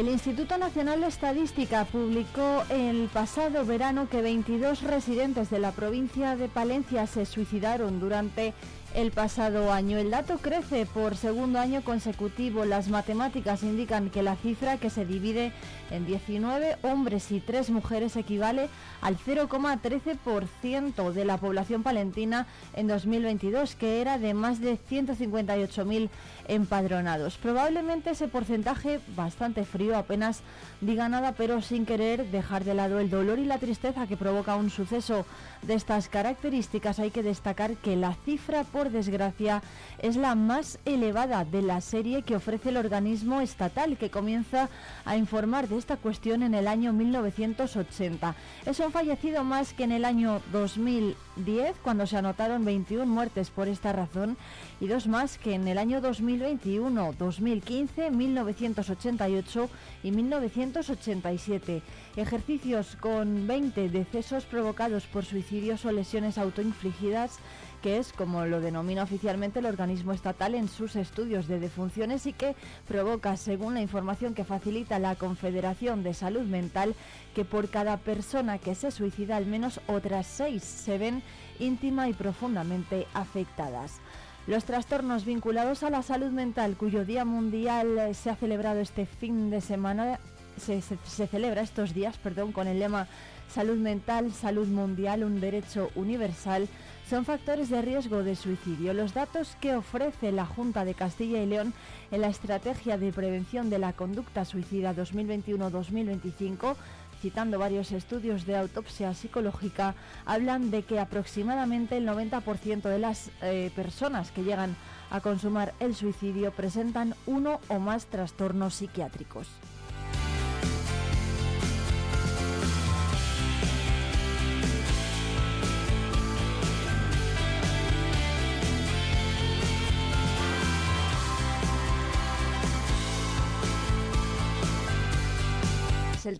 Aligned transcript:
El 0.00 0.08
Instituto 0.08 0.56
Nacional 0.56 1.02
de 1.02 1.08
Estadística 1.08 1.84
publicó 1.84 2.62
el 2.70 3.10
pasado 3.12 3.66
verano 3.66 4.08
que 4.08 4.22
22 4.22 4.80
residentes 4.82 5.50
de 5.50 5.58
la 5.58 5.72
provincia 5.72 6.36
de 6.36 6.48
Palencia 6.48 7.06
se 7.06 7.26
suicidaron 7.26 8.00
durante 8.00 8.54
el 8.94 9.12
pasado 9.12 9.72
año. 9.72 9.98
El 9.98 10.10
dato 10.10 10.38
crece 10.38 10.86
por 10.86 11.16
segundo 11.16 11.58
año 11.58 11.82
consecutivo. 11.82 12.64
Las 12.64 12.88
matemáticas 12.88 13.62
indican 13.62 14.10
que 14.10 14.22
la 14.22 14.36
cifra 14.36 14.78
que 14.78 14.90
se 14.90 15.04
divide 15.04 15.52
en 15.90 16.06
19 16.06 16.76
hombres 16.82 17.30
y 17.30 17.40
3 17.40 17.70
mujeres 17.70 18.16
equivale 18.16 18.68
al 19.00 19.16
0,13% 19.18 21.12
de 21.12 21.24
la 21.24 21.38
población 21.38 21.82
palentina 21.82 22.46
en 22.74 22.86
2022, 22.86 23.74
que 23.74 24.00
era 24.00 24.18
de 24.18 24.34
más 24.34 24.60
de 24.60 24.78
158.000 24.78 26.08
empadronados. 26.48 27.36
Probablemente 27.36 28.10
ese 28.10 28.28
porcentaje 28.28 29.00
bastante 29.16 29.64
frío 29.64 29.96
apenas 29.96 30.42
diga 30.80 31.08
nada, 31.08 31.32
pero 31.32 31.60
sin 31.62 31.86
querer 31.86 32.30
dejar 32.30 32.64
de 32.64 32.74
lado 32.74 32.98
el 32.98 33.10
dolor 33.10 33.38
y 33.38 33.44
la 33.44 33.58
tristeza 33.58 34.06
que 34.06 34.16
provoca 34.16 34.56
un 34.56 34.70
suceso 34.70 35.24
de 35.62 35.74
estas 35.74 36.08
características, 36.08 36.98
hay 36.98 37.10
que 37.10 37.22
destacar 37.22 37.76
que 37.76 37.96
la 37.96 38.14
cifra, 38.24 38.64
desgracia, 38.88 39.62
es 39.98 40.16
la 40.16 40.34
más 40.34 40.78
elevada 40.86 41.44
de 41.44 41.60
la 41.60 41.82
serie 41.82 42.22
que 42.22 42.36
ofrece 42.36 42.70
el 42.70 42.78
organismo 42.78 43.42
estatal, 43.42 43.98
que 43.98 44.08
comienza 44.08 44.70
a 45.04 45.18
informar 45.18 45.68
de 45.68 45.76
esta 45.76 45.98
cuestión 45.98 46.42
en 46.42 46.54
el 46.54 46.66
año 46.66 46.94
1980. 46.94 48.34
Es 48.64 48.80
un 48.80 48.92
fallecido 48.92 49.44
más 49.44 49.74
que 49.74 49.84
en 49.84 49.92
el 49.92 50.06
año 50.06 50.40
2010, 50.52 51.76
cuando 51.82 52.06
se 52.06 52.16
anotaron 52.16 52.64
21 52.64 53.04
muertes 53.04 53.50
por 53.50 53.68
esta 53.68 53.92
razón, 53.92 54.38
y 54.80 54.86
dos 54.86 55.06
más 55.06 55.36
que 55.36 55.54
en 55.54 55.68
el 55.68 55.76
año 55.76 56.00
2021, 56.00 57.14
2015, 57.18 58.10
1988 58.10 59.70
y 60.02 60.10
1987. 60.10 61.82
Ejercicios 62.16 62.96
con 62.96 63.46
20 63.46 63.88
decesos 63.88 64.44
provocados 64.44 65.04
por 65.04 65.24
suicidios 65.24 65.84
o 65.84 65.92
lesiones 65.92 66.38
autoinfligidas 66.38 67.38
que 67.80 67.98
es 67.98 68.12
como 68.12 68.44
lo 68.46 68.60
denomina 68.60 69.02
oficialmente 69.02 69.58
el 69.58 69.66
organismo 69.66 70.12
estatal 70.12 70.54
en 70.54 70.68
sus 70.68 70.96
estudios 70.96 71.48
de 71.48 71.58
defunciones 71.58 72.26
y 72.26 72.32
que 72.32 72.54
provoca, 72.86 73.36
según 73.36 73.74
la 73.74 73.80
información 73.80 74.34
que 74.34 74.44
facilita 74.44 74.98
la 74.98 75.16
Confederación 75.16 76.02
de 76.02 76.14
Salud 76.14 76.42
Mental, 76.42 76.94
que 77.34 77.44
por 77.44 77.68
cada 77.68 77.96
persona 77.96 78.58
que 78.58 78.74
se 78.74 78.90
suicida 78.90 79.36
al 79.36 79.46
menos 79.46 79.80
otras 79.86 80.26
seis 80.26 80.62
se 80.62 80.98
ven 80.98 81.22
íntima 81.58 82.08
y 82.08 82.12
profundamente 82.12 83.06
afectadas. 83.14 84.00
Los 84.46 84.64
trastornos 84.64 85.24
vinculados 85.24 85.82
a 85.82 85.90
la 85.90 86.02
salud 86.02 86.30
mental, 86.30 86.76
cuyo 86.76 87.04
Día 87.04 87.24
Mundial 87.24 88.14
se 88.14 88.30
ha 88.30 88.36
celebrado 88.36 88.80
este 88.80 89.06
fin 89.06 89.50
de 89.50 89.60
semana, 89.60 90.18
se, 90.56 90.82
se 90.82 91.26
celebra 91.26 91.62
estos 91.62 91.94
días, 91.94 92.18
perdón, 92.18 92.52
con 92.52 92.66
el 92.66 92.78
lema 92.78 93.06
Salud 93.52 93.78
mental, 93.78 94.32
salud 94.32 94.68
mundial, 94.68 95.24
un 95.24 95.40
derecho 95.40 95.90
universal, 95.96 96.68
son 97.10 97.24
factores 97.24 97.68
de 97.70 97.82
riesgo 97.82 98.22
de 98.22 98.36
suicidio. 98.36 98.94
Los 98.94 99.14
datos 99.14 99.56
que 99.60 99.74
ofrece 99.74 100.30
la 100.30 100.46
Junta 100.46 100.84
de 100.84 100.94
Castilla 100.94 101.42
y 101.42 101.46
León 101.46 101.74
en 102.12 102.20
la 102.20 102.28
Estrategia 102.28 102.98
de 102.98 103.12
Prevención 103.12 103.68
de 103.68 103.80
la 103.80 103.92
Conducta 103.94 104.44
Suicida 104.44 104.94
2021-2025 104.94 106.76
citando 107.20 107.58
varios 107.58 107.90
estudios 107.90 108.46
de 108.46 108.56
autopsia 108.56 109.12
psicológica, 109.12 109.94
hablan 110.24 110.70
de 110.70 110.84
que 110.84 111.00
aproximadamente 111.00 111.98
el 111.98 112.08
90% 112.08 112.82
de 112.82 112.98
las 112.98 113.30
eh, 113.42 113.70
personas 113.76 114.30
que 114.30 114.42
llegan 114.42 114.74
a 115.10 115.20
consumar 115.20 115.74
el 115.80 115.94
suicidio 115.94 116.52
presentan 116.52 117.14
uno 117.26 117.60
o 117.68 117.78
más 117.78 118.06
trastornos 118.06 118.74
psiquiátricos. 118.74 119.48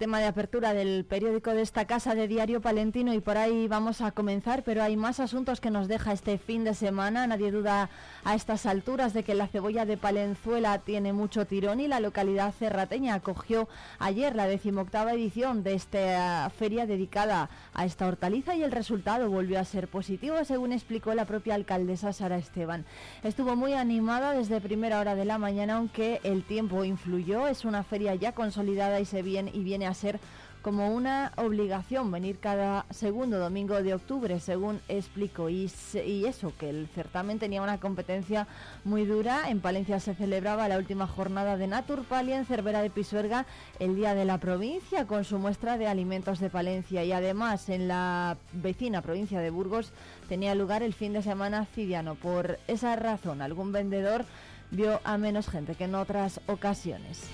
Tema 0.01 0.19
de 0.19 0.25
apertura 0.25 0.73
del 0.73 1.05
periódico 1.05 1.51
de 1.51 1.61
esta 1.61 1.85
casa 1.85 2.15
de 2.15 2.27
Diario 2.27 2.63
Palentino 2.63 3.13
y 3.13 3.21
por 3.21 3.37
ahí 3.37 3.69
vamos 3.69 4.01
a 4.01 4.13
comenzar, 4.13 4.63
pero 4.63 4.83
hay 4.83 4.97
más 4.97 5.21
asuntos 5.21 5.61
que 5.61 5.69
nos 5.69 5.89
deja 5.89 6.15
este 6.15 6.39
fin 6.39 6.65
de 6.65 6.73
semana. 6.73 7.27
Nadie 7.27 7.51
duda 7.51 7.91
a 8.25 8.35
estas 8.35 8.65
alturas 8.65 9.13
de 9.13 9.25
que 9.25 9.35
la 9.35 9.47
cebolla 9.47 9.85
de 9.85 9.99
Palenzuela 9.99 10.79
tiene 10.79 11.13
mucho 11.13 11.45
tirón 11.45 11.81
y 11.81 11.87
la 11.87 12.01
localidad 12.01 12.55
cerrateña 12.59 13.13
acogió 13.13 13.69
ayer 13.99 14.35
la 14.35 14.47
decimoctava 14.47 15.13
edición 15.13 15.63
de 15.63 15.75
esta 15.75 16.51
feria 16.59 16.87
dedicada 16.87 17.51
a 17.75 17.85
esta 17.85 18.07
hortaliza 18.07 18.55
y 18.55 18.63
el 18.63 18.73
resultado 18.73 19.29
volvió 19.29 19.61
a 19.61 19.67
ser 19.67 19.87
positivo, 19.87 20.43
según 20.47 20.73
explicó 20.73 21.13
la 21.13 21.27
propia 21.27 21.57
alcaldesa 21.57 22.15
Sara 22.15 22.39
Esteban. 22.39 22.87
Estuvo 23.23 23.55
muy 23.55 23.75
animada 23.75 24.33
desde 24.33 24.63
primera 24.63 24.99
hora 24.99 25.15
de 25.15 25.27
la 25.27 25.37
mañana, 25.37 25.77
aunque 25.77 26.21
el 26.25 26.43
tiempo 26.43 26.85
influyó. 26.85 27.49
Es 27.49 27.67
una 27.67 27.85
feria 27.85 28.15
ya 28.15 28.33
consolidada 28.33 28.99
y 28.99 29.05
se 29.05 29.21
viene 29.21 29.51
y 29.53 29.63
viene 29.63 29.90
ser 29.95 30.21
como 30.63 30.95
una 30.95 31.33
obligación 31.37 32.11
venir 32.11 32.39
cada 32.39 32.85
segundo 32.91 33.39
domingo 33.39 33.83
de 33.83 33.95
octubre, 33.95 34.41
según 34.41 34.81
explico. 34.89 35.49
Y, 35.49 35.71
y, 36.07 36.27
eso, 36.27 36.53
que 36.59 36.69
el 36.69 36.89
certamen 36.89 37.39
tenía 37.39 37.63
una 37.63 37.79
competencia 37.79 38.47
muy 38.85 39.07
dura. 39.07 39.49
En 39.49 39.61
Palencia 39.61 40.01
se 40.01 40.15
celebraba 40.15 40.69
la 40.69 40.77
última 40.77 41.07
jornada 41.07 41.57
de 41.57 41.67
Naturpalia 41.67 42.37
en 42.37 42.45
Cervera 42.45 42.83
de 42.83 42.91
Pisuerga, 42.91 43.47
el 43.79 43.97
Día 43.97 44.15
de 44.15 44.25
la 44.25 44.39
Provincia, 44.39 45.07
con 45.07 45.25
su 45.25 45.39
muestra 45.39 45.79
de 45.79 45.87
alimentos 45.87 46.41
de 46.41 46.51
Palencia. 46.51 47.05
Y 47.05 47.13
además, 47.13 47.69
en 47.69 47.89
la 47.89 48.37
vecina 48.53 49.03
provincia 49.03 49.41
de 49.41 49.51
Burgos 49.51 49.93
tenía 50.29 50.55
lugar 50.55 50.83
el 50.83 50.93
fin 50.93 51.15
de 51.15 51.23
semana 51.23 51.65
cidiano. 51.65 52.17
Por 52.17 52.59
esa 52.67 52.97
razón, 52.97 53.41
algún 53.41 53.73
vendedor 53.73 54.27
vio 54.71 55.01
a 55.05 55.17
menos 55.17 55.49
gente 55.49 55.75
que 55.75 55.85
en 55.85 55.95
otras 55.95 56.41
ocasiones. 56.47 57.29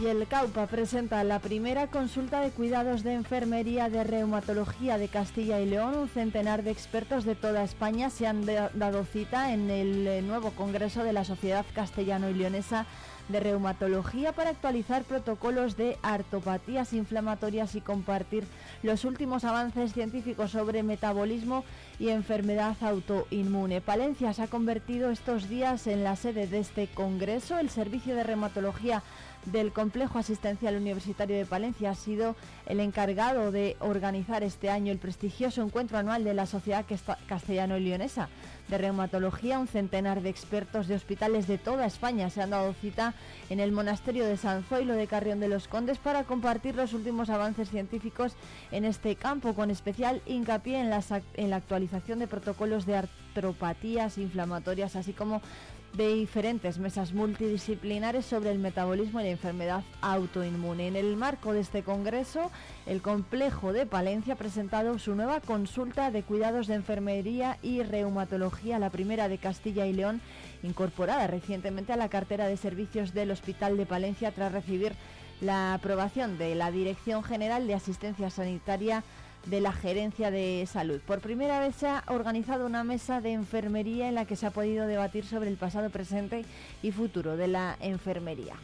Y 0.00 0.06
el 0.06 0.26
CAUPA 0.26 0.66
presenta 0.66 1.22
la 1.24 1.40
primera 1.40 1.88
consulta 1.88 2.40
de 2.40 2.52
cuidados 2.52 3.02
de 3.02 3.12
enfermería 3.12 3.90
de 3.90 4.02
reumatología 4.02 4.96
de 4.96 5.08
Castilla 5.08 5.60
y 5.60 5.66
León. 5.66 5.94
Un 5.94 6.08
centenar 6.08 6.62
de 6.62 6.70
expertos 6.70 7.24
de 7.24 7.34
toda 7.34 7.64
España 7.64 8.08
se 8.08 8.26
han 8.26 8.46
dado 8.46 9.04
cita 9.04 9.52
en 9.52 9.68
el 9.68 10.06
eh, 10.06 10.22
nuevo 10.22 10.52
Congreso 10.52 11.04
de 11.04 11.12
la 11.12 11.24
Sociedad 11.24 11.66
Castellano 11.74 12.30
y 12.30 12.34
Leonesa 12.34 12.86
de 13.28 13.40
Reumatología 13.40 14.32
para 14.32 14.50
actualizar 14.50 15.04
protocolos 15.04 15.76
de 15.76 15.98
artopatías 16.02 16.92
inflamatorias 16.94 17.74
y 17.74 17.80
compartir 17.80 18.44
los 18.82 19.04
últimos 19.04 19.44
avances 19.44 19.92
científicos 19.92 20.50
sobre 20.50 20.82
metabolismo 20.82 21.64
y 21.98 22.08
enfermedad 22.08 22.76
autoinmune. 22.80 23.80
Palencia 23.80 24.32
se 24.32 24.42
ha 24.42 24.48
convertido 24.48 25.10
estos 25.10 25.48
días 25.48 25.86
en 25.86 26.02
la 26.02 26.16
sede 26.16 26.46
de 26.46 26.58
este 26.58 26.88
Congreso. 26.88 27.58
El 27.58 27.70
Servicio 27.70 28.16
de 28.16 28.24
Reumatología 28.24 29.02
del 29.46 29.72
Complejo 29.72 30.18
Asistencial 30.18 30.76
Universitario 30.76 31.36
de 31.36 31.46
Palencia 31.46 31.90
ha 31.90 31.94
sido 31.94 32.36
el 32.66 32.80
encargado 32.80 33.52
de 33.52 33.76
organizar 33.80 34.42
este 34.42 34.70
año 34.70 34.92
el 34.92 34.98
prestigioso 34.98 35.62
encuentro 35.62 35.98
anual 35.98 36.24
de 36.24 36.34
la 36.34 36.46
Sociedad 36.46 36.84
Castellano-Leonesa 37.26 38.28
de 38.68 38.78
Reumatología. 38.78 39.58
Un 39.58 39.66
centenar 39.66 40.22
de 40.22 40.28
expertos 40.28 40.88
de 40.88 40.94
hospitales 40.94 41.46
de 41.46 41.58
toda 41.58 41.86
España 41.86 42.30
se 42.30 42.42
han 42.42 42.50
dado 42.50 42.72
cita 42.74 43.14
en 43.48 43.60
el 43.60 43.72
Monasterio 43.72 44.26
de 44.26 44.36
San 44.36 44.62
Zoilo 44.64 44.94
de 44.94 45.06
Carrión 45.06 45.40
de 45.40 45.48
los 45.48 45.68
Condes 45.68 45.98
para 45.98 46.24
compartir 46.24 46.74
los 46.74 46.92
últimos 46.92 47.30
avances 47.30 47.70
científicos 47.70 48.34
en 48.70 48.84
este 48.84 49.16
campo, 49.16 49.54
con 49.54 49.70
especial 49.70 50.22
hincapié 50.26 50.80
en 50.80 50.90
en 51.34 51.50
la 51.50 51.56
actualización 51.56 52.18
de 52.18 52.26
protocolos 52.26 52.84
de 52.84 52.96
artropatías 52.96 54.18
inflamatorias, 54.18 54.96
así 54.96 55.12
como 55.12 55.40
de 55.94 56.14
diferentes 56.14 56.78
mesas 56.78 57.12
multidisciplinares 57.12 58.24
sobre 58.24 58.50
el 58.50 58.58
metabolismo 58.58 59.20
y 59.20 59.24
la 59.24 59.30
enfermedad 59.30 59.82
autoinmune. 60.00 60.88
En 60.88 60.96
el 60.96 61.16
marco 61.16 61.52
de 61.52 61.60
este 61.60 61.82
congreso, 61.82 62.50
el 62.86 63.02
complejo 63.02 63.72
de 63.72 63.86
Palencia 63.86 64.34
ha 64.34 64.36
presentado 64.36 64.98
su 64.98 65.14
nueva 65.14 65.40
consulta 65.40 66.10
de 66.10 66.22
cuidados 66.22 66.66
de 66.66 66.74
enfermería 66.74 67.58
y 67.62 67.82
reumatología, 67.82 68.78
la 68.78 68.90
primera 68.90 69.28
de 69.28 69.38
Castilla 69.38 69.86
y 69.86 69.92
León, 69.92 70.20
incorporada 70.62 71.26
recientemente 71.26 71.92
a 71.92 71.96
la 71.96 72.08
cartera 72.08 72.46
de 72.46 72.56
servicios 72.56 73.12
del 73.12 73.30
Hospital 73.30 73.76
de 73.76 73.86
Palencia 73.86 74.32
tras 74.32 74.52
recibir 74.52 74.92
la 75.40 75.74
aprobación 75.74 76.38
de 76.38 76.54
la 76.54 76.70
Dirección 76.70 77.24
General 77.24 77.66
de 77.66 77.74
Asistencia 77.74 78.30
Sanitaria 78.30 79.02
de 79.46 79.60
la 79.60 79.72
Gerencia 79.72 80.30
de 80.30 80.66
Salud. 80.70 81.00
Por 81.00 81.20
primera 81.20 81.60
vez 81.60 81.76
se 81.76 81.88
ha 81.88 82.04
organizado 82.08 82.66
una 82.66 82.84
mesa 82.84 83.20
de 83.20 83.32
enfermería 83.32 84.08
en 84.08 84.14
la 84.14 84.24
que 84.24 84.36
se 84.36 84.46
ha 84.46 84.50
podido 84.50 84.86
debatir 84.86 85.24
sobre 85.24 85.48
el 85.48 85.56
pasado, 85.56 85.90
presente 85.90 86.44
y 86.82 86.92
futuro 86.92 87.36
de 87.36 87.48
la 87.48 87.76
enfermería. 87.80 88.54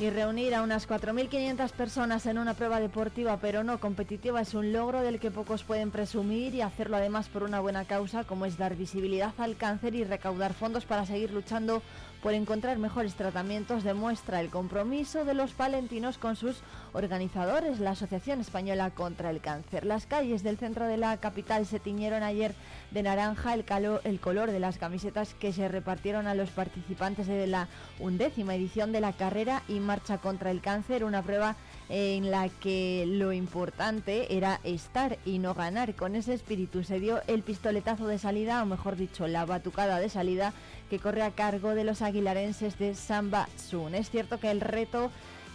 Y 0.00 0.10
reunir 0.10 0.54
a 0.54 0.62
unas 0.62 0.88
4.500 0.88 1.70
personas 1.70 2.26
en 2.26 2.36
una 2.36 2.54
prueba 2.54 2.80
deportiva 2.80 3.38
pero 3.40 3.62
no 3.62 3.78
competitiva 3.78 4.40
es 4.40 4.52
un 4.52 4.72
logro 4.72 5.00
del 5.02 5.20
que 5.20 5.30
pocos 5.30 5.62
pueden 5.62 5.92
presumir 5.92 6.54
y 6.54 6.62
hacerlo 6.62 6.96
además 6.96 7.28
por 7.28 7.44
una 7.44 7.60
buena 7.60 7.84
causa 7.84 8.24
como 8.24 8.44
es 8.44 8.58
dar 8.58 8.74
visibilidad 8.74 9.32
al 9.38 9.56
cáncer 9.56 9.94
y 9.94 10.02
recaudar 10.02 10.52
fondos 10.52 10.84
para 10.84 11.06
seguir 11.06 11.30
luchando 11.30 11.80
por 12.24 12.32
encontrar 12.32 12.78
mejores 12.78 13.16
tratamientos 13.16 13.84
demuestra 13.84 14.40
el 14.40 14.48
compromiso 14.48 15.26
de 15.26 15.34
los 15.34 15.52
palentinos 15.52 16.16
con 16.16 16.36
sus 16.36 16.62
organizadores, 16.94 17.80
la 17.80 17.90
Asociación 17.90 18.40
Española 18.40 18.88
contra 18.92 19.28
el 19.28 19.42
Cáncer. 19.42 19.84
Las 19.84 20.06
calles 20.06 20.42
del 20.42 20.56
centro 20.56 20.86
de 20.86 20.96
la 20.96 21.18
capital 21.18 21.66
se 21.66 21.80
tiñeron 21.80 22.22
ayer 22.22 22.54
de 22.92 23.02
naranja 23.02 23.52
el, 23.52 23.66
el 24.04 24.20
color 24.20 24.52
de 24.52 24.58
las 24.58 24.78
camisetas 24.78 25.34
que 25.34 25.52
se 25.52 25.68
repartieron 25.68 26.26
a 26.26 26.34
los 26.34 26.48
participantes 26.48 27.26
de 27.26 27.46
la 27.46 27.68
undécima 28.00 28.54
edición 28.54 28.90
de 28.90 29.02
la 29.02 29.12
carrera 29.12 29.62
y 29.68 29.78
marcha 29.78 30.16
contra 30.16 30.50
el 30.50 30.62
cáncer, 30.62 31.04
una 31.04 31.20
prueba 31.20 31.56
en 31.90 32.30
la 32.30 32.48
que 32.48 33.04
lo 33.06 33.34
importante 33.34 34.34
era 34.34 34.60
estar 34.64 35.18
y 35.26 35.38
no 35.38 35.52
ganar. 35.52 35.94
Con 35.94 36.16
ese 36.16 36.32
espíritu 36.32 36.84
se 36.84 37.00
dio 37.00 37.20
el 37.26 37.42
pistoletazo 37.42 38.06
de 38.06 38.18
salida, 38.18 38.62
o 38.62 38.66
mejor 38.66 38.96
dicho, 38.96 39.26
la 39.26 39.44
batucada 39.44 39.98
de 39.98 40.08
salida 40.08 40.54
que 40.94 41.00
corre 41.00 41.22
a 41.22 41.32
cargo 41.32 41.74
de 41.74 41.82
los 41.82 42.02
aguilarenses 42.02 42.78
de 42.78 42.94
Samba 42.94 43.48
Sun. 43.56 43.96
Es 43.96 44.10
cierto 44.10 44.38
que 44.38 44.52
el 44.52 44.60
reto 44.60 45.10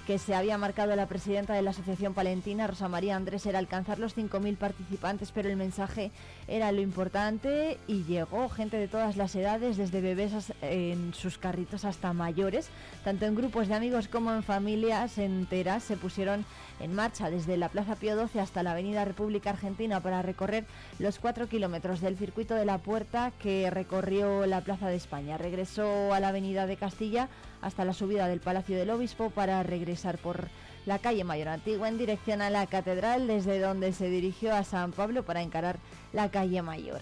que 0.10 0.18
se 0.18 0.34
había 0.34 0.58
marcado 0.58 0.96
la 0.96 1.06
presidenta 1.06 1.54
de 1.54 1.62
la 1.62 1.70
Asociación 1.70 2.16
Palentina, 2.16 2.66
Rosa 2.66 2.88
María 2.88 3.16
Andrés, 3.16 3.46
era 3.46 3.60
alcanzar 3.60 4.00
los 4.00 4.18
5.000 4.18 4.58
participantes, 4.58 5.32
pero 5.32 5.50
el 5.50 5.56
mensaje 5.56 6.10
era 6.48 6.72
lo 6.72 6.82
importante 6.82 7.78
y 7.86 8.06
llegó 8.06 8.50
gente 8.50 8.78
de 8.78 8.88
todas 8.88 9.18
las 9.18 9.36
edades, 9.36 9.78
desde 9.78 10.02
bebés 10.02 10.52
en 10.64 11.14
sus 11.14 11.38
carritos 11.38 11.86
hasta 11.86 12.12
mayores, 12.12 12.70
tanto 13.04 13.28
en 13.28 13.36
grupos 13.36 13.68
de 13.68 13.76
amigos 13.76 14.08
como 14.08 14.34
en 14.34 14.42
familias 14.42 15.20
enteras, 15.20 15.84
se 15.84 15.96
pusieron 15.96 16.44
en 16.80 16.96
marcha 16.96 17.30
desde 17.30 17.56
la 17.58 17.70
Plaza 17.70 17.96
Pío 17.96 18.16
XII 18.28 18.42
hasta 18.42 18.64
la 18.64 18.72
Avenida 18.72 19.06
República 19.06 19.52
Argentina 19.52 20.00
para 20.00 20.24
recorrer 20.24 20.66
los 20.98 21.20
cuatro 21.20 21.48
kilómetros 21.48 22.02
del 22.02 22.18
circuito 22.18 22.56
de 22.56 22.66
la 22.66 22.80
Puerta 22.80 23.32
que 23.38 23.70
recorrió 23.70 24.48
la 24.48 24.62
Plaza 24.62 24.88
de 24.88 24.96
España. 24.96 25.38
Regresó 25.38 26.16
a 26.16 26.20
la 26.20 26.30
Avenida 26.30 26.66
de 26.66 26.78
Castilla 26.78 27.30
hasta 27.62 27.86
la 27.86 27.94
subida 27.94 28.28
del 28.28 28.40
Palacio 28.40 28.78
del 28.78 28.90
Obispo 28.90 29.30
para 29.30 29.62
regresar 29.64 30.18
por 30.18 30.48
la 30.86 31.00
calle 31.00 31.24
Mayor 31.24 31.50
Antigua 31.50 31.88
en 31.88 31.98
dirección 31.98 32.42
a 32.42 32.50
la 32.50 32.66
Catedral, 32.68 33.28
desde 33.28 33.60
donde 33.60 33.94
se 33.94 34.10
dirigió 34.10 34.56
a 34.56 34.64
San 34.64 34.92
Pablo 34.92 35.24
para 35.24 35.42
encarar 35.42 35.78
la 36.14 36.32
calle 36.32 36.62
Mayor. 36.62 37.02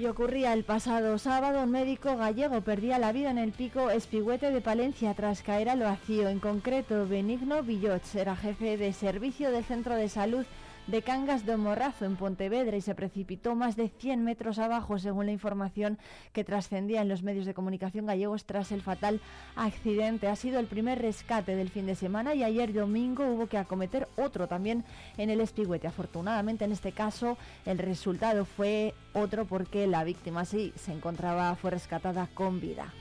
Y 0.00 0.06
ocurría 0.06 0.54
el 0.54 0.64
pasado 0.64 1.18
sábado, 1.18 1.62
un 1.62 1.72
médico 1.72 2.16
gallego 2.16 2.62
perdía 2.62 2.98
la 2.98 3.12
vida 3.12 3.30
en 3.30 3.36
el 3.36 3.52
pico 3.52 3.90
Espigüete 3.90 4.50
de 4.50 4.62
Palencia 4.62 5.12
tras 5.12 5.42
caer 5.42 5.68
al 5.68 5.80
vacío. 5.80 6.30
En 6.30 6.40
concreto, 6.40 7.06
Benigno 7.06 7.62
Villots 7.62 8.14
era 8.14 8.34
jefe 8.34 8.78
de 8.78 8.94
servicio 8.94 9.50
del 9.50 9.62
centro 9.62 9.94
de 9.94 10.08
salud 10.08 10.46
de 10.90 11.02
Cangas 11.02 11.46
de 11.46 11.56
Morrazo 11.56 12.04
en 12.04 12.16
Pontevedra 12.16 12.76
y 12.76 12.80
se 12.80 12.96
precipitó 12.96 13.54
más 13.54 13.76
de 13.76 13.88
100 13.88 14.24
metros 14.24 14.58
abajo, 14.58 14.98
según 14.98 15.26
la 15.26 15.32
información 15.32 15.98
que 16.32 16.42
trascendía 16.42 17.00
en 17.02 17.08
los 17.08 17.22
medios 17.22 17.46
de 17.46 17.54
comunicación 17.54 18.06
gallegos 18.06 18.44
tras 18.44 18.72
el 18.72 18.82
fatal 18.82 19.20
accidente. 19.54 20.26
Ha 20.26 20.34
sido 20.34 20.58
el 20.58 20.66
primer 20.66 21.00
rescate 21.00 21.54
del 21.54 21.70
fin 21.70 21.86
de 21.86 21.94
semana 21.94 22.34
y 22.34 22.42
ayer 22.42 22.72
domingo 22.72 23.24
hubo 23.26 23.46
que 23.46 23.58
acometer 23.58 24.08
otro 24.16 24.48
también 24.48 24.84
en 25.16 25.30
el 25.30 25.40
Espigüete. 25.40 25.86
Afortunadamente, 25.86 26.64
en 26.64 26.72
este 26.72 26.90
caso, 26.90 27.38
el 27.66 27.78
resultado 27.78 28.44
fue 28.44 28.94
otro 29.12 29.44
porque 29.44 29.86
la 29.86 30.02
víctima 30.02 30.44
sí 30.44 30.72
se 30.76 30.92
encontraba, 30.92 31.54
fue 31.54 31.70
rescatada 31.70 32.28
con 32.34 32.60
vida. 32.60 32.92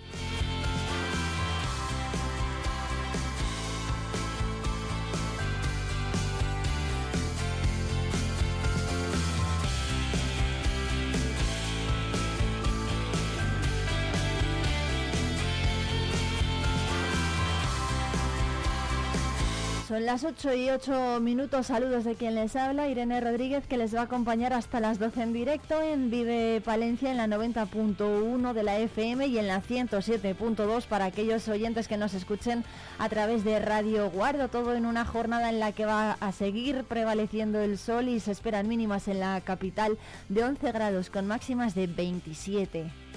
Son 20.00 20.06
las 20.06 20.24
8 20.24 20.54
y 20.54 20.70
8 20.70 21.20
minutos. 21.20 21.68
Saludos 21.68 22.06
de 22.06 22.16
quien 22.16 22.34
les 22.34 22.56
habla, 22.56 22.88
Irene 22.88 23.20
Rodríguez, 23.20 23.68
que 23.68 23.76
les 23.76 23.94
va 23.94 24.00
a 24.00 24.04
acompañar 24.04 24.54
hasta 24.54 24.80
las 24.80 24.98
12 24.98 25.24
en 25.24 25.34
directo 25.34 25.82
en 25.82 26.10
Vive 26.10 26.62
Palencia 26.64 27.12
en 27.12 27.18
la 27.18 27.28
90.1 27.28 28.54
de 28.54 28.64
la 28.64 28.80
FM 28.80 29.28
y 29.28 29.38
en 29.38 29.48
la 29.48 29.62
107.2 29.62 30.86
para 30.86 31.04
aquellos 31.04 31.50
oyentes 31.50 31.90
que 31.90 31.98
nos 31.98 32.14
escuchen 32.14 32.64
a 32.98 33.10
través 33.10 33.44
de 33.44 33.60
Radio 33.60 34.10
Guardo. 34.10 34.48
Todo 34.48 34.74
en 34.74 34.86
una 34.86 35.04
jornada 35.04 35.50
en 35.50 35.60
la 35.60 35.74
que 35.74 35.86
va 35.86 36.14
a 36.14 36.32
seguir 36.32 36.86
prevaleciendo 36.86 37.60
el 37.60 37.78
sol 37.78 38.08
y 38.08 38.22
se 38.22 38.32
esperan 38.32 38.70
mínimas 38.70 39.10
en 39.10 39.20
la 39.20 39.42
capital 39.42 39.98
de 40.30 40.46
11 40.46 40.72
grados 40.72 41.10
con 41.10 41.28
máximas 41.28 41.76
de 41.76 41.88
27. 41.88 43.09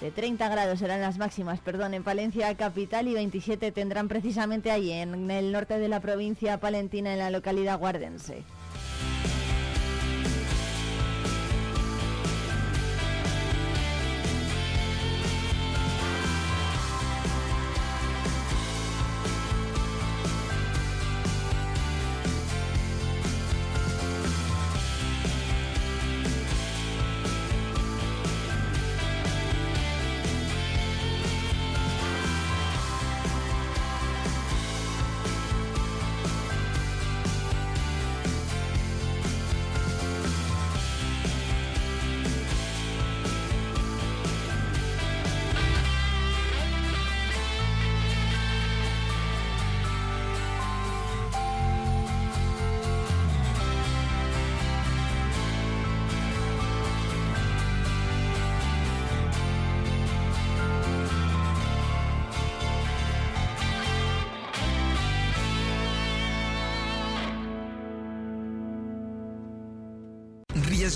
De 0.00 0.10
30 0.10 0.48
grados 0.48 0.78
serán 0.78 1.02
las 1.02 1.18
máximas, 1.18 1.60
perdón, 1.60 1.92
en 1.92 2.02
Palencia 2.02 2.54
capital 2.54 3.06
y 3.06 3.12
27 3.12 3.70
tendrán 3.70 4.08
precisamente 4.08 4.70
allí, 4.70 4.92
en 4.92 5.30
el 5.30 5.52
norte 5.52 5.78
de 5.78 5.88
la 5.88 6.00
provincia 6.00 6.58
palentina, 6.58 7.12
en 7.12 7.18
la 7.18 7.30
localidad 7.30 7.78
guardense. 7.78 8.42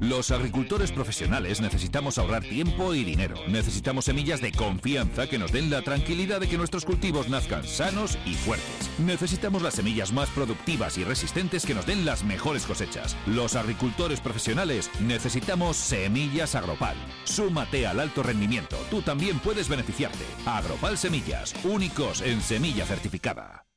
Los 0.00 0.30
agricultores 0.30 0.92
profesionales 0.92 1.60
necesitamos 1.60 2.16
ahorrar 2.16 2.42
tiempo 2.42 2.94
y 2.94 3.04
dinero. 3.04 3.36
Necesitamos 3.48 4.06
semillas 4.06 4.40
de 4.40 4.50
confianza 4.50 5.26
que 5.26 5.38
nos 5.38 5.52
den 5.52 5.70
la 5.70 5.82
tranquilidad 5.82 6.40
de 6.40 6.48
que 6.48 6.56
nuestros 6.56 6.86
cultivos 6.86 7.28
nazcan 7.28 7.64
sanos 7.64 8.18
y 8.24 8.34
fuertes. 8.34 8.90
Necesitamos 8.98 9.62
las 9.62 9.74
semillas 9.74 10.12
más 10.12 10.30
productivas 10.30 10.96
y 10.96 11.04
resistentes 11.04 11.66
que 11.66 11.74
nos 11.74 11.84
den 11.84 12.06
las 12.06 12.24
mejores 12.24 12.64
cosechas. 12.64 13.14
Los 13.26 13.56
agricultores 13.56 14.20
profesionales 14.20 14.90
necesitamos 15.00 15.76
semillas 15.76 16.54
Agropal. 16.54 16.96
Súmate 17.24 17.86
al 17.86 18.00
alto 18.00 18.22
rendimiento. 18.22 18.76
Tú 18.90 19.02
también 19.02 19.38
puedes 19.38 19.68
beneficiarte. 19.68 20.24
Agropal 20.46 20.96
Semillas, 20.96 21.54
únicos 21.64 22.22
en 22.22 22.40
semilla 22.40 22.86
certificada. 22.86 23.69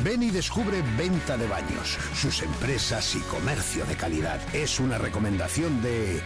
Ven 0.00 0.22
y 0.22 0.30
descubre 0.30 0.82
Venta 0.96 1.36
de 1.36 1.46
Baños, 1.46 1.98
sus 2.14 2.42
empresas 2.42 3.14
y 3.14 3.20
comercio 3.20 3.84
de 3.84 3.94
calidad. 3.94 4.40
Es 4.52 4.80
una 4.80 4.98
recomendación 4.98 5.80
de... 5.82 6.20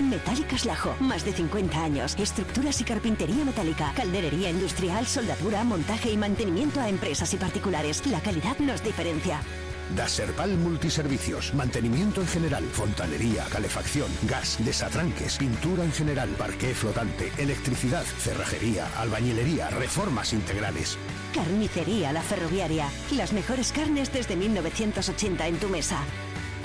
Metálicas 0.00 0.64
Lajo, 0.64 0.96
más 0.98 1.24
de 1.24 1.32
50 1.32 1.84
años. 1.84 2.16
Estructuras 2.18 2.80
y 2.80 2.84
carpintería 2.84 3.44
metálica, 3.44 3.92
calderería 3.94 4.50
industrial, 4.50 5.06
soldadura, 5.06 5.62
montaje 5.62 6.10
y 6.10 6.16
mantenimiento 6.16 6.80
a 6.80 6.88
empresas 6.88 7.32
y 7.34 7.36
particulares. 7.36 8.04
La 8.06 8.20
calidad 8.20 8.58
nos 8.58 8.82
diferencia. 8.82 9.42
Daserpal 9.96 10.56
Multiservicios, 10.56 11.54
mantenimiento 11.54 12.20
en 12.20 12.26
general, 12.28 12.64
fontanería, 12.64 13.44
calefacción, 13.46 14.08
gas, 14.22 14.58
desatranques, 14.64 15.38
pintura 15.38 15.84
en 15.84 15.92
general, 15.92 16.28
parqué 16.38 16.74
flotante, 16.74 17.32
electricidad, 17.38 18.04
cerrajería, 18.04 18.86
albañilería, 18.98 19.70
reformas 19.70 20.32
integrales. 20.32 20.96
Carnicería 21.34 22.12
La 22.12 22.22
Ferroviaria. 22.22 22.88
Las 23.16 23.32
mejores 23.32 23.72
carnes 23.72 24.12
desde 24.12 24.36
1980 24.36 25.46
en 25.48 25.56
tu 25.58 25.68
mesa. 25.68 25.98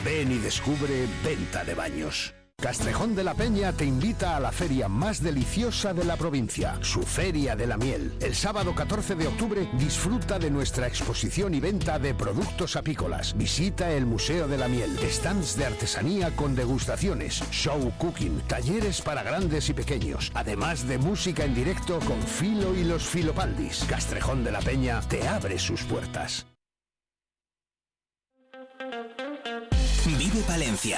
Ven 0.04 0.32
y 0.32 0.38
descubre 0.38 1.08
Venta 1.24 1.64
de 1.64 1.74
Baños. 1.74 2.34
Castrejón 2.66 3.14
de 3.14 3.24
la 3.24 3.36
Peña 3.36 3.74
te 3.74 3.86
invita 3.86 4.36
a 4.36 4.40
la 4.40 4.52
feria 4.52 4.88
más 4.88 5.22
deliciosa 5.22 5.94
de 5.94 6.04
la 6.04 6.18
provincia, 6.18 6.80
su 6.82 7.04
Feria 7.04 7.56
de 7.56 7.68
la 7.68 7.78
Miel. 7.78 8.14
El 8.22 8.34
sábado 8.34 8.74
14 8.74 9.14
de 9.14 9.28
octubre 9.28 9.70
disfruta 9.74 10.40
de 10.40 10.50
nuestra 10.50 10.88
exposición 10.88 11.54
y 11.54 11.60
venta 11.60 12.00
de 12.00 12.16
productos 12.16 12.76
apícolas. 12.76 13.38
Visita 13.38 13.92
el 13.92 14.08
Museo 14.08 14.48
de 14.48 14.58
la 14.58 14.68
Miel, 14.68 14.98
stands 15.12 15.56
de 15.58 15.66
artesanía 15.66 16.36
con 16.36 16.56
degustaciones, 16.56 17.44
show 17.52 17.94
cooking, 18.00 18.42
talleres 18.48 19.00
para 19.00 19.22
grandes 19.22 19.70
y 19.70 19.74
pequeños, 19.74 20.32
además 20.34 20.88
de 20.88 20.98
música 20.98 21.44
en 21.44 21.54
directo 21.54 22.00
con 22.00 22.20
Filo 22.24 22.74
y 22.74 22.84
los 22.84 23.04
Filopaldis. 23.04 23.84
Castrejón 23.88 24.44
de 24.44 24.52
la 24.52 24.62
Peña 24.62 25.02
te 25.02 25.28
abre 25.28 25.60
sus 25.60 25.84
puertas. 25.84 26.48
Vive 30.18 30.42
Palencia 30.48 30.98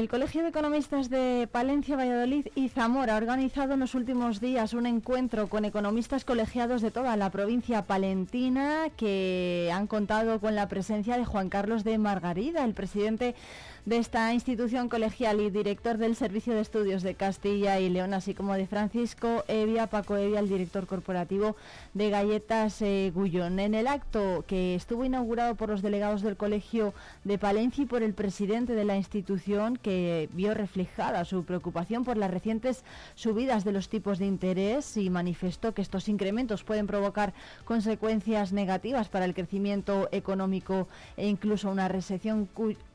El 0.00 0.08
Colegio 0.08 0.42
de 0.42 0.48
Economistas 0.48 1.10
de 1.10 1.46
Palencia, 1.52 1.94
Valladolid 1.94 2.46
y 2.54 2.70
Zamora 2.70 3.12
ha 3.12 3.18
organizado 3.18 3.74
en 3.74 3.80
los 3.80 3.94
últimos 3.94 4.40
días 4.40 4.72
un 4.72 4.86
encuentro 4.86 5.48
con 5.48 5.66
economistas 5.66 6.24
colegiados 6.24 6.80
de 6.80 6.90
toda 6.90 7.18
la 7.18 7.28
provincia 7.28 7.82
palentina 7.82 8.86
que 8.96 9.70
han 9.74 9.86
contado 9.86 10.40
con 10.40 10.54
la 10.54 10.68
presencia 10.68 11.18
de 11.18 11.26
Juan 11.26 11.50
Carlos 11.50 11.84
de 11.84 11.98
Margarida, 11.98 12.64
el 12.64 12.72
presidente 12.72 13.34
de 13.86 13.96
esta 13.96 14.32
institución 14.34 14.88
colegial 14.88 15.40
y 15.40 15.50
director 15.50 15.96
del 15.96 16.14
Servicio 16.14 16.54
de 16.54 16.60
Estudios 16.60 17.02
de 17.02 17.14
Castilla 17.14 17.78
y 17.80 17.88
León, 17.88 18.14
así 18.14 18.34
como 18.34 18.54
de 18.54 18.66
Francisco 18.66 19.44
Evia, 19.48 19.86
Paco 19.86 20.16
Evia, 20.16 20.40
el 20.40 20.48
director 20.48 20.86
corporativo 20.86 21.56
de 21.94 22.10
Galletas 22.10 22.82
eh, 22.82 23.10
Gullón. 23.14 23.58
En 23.58 23.74
el 23.74 23.86
acto 23.86 24.44
que 24.46 24.74
estuvo 24.74 25.04
inaugurado 25.04 25.54
por 25.54 25.70
los 25.70 25.82
delegados 25.82 26.22
del 26.22 26.36
Colegio 26.36 26.92
de 27.24 27.38
Palencia 27.38 27.84
y 27.84 27.86
por 27.86 28.02
el 28.02 28.14
presidente 28.14 28.74
de 28.74 28.84
la 28.84 28.96
institución, 28.96 29.76
que 29.76 30.28
vio 30.32 30.54
reflejada 30.54 31.24
su 31.24 31.44
preocupación 31.44 32.04
por 32.04 32.16
las 32.16 32.30
recientes 32.30 32.84
subidas 33.14 33.64
de 33.64 33.72
los 33.72 33.88
tipos 33.88 34.18
de 34.18 34.26
interés 34.26 34.96
y 34.96 35.10
manifestó 35.10 35.72
que 35.72 35.82
estos 35.82 36.08
incrementos 36.08 36.64
pueden 36.64 36.86
provocar 36.86 37.32
consecuencias 37.64 38.52
negativas 38.52 39.08
para 39.08 39.24
el 39.24 39.34
crecimiento 39.34 40.08
económico 40.12 40.88
e 41.16 41.28
incluso 41.28 41.70
una 41.70 41.88
recesión 41.88 42.48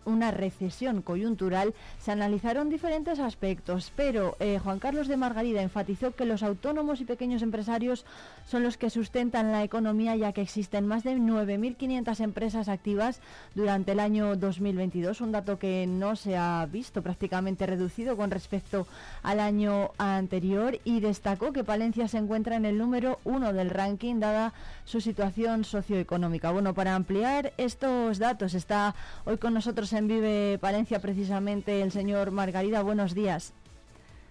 una 0.05 0.31
recesión 0.31 1.01
coyuntural, 1.01 1.73
se 1.99 2.11
analizaron 2.11 2.69
diferentes 2.69 3.19
aspectos, 3.19 3.91
pero 3.95 4.35
eh, 4.39 4.59
Juan 4.63 4.79
Carlos 4.79 5.07
de 5.07 5.17
Margarida 5.17 5.61
enfatizó 5.61 6.15
que 6.15 6.25
los 6.25 6.43
autónomos 6.43 7.01
y 7.01 7.05
pequeños 7.05 7.41
empresarios 7.41 8.05
son 8.45 8.63
los 8.63 8.77
que 8.77 8.89
sustentan 8.89 9.51
la 9.51 9.63
economía, 9.63 10.15
ya 10.15 10.31
que 10.31 10.41
existen 10.41 10.87
más 10.87 11.03
de 11.03 11.15
9.500 11.17 12.19
empresas 12.21 12.69
activas 12.69 13.19
durante 13.55 13.93
el 13.93 13.99
año 13.99 14.35
2022, 14.35 15.21
un 15.21 15.31
dato 15.31 15.59
que 15.59 15.87
no 15.87 16.15
se 16.15 16.37
ha 16.37 16.65
visto 16.71 17.01
prácticamente 17.01 17.65
reducido 17.65 18.17
con 18.17 18.31
respecto 18.31 18.87
al 19.23 19.39
año 19.39 19.91
anterior 19.97 20.79
y 20.83 20.99
destacó 20.99 21.51
que 21.51 21.63
Palencia 21.63 22.07
se 22.07 22.17
encuentra 22.17 22.55
en 22.55 22.65
el 22.65 22.77
número 22.77 23.19
uno 23.23 23.53
del 23.53 23.69
ranking 23.69 24.19
dada 24.19 24.53
su 24.85 25.01
situación 25.01 25.63
socioeconómica. 25.63 26.51
Bueno, 26.51 26.73
para 26.73 26.95
ampliar 26.95 27.53
estos 27.57 28.19
datos 28.19 28.53
está 28.53 28.95
hoy 29.25 29.37
con 29.37 29.53
nosotros 29.53 29.93
en 29.95 30.07
Vive 30.07 30.57
Palencia 30.59 30.99
precisamente 30.99 31.81
el 31.81 31.91
señor 31.91 32.31
Margarida. 32.31 32.83
Buenos 32.83 33.15
días. 33.15 33.53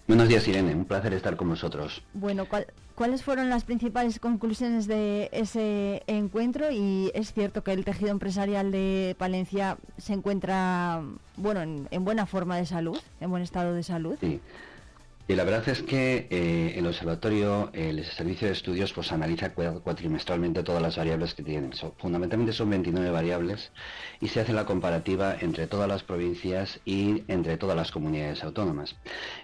Buenos 0.07 0.29
días, 0.29 0.47
Irene. 0.47 0.75
Un 0.75 0.85
placer 0.85 1.15
estar 1.15 1.35
con 1.37 1.49
vosotros. 1.49 2.03
Bueno, 2.13 2.47
¿cuáles 2.95 3.23
fueron 3.23 3.49
las 3.49 3.65
principales 3.65 4.21
conclusiones 4.21 4.87
de 4.87 5.31
ese 5.33 6.03
encuentro? 6.07 6.71
Y 6.71 7.11
es 7.15 7.33
cierto 7.33 7.65
que 7.65 7.73
el 7.73 7.85
tejido 7.85 8.11
empresarial 8.11 8.71
de 8.71 9.17
Palencia 9.19 9.79
se 9.97 10.13
encuentra, 10.13 11.03
bueno, 11.37 11.63
en, 11.63 11.89
en 11.91 12.05
buena 12.05 12.27
forma 12.27 12.57
de 12.57 12.67
salud, 12.67 12.99
en 13.21 13.31
buen 13.31 13.43
estado 13.43 13.73
de 13.73 13.83
salud. 13.83 14.17
Sí. 14.21 14.41
Y 15.27 15.35
la 15.37 15.45
verdad 15.45 15.67
es 15.71 15.83
que 15.83 16.27
eh, 16.29 16.75
el 16.77 16.87
observatorio, 16.87 17.71
el 17.73 18.05
servicio 18.05 18.47
de 18.47 18.53
estudios, 18.53 18.93
pues 18.93 19.11
analiza 19.11 19.55
cuatrimestralmente 19.55 20.63
todas 20.63 20.83
las 20.83 20.99
variables 20.99 21.35
que 21.35 21.43
tienen. 21.43 21.73
fundamentalmente 21.97 22.53
son 22.53 22.69
29 22.69 23.11
variables 23.11 23.73
y 24.21 24.29
se 24.29 24.41
hace 24.41 24.53
la 24.53 24.67
comparativa 24.67 25.35
entre 25.41 25.67
todas 25.67 25.89
las 25.89 26.03
provincias 26.03 26.79
y 26.85 27.23
entre 27.29 27.57
todas 27.57 27.75
las 27.75 27.91
comunidades 27.91 28.45
autónomas. 28.45 28.97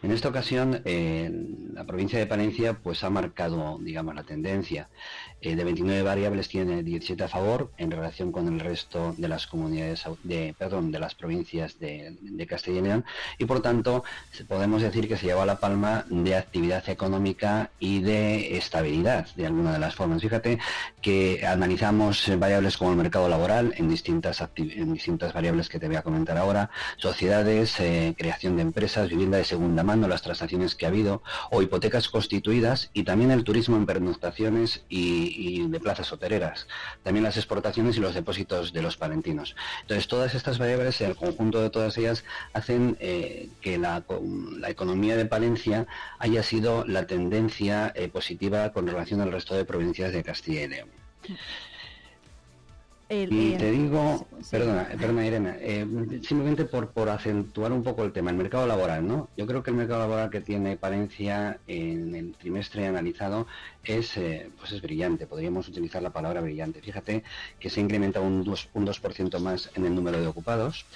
En 0.03 0.11
esta 0.11 0.29
ocasión, 0.29 0.83
eh, 0.85 1.31
la 1.73 1.85
provincia 1.85 2.19
de 2.19 2.27
Palencia 2.27 2.75
pues 2.75 3.03
ha 3.03 3.09
marcado, 3.09 3.79
digamos, 3.81 4.15
la 4.15 4.25
tendencia. 4.25 4.91
Eh, 5.41 5.57
de 5.57 5.65
29 5.65 6.03
variables 6.03 6.49
tiene 6.49 6.83
17 6.83 7.25
a 7.25 7.29
favor 7.29 7.71
en 7.79 7.91
relación 7.91 8.33
con 8.33 8.47
el 8.49 8.61
resto 8.61 9.15
de 9.17 9.29
las 9.29 9.47
comunidades, 9.47 10.05
de, 10.23 10.55
perdón, 10.59 10.93
de 10.93 10.99
las 10.99 11.15
provincias 11.15 11.79
de, 11.79 12.17
de 12.21 12.47
Castilla 12.47 12.81
y 12.81 12.83
León 12.83 13.05
y 13.39 13.45
por 13.45 13.61
tanto 13.61 14.05
podemos 14.49 14.83
decir 14.83 15.09
que 15.09 15.17
se 15.17 15.27
lleva 15.27 15.47
la 15.47 15.59
de 16.09 16.37
actividad 16.37 16.89
económica 16.89 17.71
y 17.79 18.01
de 18.01 18.57
estabilidad, 18.57 19.29
de 19.37 19.47
alguna 19.47 19.73
de 19.73 19.79
las 19.79 19.95
formas. 19.95 20.23
Fíjate 20.23 20.59
que 21.01 21.47
analizamos 21.47 22.31
variables 22.39 22.77
como 22.77 22.91
el 22.91 22.97
mercado 22.97 23.29
laboral 23.29 23.75
en 23.77 23.89
distintas, 23.89 24.43
en 24.57 24.93
distintas 24.93 25.33
variables 25.33 25.69
que 25.69 25.79
te 25.79 25.87
voy 25.87 25.97
a 25.97 26.03
comentar 26.03 26.37
ahora, 26.39 26.71
sociedades, 26.97 27.79
eh, 27.79 28.15
creación 28.17 28.57
de 28.57 28.63
empresas, 28.63 29.11
vivienda 29.11 29.39
de 29.39 29.45
segunda 29.45 29.83
mano, 29.83 30.09
las 30.09 30.23
transacciones 30.23 30.75
que 30.75 30.87
ha 30.87 30.89
habido, 30.89 31.23
o 31.51 31.63
hipotecas 31.63 32.09
constituidas 32.09 32.91
y 32.93 33.05
también 33.05 33.31
el 33.31 33.45
turismo 33.45 33.77
en 33.77 33.87
pernoctaciones 33.87 34.85
y, 34.89 35.30
de 35.69 35.81
plazas 35.81 36.13
hoteleras, 36.13 36.67
también 37.03 37.25
las 37.25 37.37
exportaciones 37.37 37.97
y 37.97 38.01
los 38.01 38.15
depósitos 38.15 38.73
de 38.73 38.83
los 38.83 38.97
palentinos. 38.97 39.57
Entonces, 39.83 40.09
todas 40.09 40.35
estas 40.35 40.59
variables, 40.59 41.01
el 41.01 41.17
conjunto 41.17 41.61
de 41.61 41.71
todas 41.71 41.97
ellas, 41.99 42.25
hacen 42.53 42.97
eh, 43.01 43.49
que 43.61 43.79
la, 43.79 44.05
la 44.59 44.71
economía 44.71 45.17
de 45.17 45.27
Palencia 45.27 45.87
haya 46.19 46.43
sido 46.43 46.85
la 46.87 47.07
tendencia 47.07 47.93
eh, 47.95 48.09
positiva 48.09 48.73
con 48.73 48.87
relación 48.87 49.21
al 49.21 49.33
resto 49.33 49.55
de 49.55 49.65
provincias 49.65 50.13
de 50.13 50.23
Castilla 50.23 50.63
y 50.63 50.69
León. 50.69 50.89
Y 53.11 53.57
te 53.57 53.71
digo, 53.73 54.25
perdona, 54.51 54.89
perdona 54.97 55.27
Irene, 55.27 55.57
eh, 55.61 55.87
simplemente 56.23 56.65
por, 56.65 56.91
por 56.91 57.09
acentuar 57.09 57.73
un 57.73 57.83
poco 57.83 58.05
el 58.05 58.13
tema, 58.13 58.31
el 58.31 58.37
mercado 58.37 58.69
laboral, 58.69 59.07
¿no? 59.07 59.29
Yo 59.37 59.47
creo 59.49 59.65
que 59.65 59.71
el 59.71 59.77
mercado 59.77 60.01
laboral 60.01 60.31
que 60.31 60.41
tiene 60.41 60.77
Palencia 60.77 61.59
en 61.67 62.15
el 62.15 62.35
trimestre 62.37 62.87
analizado 62.87 63.49
es, 63.83 64.17
eh, 64.17 64.51
pues 64.59 64.71
es 64.73 64.81
brillante, 64.81 65.27
podríamos 65.27 65.67
utilizar 65.67 66.03
la 66.03 66.11
palabra 66.11 66.41
brillante. 66.41 66.81
Fíjate 66.81 67.25
que 67.59 67.69
se 67.69 67.81
incrementa 67.81 68.21
un 68.21 68.45
2%, 68.45 68.69
un 68.75 68.85
2 68.85 69.43
más 69.43 69.71
en 69.75 69.87
el 69.87 69.95
número 69.95 70.21
de 70.21 70.29
ocupados, 70.29 70.87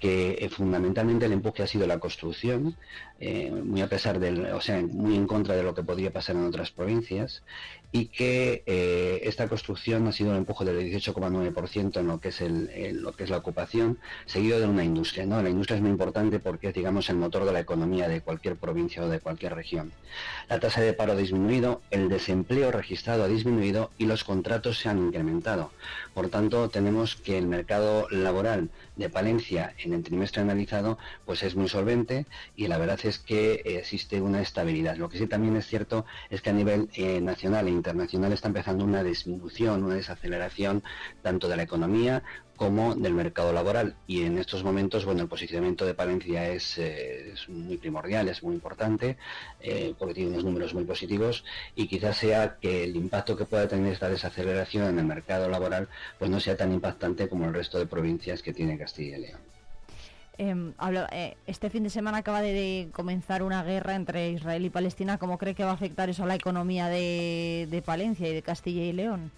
que 0.00 0.38
eh, 0.40 0.48
fundamentalmente 0.48 1.26
el 1.26 1.32
empuje 1.32 1.62
ha 1.62 1.66
sido 1.66 1.86
la 1.86 1.98
construcción, 1.98 2.76
eh, 3.20 3.50
muy 3.50 3.82
a 3.82 3.88
pesar 3.88 4.20
del, 4.20 4.46
o 4.46 4.60
sea, 4.60 4.80
muy 4.80 5.16
en 5.16 5.26
contra 5.26 5.56
de 5.56 5.64
lo 5.64 5.74
que 5.74 5.82
podría 5.82 6.12
pasar 6.12 6.36
en 6.36 6.46
otras 6.46 6.70
provincias, 6.70 7.42
y 7.90 8.06
que 8.06 8.62
eh, 8.66 9.20
esta 9.24 9.48
construcción 9.48 10.06
ha 10.06 10.12
sido 10.12 10.30
un 10.30 10.36
empuje 10.36 10.64
del 10.64 10.92
18,9% 10.92 12.00
en 12.00 12.06
lo 12.06 12.18
que 12.20 12.28
es 12.28 12.40
el, 12.40 13.00
lo 13.02 13.12
que 13.12 13.24
es 13.24 13.30
la 13.30 13.38
ocupación, 13.38 13.98
seguido 14.26 14.60
de 14.60 14.66
una 14.66 14.84
industria. 14.84 15.24
¿no? 15.24 15.42
La 15.42 15.48
industria 15.48 15.76
es 15.76 15.82
muy 15.82 15.90
importante 15.90 16.38
porque 16.38 16.68
es, 16.68 16.74
digamos, 16.74 17.08
el 17.08 17.16
motor 17.16 17.44
de 17.44 17.52
la 17.52 17.60
economía 17.60 18.08
de 18.08 18.20
cualquier 18.20 18.56
provincia 18.56 19.02
o 19.02 19.08
de 19.08 19.20
cualquier 19.20 19.54
región. 19.54 19.92
La 20.48 20.60
tasa 20.60 20.80
de 20.80 20.92
paro 20.92 21.12
ha 21.12 21.16
disminuido, 21.16 21.80
el 21.90 22.08
desempleo 22.08 22.70
registrado 22.70 23.24
ha 23.24 23.28
disminuido 23.28 23.90
y 23.96 24.04
los 24.04 24.24
contratos 24.24 24.78
se 24.78 24.88
han 24.88 24.98
incrementado. 24.98 25.70
Por 26.12 26.28
tanto, 26.28 26.68
tenemos 26.68 27.16
que 27.16 27.38
el 27.38 27.46
mercado 27.46 28.06
laboral 28.10 28.70
de 28.98 29.08
Palencia 29.08 29.74
en 29.78 29.94
el 29.94 30.02
trimestre 30.02 30.42
analizado 30.42 30.98
pues 31.24 31.42
es 31.42 31.56
muy 31.56 31.68
solvente 31.68 32.26
y 32.54 32.66
la 32.66 32.76
verdad 32.76 33.00
es 33.04 33.18
que 33.18 33.62
existe 33.64 34.20
una 34.20 34.42
estabilidad. 34.42 34.96
Lo 34.96 35.08
que 35.08 35.18
sí 35.18 35.26
también 35.26 35.56
es 35.56 35.66
cierto 35.66 36.04
es 36.28 36.42
que 36.42 36.50
a 36.50 36.52
nivel 36.52 36.90
eh, 36.94 37.20
nacional 37.20 37.68
e 37.68 37.70
internacional 37.70 38.32
está 38.32 38.48
empezando 38.48 38.84
una 38.84 39.02
disminución, 39.02 39.84
una 39.84 39.94
desaceleración 39.94 40.82
tanto 41.22 41.48
de 41.48 41.56
la 41.56 41.62
economía 41.62 42.22
como 42.58 42.94
del 42.96 43.14
mercado 43.14 43.52
laboral. 43.52 43.94
Y 44.06 44.24
en 44.24 44.36
estos 44.36 44.64
momentos, 44.64 45.04
bueno, 45.04 45.22
el 45.22 45.28
posicionamiento 45.28 45.86
de 45.86 45.94
Palencia 45.94 46.48
es, 46.48 46.76
eh, 46.76 47.32
muy 47.46 47.78
primordial, 47.78 48.28
es 48.28 48.42
muy 48.42 48.54
importante, 48.54 49.16
eh, 49.60 49.94
porque 49.98 50.14
tiene 50.14 50.30
unos 50.32 50.44
números 50.44 50.74
muy 50.74 50.84
positivos 50.84 51.44
y 51.76 51.86
quizás 51.86 52.16
sea 52.18 52.56
que 52.60 52.84
el 52.84 52.96
impacto 52.96 53.36
que 53.36 53.46
pueda 53.46 53.68
tener 53.68 53.92
esta 53.92 54.10
desaceleración 54.10 54.88
en 54.88 54.98
el 54.98 55.06
mercado 55.06 55.48
laboral, 55.48 55.88
pues 56.18 56.30
no 56.30 56.40
sea 56.40 56.56
tan 56.56 56.72
impactante 56.72 57.28
como 57.28 57.46
el 57.46 57.54
resto 57.54 57.78
de 57.78 57.86
provincias 57.86 58.42
que 58.42 58.52
tiene 58.52 58.76
Castilla 58.76 59.16
y 59.16 59.20
León. 59.20 59.40
Em, 60.36 60.72
eh, 61.12 61.36
este 61.46 61.70
fin 61.70 61.84
de 61.84 61.90
semana 61.90 62.18
acaba 62.18 62.42
de, 62.42 62.88
comenzar 62.92 63.44
una 63.44 63.62
guerra 63.62 63.94
entre 63.94 64.30
Israel 64.32 64.64
y 64.64 64.70
Palestina. 64.70 65.18
¿Cómo 65.18 65.38
cree 65.38 65.54
que 65.54 65.64
va 65.64 65.70
a 65.70 65.74
afectar 65.74 66.10
eso 66.10 66.24
a 66.24 66.26
la 66.26 66.34
economía 66.34 66.88
de 66.88 67.82
Palencia 67.86 68.28
y 68.28 68.34
de 68.34 68.42
Castilla 68.42 68.82
y 68.82 68.92
León? 68.92 69.30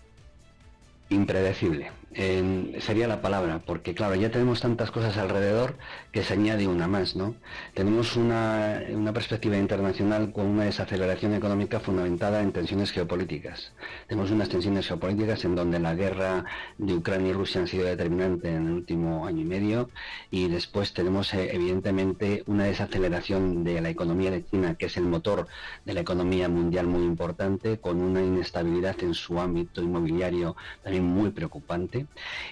Impredecible 1.11 1.91
sería 2.13 3.07
la 3.07 3.23
palabra, 3.23 3.61
porque 3.65 3.95
claro, 3.95 4.17
ya 4.17 4.31
tenemos 4.31 4.61
tantas 4.61 4.91
cosas 4.91 5.17
alrededor 5.17 5.77
que 6.11 6.25
se 6.25 6.35
añade 6.35 6.67
una 6.67 6.89
más, 6.89 7.15
¿no? 7.15 7.37
Tenemos 7.75 8.17
una, 8.17 8.83
una 8.93 9.13
perspectiva 9.13 9.57
internacional 9.57 10.33
con 10.33 10.47
una 10.47 10.65
desaceleración 10.65 11.35
económica 11.35 11.79
fundamentada 11.79 12.43
en 12.43 12.53
tensiones 12.53 12.91
geopolíticas. 12.91 13.73
Tenemos 14.09 14.33
unas 14.33 14.49
tensiones 14.49 14.89
geopolíticas 14.89 15.45
en 15.45 15.55
donde 15.55 15.79
la 15.79 15.95
guerra 15.95 16.45
de 16.79 16.95
Ucrania 16.95 17.31
y 17.31 17.33
Rusia 17.33 17.61
han 17.61 17.69
sido 17.69 17.85
determinantes 17.87 18.51
en 18.51 18.67
el 18.67 18.73
último 18.73 19.27
año 19.27 19.43
y 19.43 19.45
medio 19.45 19.91
y 20.33 20.49
después 20.49 20.93
tenemos 20.93 21.33
eh, 21.35 21.51
evidentemente 21.53 22.43
una 22.47 22.65
desaceleración 22.65 23.63
de 23.63 23.81
la 23.81 23.91
economía 23.91 24.33
de 24.33 24.45
China, 24.45 24.75
que 24.75 24.87
es 24.87 24.97
el 24.97 25.05
motor 25.05 25.47
de 25.85 25.95
la 25.95 26.01
economía 26.01 26.49
mundial 26.49 26.89
muy 26.89 27.05
importante, 27.05 27.79
con 27.79 28.01
una 28.01 28.21
inestabilidad 28.21 28.97
en 29.03 29.15
su 29.15 29.41
ámbito 29.41 29.81
inmobiliario 29.81 30.57
también 30.83 31.05
muy 31.05 31.31
preocupante 31.31 32.00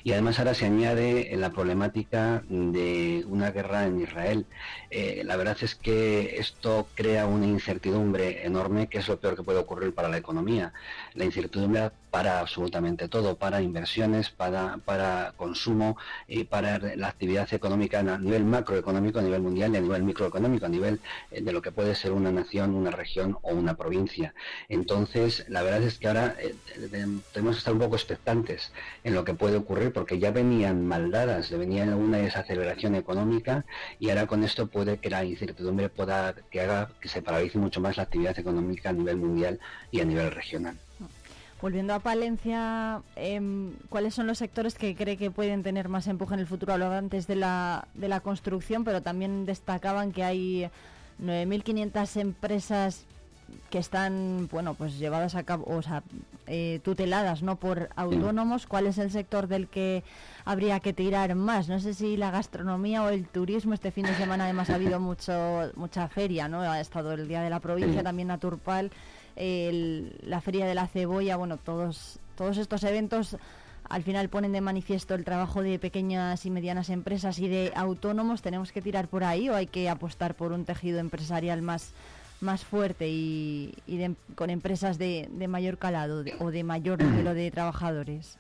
y 0.05 0.13
además 0.13 0.39
ahora 0.39 0.55
se 0.55 0.67
añade 0.67 1.31
la 1.37 1.51
problemática 1.51 2.43
de 2.49 3.25
una 3.29 3.51
guerra 3.51 3.87
en 3.87 4.01
Israel. 4.01 4.47
Eh, 4.91 5.23
la 5.25 5.37
verdad 5.37 5.57
es 5.61 5.75
que 5.75 6.37
esto 6.39 6.89
crea 6.95 7.27
una 7.27 7.47
incertidumbre 7.47 8.47
enorme, 8.47 8.89
que 8.89 8.99
es 8.99 9.09
lo 9.09 9.19
peor 9.19 9.37
que 9.37 9.43
puede 9.43 9.59
ocurrir 9.59 9.95
para 9.95 10.09
la 10.09 10.17
economía. 10.17 10.73
La 11.15 11.25
incertidumbre 11.25 11.91
para 12.11 12.41
absolutamente 12.41 13.09
todo, 13.09 13.37
para 13.37 13.63
inversiones, 13.63 14.31
para, 14.31 14.79
para 14.85 15.33
consumo 15.37 15.97
y 16.27 16.45
para 16.45 16.79
la 16.97 17.09
actividad 17.09 17.53
económica 17.53 18.01
a 18.01 18.19
nivel 18.19 18.45
macroeconómico, 18.45 19.19
a 19.19 19.23
nivel 19.23 19.43
mundial 19.43 19.75
y 19.75 19.77
a 19.77 19.81
nivel 19.81 20.03
microeconómico, 20.03 20.67
a 20.67 20.69
nivel 20.69 21.01
eh, 21.31 21.43
de 21.43 21.53
lo 21.53 21.63
que 21.63 21.73
puede 21.73 21.95
ser 21.95 22.13
una 22.13 22.31
nación, 22.31 22.75
una 22.75 22.91
región 22.91 23.39
o 23.43 23.55
una 23.55 23.75
provincia. 23.75 24.35
Entonces, 24.69 25.45
la 25.49 25.63
verdad 25.63 25.83
es 25.83 25.99
que 25.99 26.09
ahora 26.09 26.35
eh, 26.39 26.55
tenemos 27.33 27.57
que 27.57 27.59
estar 27.59 27.73
un 27.73 27.81
poco 27.81 27.97
expectantes 27.97 28.73
en 29.05 29.15
lo 29.15 29.25
que 29.25 29.35
puede 29.35 29.57
ocurrir 29.57 29.93
porque 29.93 30.19
ya 30.19 30.31
venían 30.31 30.87
maldadas, 30.87 31.51
venían 31.51 31.93
una 31.95 32.19
desaceleración 32.19 32.95
económica 32.95 33.65
y 33.99 34.11
ahora 34.11 34.27
con 34.27 34.45
esto 34.45 34.67
puede 34.67 34.99
que 34.99 35.11
la 35.11 35.25
incertidumbre 35.25 35.89
pueda 35.89 36.35
que 36.51 36.61
haga 36.61 36.91
que 37.01 37.09
se 37.09 37.23
paralice 37.23 37.59
mucho 37.59 37.81
más 37.81 37.97
la 37.97 38.05
actividad 38.05 38.39
económica 38.39 38.91
a 38.91 38.93
nivel 38.93 39.17
mundial 39.17 39.61
y 39.91 40.01
a 40.01 40.05
nivel 40.05 40.31
regional. 40.31 40.79
Volviendo 41.61 41.93
a 41.93 41.99
Palencia, 41.99 43.03
em, 43.17 43.73
¿cuáles 43.89 44.15
son 44.15 44.29
los 44.29 44.39
sectores 44.39 44.75
que 44.75 44.95
cree 44.95 45.17
que 45.17 45.33
pueden 45.33 45.65
tener 45.65 45.89
más 45.89 46.07
empuje 46.07 46.35
en 46.35 46.41
el 46.41 46.47
futuro? 46.47 46.73
Hablaba 46.73 46.99
antes 46.99 47.27
de 47.27 47.35
la, 47.35 47.89
de 47.95 48.07
la 48.07 48.21
construcción, 48.21 48.85
pero 48.85 49.03
también 49.03 49.45
destacaban 49.45 50.13
que 50.13 50.23
hay 50.23 50.71
9.500 51.21 52.21
empresas 52.21 53.07
que 53.71 53.79
están, 53.79 54.49
bueno, 54.53 54.75
pues 54.75 54.99
llevadas 54.99 55.35
a 55.35 55.43
cabo, 55.43 55.65
o 55.67 55.83
sea, 55.83 56.03
eh, 56.47 56.81
tuteladas, 56.85 57.43
¿no? 57.43 57.57
Por 57.57 57.91
autónomos. 57.97 58.67
¿Cuál 58.67 58.87
es 58.87 58.99
el 58.99 59.11
sector 59.11 59.49
del 59.49 59.69
que 59.69 60.05
habría 60.45 60.81
que 60.81 60.93
tirar 60.93 61.35
más? 61.35 61.69
No 61.69 61.81
sé 61.81 61.93
si 61.95 62.17
la 62.17 62.31
gastronomía 62.31 63.03
o 63.03 63.09
el 63.09 63.27
turismo. 63.27 63.75
Este 63.75 63.91
fin 63.91 64.07
de 64.07 64.15
semana 64.15 64.45
además 64.45 64.71
ha 64.71 64.77
habido 64.77 65.01
mucho, 65.01 65.73
mucha 65.77 66.09
feria, 66.09 66.49
¿no? 66.49 66.61
Ha 66.61 66.81
estado 66.81 67.13
el 67.13 67.27
Día 67.27 67.43
de 67.43 67.51
la 67.51 67.61
Provincia, 67.61 68.03
también 68.03 68.29
Naturpal, 68.29 68.91
la 69.39 70.41
Feria 70.41 70.67
de 70.67 70.75
la 70.75 70.87
Cebolla, 70.87 71.37
bueno, 71.37 71.57
todos, 71.57 72.19
todos 72.37 72.59
estos 72.59 72.83
eventos 72.85 73.37
al 73.89 74.03
final 74.03 74.29
ponen 74.29 74.53
de 74.53 74.61
manifiesto 74.61 75.15
el 75.15 75.25
trabajo 75.25 75.63
de 75.63 75.79
pequeñas 75.79 76.45
y 76.45 76.51
medianas 76.51 76.91
empresas 76.91 77.39
y 77.39 77.49
de 77.49 77.73
autónomos. 77.75 78.43
¿Tenemos 78.43 78.73
que 78.73 78.83
tirar 78.83 79.09
por 79.09 79.25
ahí 79.25 79.49
o 79.49 79.55
hay 79.55 79.67
que 79.67 79.89
apostar 79.89 80.35
por 80.35 80.53
un 80.53 80.65
tejido 80.65 80.99
empresarial 80.99 81.63
más, 81.63 81.93
más 82.41 82.65
fuerte 82.65 83.09
y, 83.09 83.75
con 84.35 84.51
empresas 84.51 84.99
de, 84.99 85.29
de 85.33 85.49
mayor 85.49 85.79
calado 85.79 86.25
o 86.39 86.51
de 86.51 86.65
mayor 86.65 87.03
número 87.03 87.35
de 87.35 87.51
trabajadores? 87.51 88.39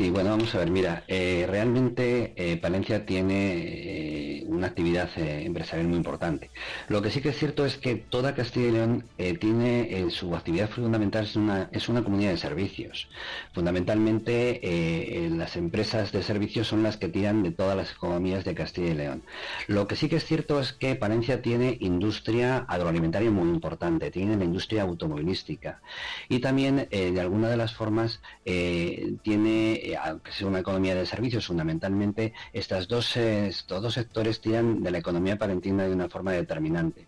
Sí, 0.00 0.08
bueno, 0.08 0.30
vamos 0.30 0.54
a 0.54 0.58
ver, 0.60 0.70
mira, 0.70 1.04
eh, 1.08 1.44
realmente 1.46 2.32
eh, 2.34 2.56
Palencia 2.56 3.04
tiene 3.04 4.38
eh, 4.38 4.44
una 4.46 4.68
actividad 4.68 5.10
empresarial 5.18 5.88
muy 5.88 5.98
importante. 5.98 6.50
Lo 6.88 7.02
que 7.02 7.10
sí 7.10 7.20
que 7.20 7.28
es 7.28 7.38
cierto 7.38 7.66
es 7.66 7.76
que 7.76 7.96
toda 7.96 8.34
Castilla 8.34 8.68
y 8.68 8.70
León 8.70 9.04
tiene 9.38 10.10
su 10.10 10.34
actividad 10.34 10.70
fundamental, 10.70 11.24
es 11.24 11.36
una, 11.36 11.68
es 11.72 11.90
una 11.90 12.02
comunidad 12.02 12.30
de 12.30 12.38
servicios. 12.38 13.08
Fundamentalmente 13.52 15.28
las 15.32 15.56
empresas 15.56 16.12
de 16.12 16.22
servicios 16.22 16.66
son 16.66 16.82
las 16.82 16.96
que 16.96 17.08
tiran 17.08 17.42
de 17.42 17.52
todas 17.52 17.76
las 17.76 17.92
economías 17.92 18.44
de 18.44 18.54
Castilla 18.54 18.90
y 18.90 18.94
León. 18.94 19.22
Lo 19.68 19.86
que 19.86 19.96
sí 19.96 20.08
que 20.08 20.16
es 20.16 20.24
cierto 20.24 20.60
es 20.60 20.72
que 20.72 20.96
Palencia 20.96 21.42
tiene 21.42 21.76
industria 21.80 22.64
agroalimentaria 22.68 23.30
muy 23.30 23.48
importante, 23.50 24.10
tiene 24.10 24.36
la 24.36 24.44
industria 24.44 24.82
automovilística 24.82 25.80
y 26.28 26.40
también 26.40 26.88
de 26.90 27.20
alguna 27.20 27.50
de 27.50 27.56
las 27.56 27.74
formas 27.74 28.20
tiene 28.44 29.89
aunque 29.94 30.32
sea 30.32 30.46
una 30.46 30.60
economía 30.60 30.94
de 30.94 31.06
servicios, 31.06 31.46
fundamentalmente 31.46 32.32
estas 32.52 32.88
dos, 32.88 33.16
estos 33.16 33.82
dos 33.82 33.94
sectores 33.94 34.40
tiran 34.40 34.82
de 34.82 34.90
la 34.90 34.98
economía 34.98 35.36
palentina 35.36 35.84
de 35.84 35.92
una 35.92 36.08
forma 36.08 36.32
determinante. 36.32 37.06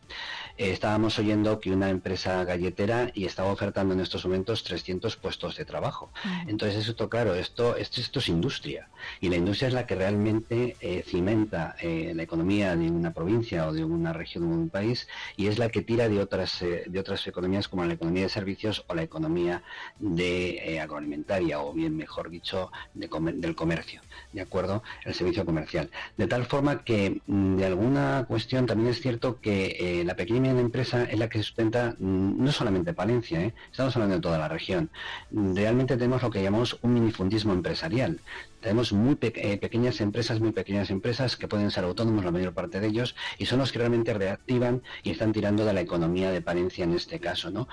Eh, 0.56 0.70
estábamos 0.70 1.18
oyendo 1.18 1.58
que 1.60 1.70
una 1.70 1.88
empresa 1.88 2.44
galletera 2.44 3.10
y 3.14 3.24
estaba 3.24 3.50
ofertando 3.50 3.94
en 3.94 4.00
estos 4.00 4.24
momentos 4.24 4.62
300 4.64 5.16
puestos 5.16 5.56
de 5.56 5.64
trabajo. 5.64 6.12
Entonces, 6.46 6.88
esto, 6.88 7.08
claro, 7.08 7.34
esto, 7.34 7.76
esto, 7.76 8.00
esto, 8.00 8.18
es 8.18 8.28
industria. 8.28 8.88
Y 9.20 9.28
la 9.28 9.36
industria 9.36 9.68
es 9.68 9.74
la 9.74 9.86
que 9.86 9.94
realmente 9.94 10.76
eh, 10.80 11.04
cimenta 11.06 11.74
eh, 11.80 12.12
la 12.14 12.22
economía 12.22 12.76
de 12.76 12.90
una 12.90 13.12
provincia 13.12 13.66
o 13.66 13.72
de 13.72 13.84
una 13.84 14.12
región 14.12 14.44
o 14.44 14.48
de 14.48 14.54
un 14.54 14.68
país 14.68 15.08
y 15.36 15.46
es 15.46 15.58
la 15.58 15.68
que 15.68 15.82
tira 15.82 16.08
de 16.08 16.20
otras, 16.20 16.60
de 16.60 17.00
otras 17.00 17.26
economías 17.26 17.68
como 17.68 17.84
la 17.84 17.94
economía 17.94 18.24
de 18.24 18.28
servicios 18.28 18.84
o 18.86 18.94
la 18.94 19.02
economía 19.02 19.62
de 19.98 20.78
agroalimentaria 20.80 21.60
o 21.60 21.72
bien, 21.72 21.96
mejor 21.96 22.30
dicho, 22.30 22.61
del 22.94 23.54
comercio, 23.54 24.00
¿de 24.32 24.40
acuerdo? 24.40 24.82
El 25.04 25.14
servicio 25.14 25.44
comercial. 25.44 25.90
De 26.16 26.26
tal 26.26 26.44
forma 26.44 26.84
que, 26.84 27.20
mm, 27.26 27.56
de 27.56 27.66
alguna 27.66 28.24
cuestión, 28.28 28.66
también 28.66 28.90
es 28.90 29.00
cierto 29.00 29.40
que 29.40 30.02
la 30.04 30.16
pequeña 30.16 30.50
empresa 30.50 31.04
es 31.04 31.18
la 31.18 31.28
que 31.28 31.42
sustenta 31.42 31.94
mm, 31.98 32.44
no 32.44 32.52
solamente 32.52 32.92
Palencia, 32.94 33.40
¿eh? 33.40 33.54
estamos 33.70 33.94
hablando 33.96 34.16
de 34.16 34.20
toda 34.20 34.38
la 34.38 34.48
región. 34.48 34.90
Realmente 35.30 35.96
tenemos 35.96 36.22
lo 36.22 36.30
que 36.30 36.42
llamamos 36.42 36.78
un 36.82 36.94
minifundismo 36.94 37.52
empresarial. 37.52 38.20
Tenemos 38.60 38.92
muy 38.92 39.18
eh, 39.20 39.58
pequeñas 39.58 40.00
empresas, 40.00 40.40
muy 40.40 40.52
pequeñas 40.52 40.90
empresas 40.90 41.36
que 41.36 41.48
pueden 41.48 41.70
ser 41.70 41.84
autónomos 41.84 42.24
la 42.24 42.30
mayor 42.30 42.54
parte 42.54 42.80
de 42.80 42.86
ellos 42.86 43.16
y 43.38 43.46
son 43.46 43.58
los 43.58 43.72
que 43.72 43.78
realmente 43.78 44.14
reactivan 44.14 44.82
y 45.02 45.10
están 45.10 45.32
tirando 45.32 45.64
de 45.64 45.72
la 45.72 45.80
economía 45.80 46.30
de 46.30 46.40
Palencia 46.40 46.84
en 46.84 46.94
este 46.94 47.18
caso, 47.18 47.50
¿no? 47.50 47.68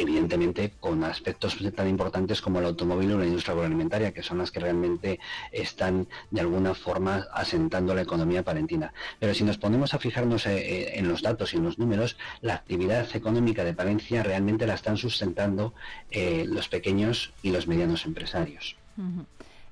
Evidentemente 0.00 0.72
con 0.80 1.04
aspectos 1.04 1.58
tan 1.74 1.88
importantes 1.88 2.40
como 2.40 2.58
el 2.58 2.64
automóvil 2.64 3.12
o 3.12 3.18
la 3.18 3.26
industria 3.26 3.52
agroalimentaria, 3.52 4.12
que 4.12 4.22
son 4.22 4.38
las 4.38 4.50
que 4.50 4.60
realmente 4.60 5.20
están 5.52 6.08
de 6.30 6.40
alguna 6.40 6.74
forma 6.74 7.26
asentando 7.32 7.94
la 7.94 8.02
economía 8.02 8.42
palentina. 8.42 8.92
Pero 9.18 9.34
si 9.34 9.44
nos 9.44 9.58
ponemos 9.58 9.92
a 9.92 9.98
fijarnos 9.98 10.46
eh, 10.46 10.56
eh, 10.56 10.98
en 10.98 11.08
los 11.08 11.22
datos 11.22 11.52
y 11.52 11.58
en 11.58 11.64
los 11.64 11.78
números, 11.78 12.16
la 12.40 12.54
actividad 12.54 13.06
económica 13.14 13.62
de 13.62 13.74
Palencia 13.74 14.22
realmente 14.22 14.66
la 14.66 14.74
están 14.74 14.96
sustentando 14.96 15.74
eh, 16.10 16.44
los 16.48 16.68
pequeños 16.68 17.32
y 17.42 17.50
los 17.50 17.66
medianos 17.66 18.06
empresarios. 18.06 18.76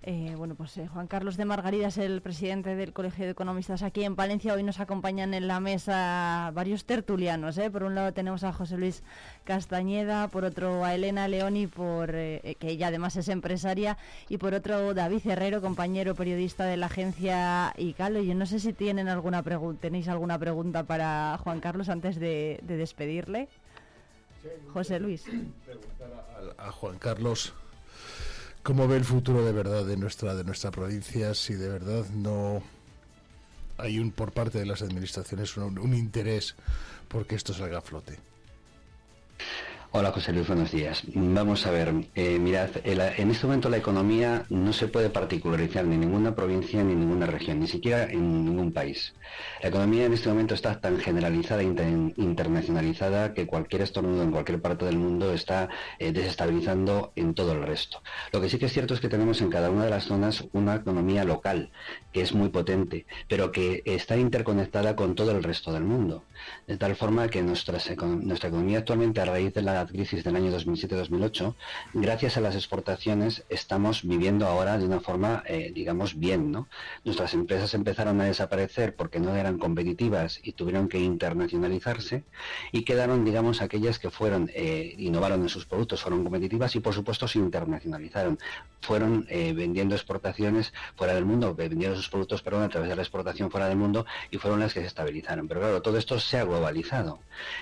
Eh, 0.03 0.35
bueno, 0.37 0.55
pues 0.55 0.77
eh, 0.79 0.87
Juan 0.87 1.09
Carlos 1.09 1.37
de 1.37 1.45
Margarida 1.45 1.89
es 1.89 1.99
el 1.99 2.23
presidente 2.23 2.77
del 2.77 2.93
Colegio 2.93 3.25
de 3.25 3.33
Economistas 3.33 3.83
aquí 3.83 4.05
en 4.05 4.15
Palencia. 4.15 4.55
Hoy 4.55 4.63
nos 4.63 4.79
acompañan 4.79 5.35
en 5.35 5.49
la 5.49 5.59
mesa 5.59 6.53
varios 6.55 6.85
tertulianos. 6.85 7.59
¿eh? 7.59 7.69
Por 7.69 7.83
un 7.83 7.97
lado 7.97 8.13
tenemos 8.13 8.45
a 8.45 8.53
José 8.53 8.79
Luis 8.79 9.03
Castañeda, 9.43 10.29
por 10.29 10.45
otro 10.45 10.85
a 10.85 10.95
Elena 10.95 11.27
Leoni, 11.27 11.67
por, 11.67 12.13
que 12.13 12.57
ella 12.61 12.89
además 12.89 13.17
es 13.17 13.29
empresaria, 13.29 13.99
y 14.29 14.39
por 14.39 14.55
otro 14.55 14.95
David 14.95 15.27
Herrero, 15.27 15.61
compañero 15.61 16.15
periodista 16.15 16.65
de 16.65 16.77
la 16.77 16.87
agencia 16.87 17.75
ICALO. 17.77 18.23
Yo 18.23 18.37
no 18.37 18.47
sé 18.47 18.61
si 18.61 18.73
tienen 18.73 19.09
alguna 19.09 19.43
pregunta, 19.43 19.81
tenéis 19.83 20.07
alguna 20.07 20.39
pregunta 20.39 20.85
para 20.85 21.39
Juan 21.43 21.61
Carlos 21.61 21.89
antes 21.89 22.21
de, 22.21 22.61
despedirle. 22.63 23.49
José 24.73 25.01
Luis. 25.01 25.25
Preguntar 25.25 26.55
a 26.57 26.71
Juan 26.71 26.99
Carlos 26.99 27.53
cómo 28.69 28.87
ve 28.87 28.99
el 28.99 29.05
futuro 29.07 29.47
de 29.47 29.53
verdad 29.53 29.87
de 29.87 29.97
nuestra 29.97 30.35
de 30.35 30.45
nuestra 30.45 30.71
provincia 30.71 31.33
si 31.33 31.55
de 31.55 31.71
verdad 31.71 32.05
no 32.11 32.63
hay 33.79 33.99
un 33.99 34.11
por 34.11 34.33
parte 34.33 34.59
de 34.59 34.67
las 34.67 34.83
administraciones 34.83 35.57
un, 35.57 35.79
un 35.79 35.95
interés 35.95 36.55
por 37.09 37.27
que 37.27 37.35
esto 37.35 37.55
salga 37.55 37.79
a 37.79 37.81
flote. 37.81 38.28
Hola 39.91 40.13
José 40.13 40.35
Luis, 40.35 40.47
buenos 40.47 40.71
días. 40.71 41.03
Vamos 41.15 41.67
a 41.67 41.71
ver, 41.71 41.95
eh, 42.15 42.39
mirad, 42.39 42.69
en 42.85 43.31
este 43.31 43.47
momento 43.47 43.71
la 43.71 43.79
economía 43.79 44.45
no 44.51 44.75
se 44.75 44.87
puede 44.87 45.09
particularizar 45.09 45.87
ni 45.87 45.95
en 45.95 46.03
ninguna 46.03 46.35
provincia 46.35 46.85
ni 46.85 46.93
en 46.93 47.01
ninguna 47.01 47.25
región, 47.25 47.61
ni 47.61 47.69
siquiera 47.69 48.05
en 48.05 48.45
ningún 48.45 48.71
país. 48.71 49.15
La 49.63 49.71
economía 49.71 50.05
en 50.05 50.13
este 50.13 50.29
momento 50.29 50.55
está 50.55 50.79
tan 50.79 50.99
generalizada 50.99 51.63
e 51.63 51.65
internacionalizada 51.65 53.33
que 53.33 53.47
cualquier 53.47 53.81
estornudo 53.81 54.23
en 54.23 54.31
cualquier 54.31 54.61
parte 54.61 54.85
del 54.85 54.99
mundo 54.99 55.33
está 55.33 55.71
eh, 55.99 56.13
desestabilizando 56.13 57.13
en 57.17 57.33
todo 57.33 57.53
el 57.53 57.63
resto. 57.63 58.03
Lo 58.31 58.43
que 58.43 58.51
sí 58.51 58.59
que 58.59 58.67
es 58.67 58.73
cierto 58.75 58.93
es 58.93 59.01
que 59.01 59.09
tenemos 59.09 59.41
en 59.41 59.49
cada 59.49 59.71
una 59.71 59.85
de 59.85 59.91
las 59.91 60.05
zonas 60.05 60.45
una 60.53 60.77
economía 60.77 61.25
local 61.25 61.71
que 62.13 62.21
es 62.21 62.35
muy 62.35 62.51
potente, 62.51 63.07
pero 63.27 63.53
que 63.53 63.83
está 63.87 64.19
interconectada 64.19 64.95
con 64.95 65.15
todo 65.15 65.31
el 65.31 65.43
resto 65.43 65.73
del 65.73 65.85
mundo. 65.85 66.25
De 66.67 66.77
tal 66.77 66.95
forma 66.95 67.29
que 67.29 67.43
nuestra, 67.43 67.79
nuestra 68.07 68.49
economía 68.51 68.79
actualmente 68.79 69.23
a 69.23 69.25
raíz 69.25 69.55
de 69.55 69.63
la 69.63 69.79
crisis 69.89 70.25
del 70.25 70.37
año 70.37 70.57
2007-2008, 70.57 71.55
gracias 71.95 72.37
a 72.37 72.41
las 72.41 72.55
exportaciones 72.55 73.45
estamos 73.49 74.03
viviendo 74.03 74.47
ahora 74.47 74.79
de 74.79 74.85
una 74.85 75.01
forma, 75.01 75.43
eh, 75.47 75.73
digamos, 75.75 76.19
bien, 76.19 76.53
¿no? 76.53 76.69
Nuestras 77.05 77.35
empresas 77.35 77.75
empezaron 77.75 78.21
a 78.21 78.25
desaparecer 78.25 78.95
porque 78.95 79.21
no 79.21 79.35
eran 79.35 79.59
competitivas 79.59 80.41
y 80.43 80.53
tuvieron 80.53 80.89
que 80.89 80.99
internacionalizarse 80.99 82.25
y 82.73 82.83
quedaron, 82.83 83.25
digamos, 83.25 83.63
aquellas 83.63 83.99
que 83.99 84.11
fueron, 84.11 84.51
eh, 84.55 84.95
innovaron 84.99 85.43
en 85.43 85.49
sus 85.49 85.67
productos, 85.67 86.03
fueron 86.03 86.23
competitivas 86.23 86.75
y, 86.77 86.81
por 86.81 86.95
supuesto, 86.95 87.29
se 87.29 87.39
internacionalizaron. 87.39 88.39
Fueron 88.81 89.27
eh, 89.29 89.53
vendiendo 89.53 89.95
exportaciones 89.95 90.73
fuera 90.97 91.15
del 91.15 91.25
mundo, 91.25 91.55
vendiendo 91.55 91.97
sus 91.97 92.09
productos, 92.09 92.43
perdón, 92.43 92.63
a 92.63 92.69
través 92.69 92.89
de 92.89 92.97
la 92.97 93.03
exportación 93.03 93.51
fuera 93.51 93.69
del 93.69 93.77
mundo 93.77 94.07
y 94.31 94.39
fueron 94.39 94.61
las 94.61 94.75
que 94.75 94.81
se 94.81 94.87
estabilizaron. 94.87 95.49
Pero 95.49 95.61
claro, 95.61 95.83
todo 95.83 95.99
esto 95.99 96.19
se 96.21 96.39
ha 96.39 96.45
globalizado. 96.45 97.21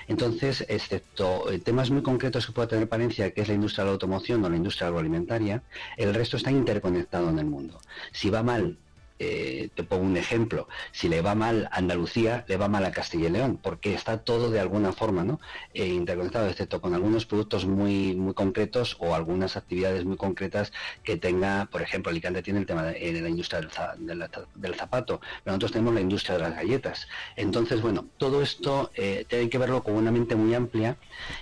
Entonces, 0.09 0.65
excepto 0.69 1.45
temas 1.65 1.91
muy 1.91 2.03
concretos 2.07 2.47
que 2.47 2.53
pueda 2.53 2.69
tener 2.69 2.89
Palencia, 2.89 3.33
que 3.33 3.41
es 3.41 3.49
la 3.49 3.55
industria 3.55 3.83
de 3.83 3.89
la 3.89 3.95
automoción 3.95 4.45
o 4.45 4.49
la 4.49 4.57
industria 4.57 4.87
agroalimentaria, 4.87 5.65
el 5.97 6.15
resto 6.15 6.37
está 6.37 6.53
interconectado 6.53 7.29
en 7.31 7.41
el 7.41 7.47
mundo. 7.47 7.81
Si 8.13 8.31
va 8.31 8.45
mal 8.45 8.79
eh, 9.19 9.71
te 9.75 9.83
pongo 9.83 10.05
un 10.05 10.17
ejemplo, 10.19 10.69
si 10.93 11.09
le 11.09 11.23
va 11.23 11.35
mal 11.35 11.69
a 11.73 11.79
Andalucía, 11.79 12.45
le 12.49 12.59
va 12.59 12.69
mal 12.69 12.85
a 12.85 12.91
Castilla 12.91 13.29
y 13.29 13.33
León, 13.33 13.59
porque 13.63 13.95
está 13.95 14.19
todo 14.19 14.51
de 14.51 14.61
alguna 14.61 14.93
forma 14.93 15.25
¿no? 15.25 15.41
Eh, 15.73 15.87
interconectado, 15.87 16.49
excepto 16.49 16.83
con 16.83 16.93
algunos 16.93 17.25
productos 17.25 17.65
muy, 17.65 18.15
muy 18.15 18.35
concretos 18.35 18.97
o 19.01 19.15
algunas 19.15 19.57
actividades 19.57 20.05
muy 20.05 20.19
concretas 20.19 20.71
que 21.03 21.17
tenga, 21.17 21.67
por 21.71 21.81
ejemplo, 21.81 22.11
Alicante 22.11 22.43
tiene 22.43 22.61
el 22.61 22.67
tema 22.67 22.83
de, 22.85 23.09
eh, 23.09 23.21
la 23.23 23.31
industria 23.31 23.61
del, 23.61 24.75
zapato, 24.75 25.21
pero 25.43 25.53
nosotros 25.53 25.73
tenemos 25.73 25.95
la 25.95 26.01
industria 26.01 26.37
de 26.37 26.43
las 26.43 26.55
galletas. 26.55 27.09
Entonces, 27.37 27.81
bueno, 27.81 28.07
todo 28.19 28.43
esto 28.43 28.91
tiene 28.95 29.49
que 29.49 29.59
verlo 29.59 29.83
con 29.83 29.95
una 29.95 30.11
mente 30.11 30.37
muy 30.37 30.55
amplia 30.55 30.97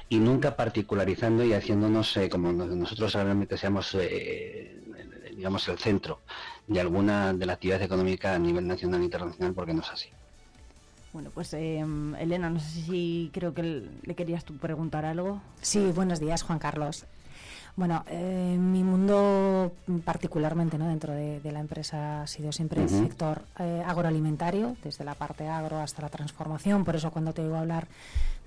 y 0.08 0.18
nunca 0.18 0.56
particularizando 0.56 1.44
y 1.44 1.52
haciéndonos 1.52 2.18
como 2.30 2.52
nosotros 2.52 3.12
realmente 3.14 3.56
seamos, 3.56 3.96
digamos, 5.36 5.68
el 5.68 5.78
centro 5.78 6.20
de 6.66 6.80
alguna 6.80 7.32
de 7.32 7.46
la 7.46 7.54
actividad 7.54 7.82
económica 7.82 8.34
a 8.34 8.38
nivel 8.38 8.66
nacional 8.66 9.00
e 9.00 9.04
internacional, 9.04 9.54
porque 9.54 9.74
no 9.74 9.82
es 9.82 9.90
así. 9.90 10.08
Bueno, 11.12 11.30
pues 11.32 11.54
em, 11.54 12.14
Elena, 12.16 12.50
no 12.50 12.58
sé 12.58 12.82
si 12.82 13.30
creo 13.32 13.54
que 13.54 13.88
le 14.02 14.14
querías 14.14 14.44
tú 14.44 14.56
preguntar 14.56 15.04
algo. 15.04 15.40
Sí, 15.60 15.92
buenos 15.94 16.18
días, 16.18 16.42
Juan 16.42 16.58
Carlos. 16.58 17.06
Bueno, 17.76 18.04
eh, 18.08 18.56
mi 18.56 18.84
mundo 18.84 19.72
particularmente 20.04 20.78
¿no? 20.78 20.86
dentro 20.86 21.12
de, 21.12 21.40
la 21.50 21.58
empresa 21.58 22.22
ha 22.22 22.26
sido 22.28 22.52
siempre 22.52 22.80
el 22.80 22.88
sector 22.88 23.42
eh, 23.58 23.82
agroalimentario, 23.84 24.76
desde 24.84 25.04
la 25.04 25.16
parte 25.16 25.48
agro 25.48 25.78
hasta 25.80 26.02
la 26.02 26.08
transformación. 26.08 26.84
Por 26.84 26.94
eso 26.94 27.10
cuando 27.10 27.32
te 27.32 27.42
digo 27.42 27.56
hablar 27.56 27.88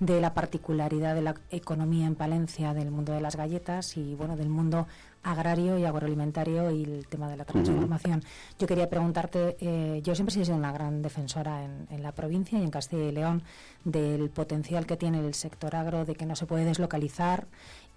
de 0.00 0.22
la 0.22 0.32
particularidad 0.32 1.14
de 1.14 1.22
la 1.22 1.34
economía 1.50 2.06
en 2.06 2.14
Palencia, 2.14 2.72
del 2.72 2.90
mundo 2.90 3.12
de 3.12 3.20
las 3.20 3.36
galletas 3.36 3.98
y 3.98 4.14
bueno, 4.14 4.34
del 4.36 4.48
mundo 4.48 4.86
agrario 5.22 5.78
y 5.78 5.84
agroalimentario 5.84 6.70
y 6.70 6.84
el 6.84 7.06
tema 7.06 7.28
de 7.28 7.36
la 7.36 7.44
transformación. 7.44 8.22
Yo 8.58 8.66
quería 8.66 8.88
preguntarte, 8.88 9.56
eh, 9.60 10.00
yo 10.02 10.14
siempre 10.14 10.40
he 10.40 10.44
sido 10.44 10.56
una 10.56 10.72
gran 10.72 11.02
defensora 11.02 11.64
en, 11.64 12.02
la 12.02 12.12
provincia 12.12 12.58
y 12.58 12.62
en 12.62 12.70
Castilla 12.70 13.04
y 13.04 13.12
León 13.12 13.42
del 13.84 14.30
potencial 14.30 14.86
que 14.86 14.96
tiene 14.96 15.18
el 15.18 15.34
sector 15.34 15.74
agro, 15.74 16.04
de 16.04 16.14
que 16.14 16.26
no 16.26 16.36
se 16.36 16.46
puede 16.46 16.64
deslocalizar 16.64 17.46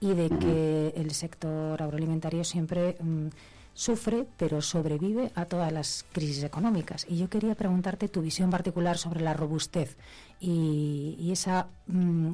y 0.01 0.13
de 0.13 0.29
que 0.29 0.93
el 0.97 1.11
sector 1.11 1.81
agroalimentario 1.81 2.43
siempre 2.43 2.97
mm, 2.99 3.27
sufre, 3.73 4.25
pero 4.35 4.61
sobrevive 4.61 5.31
a 5.35 5.45
todas 5.45 5.71
las 5.71 6.05
crisis 6.11 6.43
económicas. 6.43 7.05
Y 7.07 7.17
yo 7.17 7.29
quería 7.29 7.55
preguntarte 7.55 8.09
tu 8.09 8.21
visión 8.21 8.49
particular 8.49 8.97
sobre 8.97 9.21
la 9.21 9.33
robustez 9.33 9.97
y, 10.39 11.29
esa, 11.31 11.67
mm, 11.85 12.31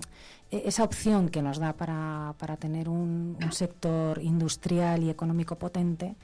e-, 0.49 0.63
esa 0.65 0.83
opción 0.83 1.27
que 1.27 1.41
nos 1.41 1.59
da 1.59 1.73
para, 1.73 2.33
para 2.39 2.55
tener 2.55 2.87
un, 2.87 3.37
sector 3.51 4.21
industrial 4.21 5.03
y 5.03 5.09
económico 5.09 5.57
potente, 5.57 6.15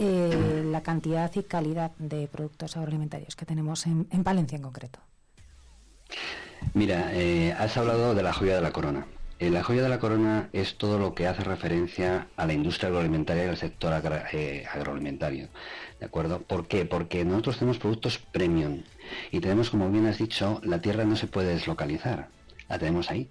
eh, 0.00 0.62
la 0.70 0.82
cantidad 0.82 1.30
y 1.34 1.42
calidad 1.42 1.90
de 1.98 2.28
productos 2.28 2.76
agroalimentarios 2.76 3.36
que 3.36 3.46
tenemos 3.46 3.86
en, 3.86 4.06
en 4.10 4.22
Palencia 4.22 4.56
en 4.56 4.62
concreto. 4.62 5.00
Mira, 6.72 7.10
eh, 7.12 7.52
has 7.52 7.76
hablado 7.76 8.14
de 8.14 8.22
la 8.22 8.32
joya 8.32 8.54
de 8.54 8.60
la 8.60 8.72
corona. 8.72 9.06
Eh, 9.40 9.50
la 9.50 9.64
joya 9.64 9.82
de 9.82 9.88
la 9.88 9.98
corona 9.98 10.48
es 10.52 10.76
todo 10.76 10.98
lo 10.98 11.14
que 11.14 11.26
hace 11.26 11.42
referencia 11.42 12.28
a 12.36 12.46
la 12.46 12.52
industria 12.52 12.88
agroalimentaria 12.88 13.46
y 13.46 13.48
al 13.48 13.56
sector 13.56 13.92
agroalimentario. 13.92 15.48
¿De 15.98 16.06
acuerdo? 16.06 16.40
¿Por 16.42 16.68
qué? 16.68 16.84
Porque 16.84 17.24
nosotros 17.24 17.58
tenemos 17.58 17.78
productos 17.78 18.18
premium 18.18 18.82
y 19.32 19.40
tenemos, 19.40 19.70
como 19.70 19.90
bien 19.90 20.06
has 20.06 20.18
dicho, 20.18 20.60
la 20.62 20.80
tierra 20.80 21.04
no 21.04 21.16
se 21.16 21.26
puede 21.26 21.48
deslocalizar. 21.48 22.28
La 22.68 22.78
tenemos 22.78 23.10
ahí. 23.10 23.28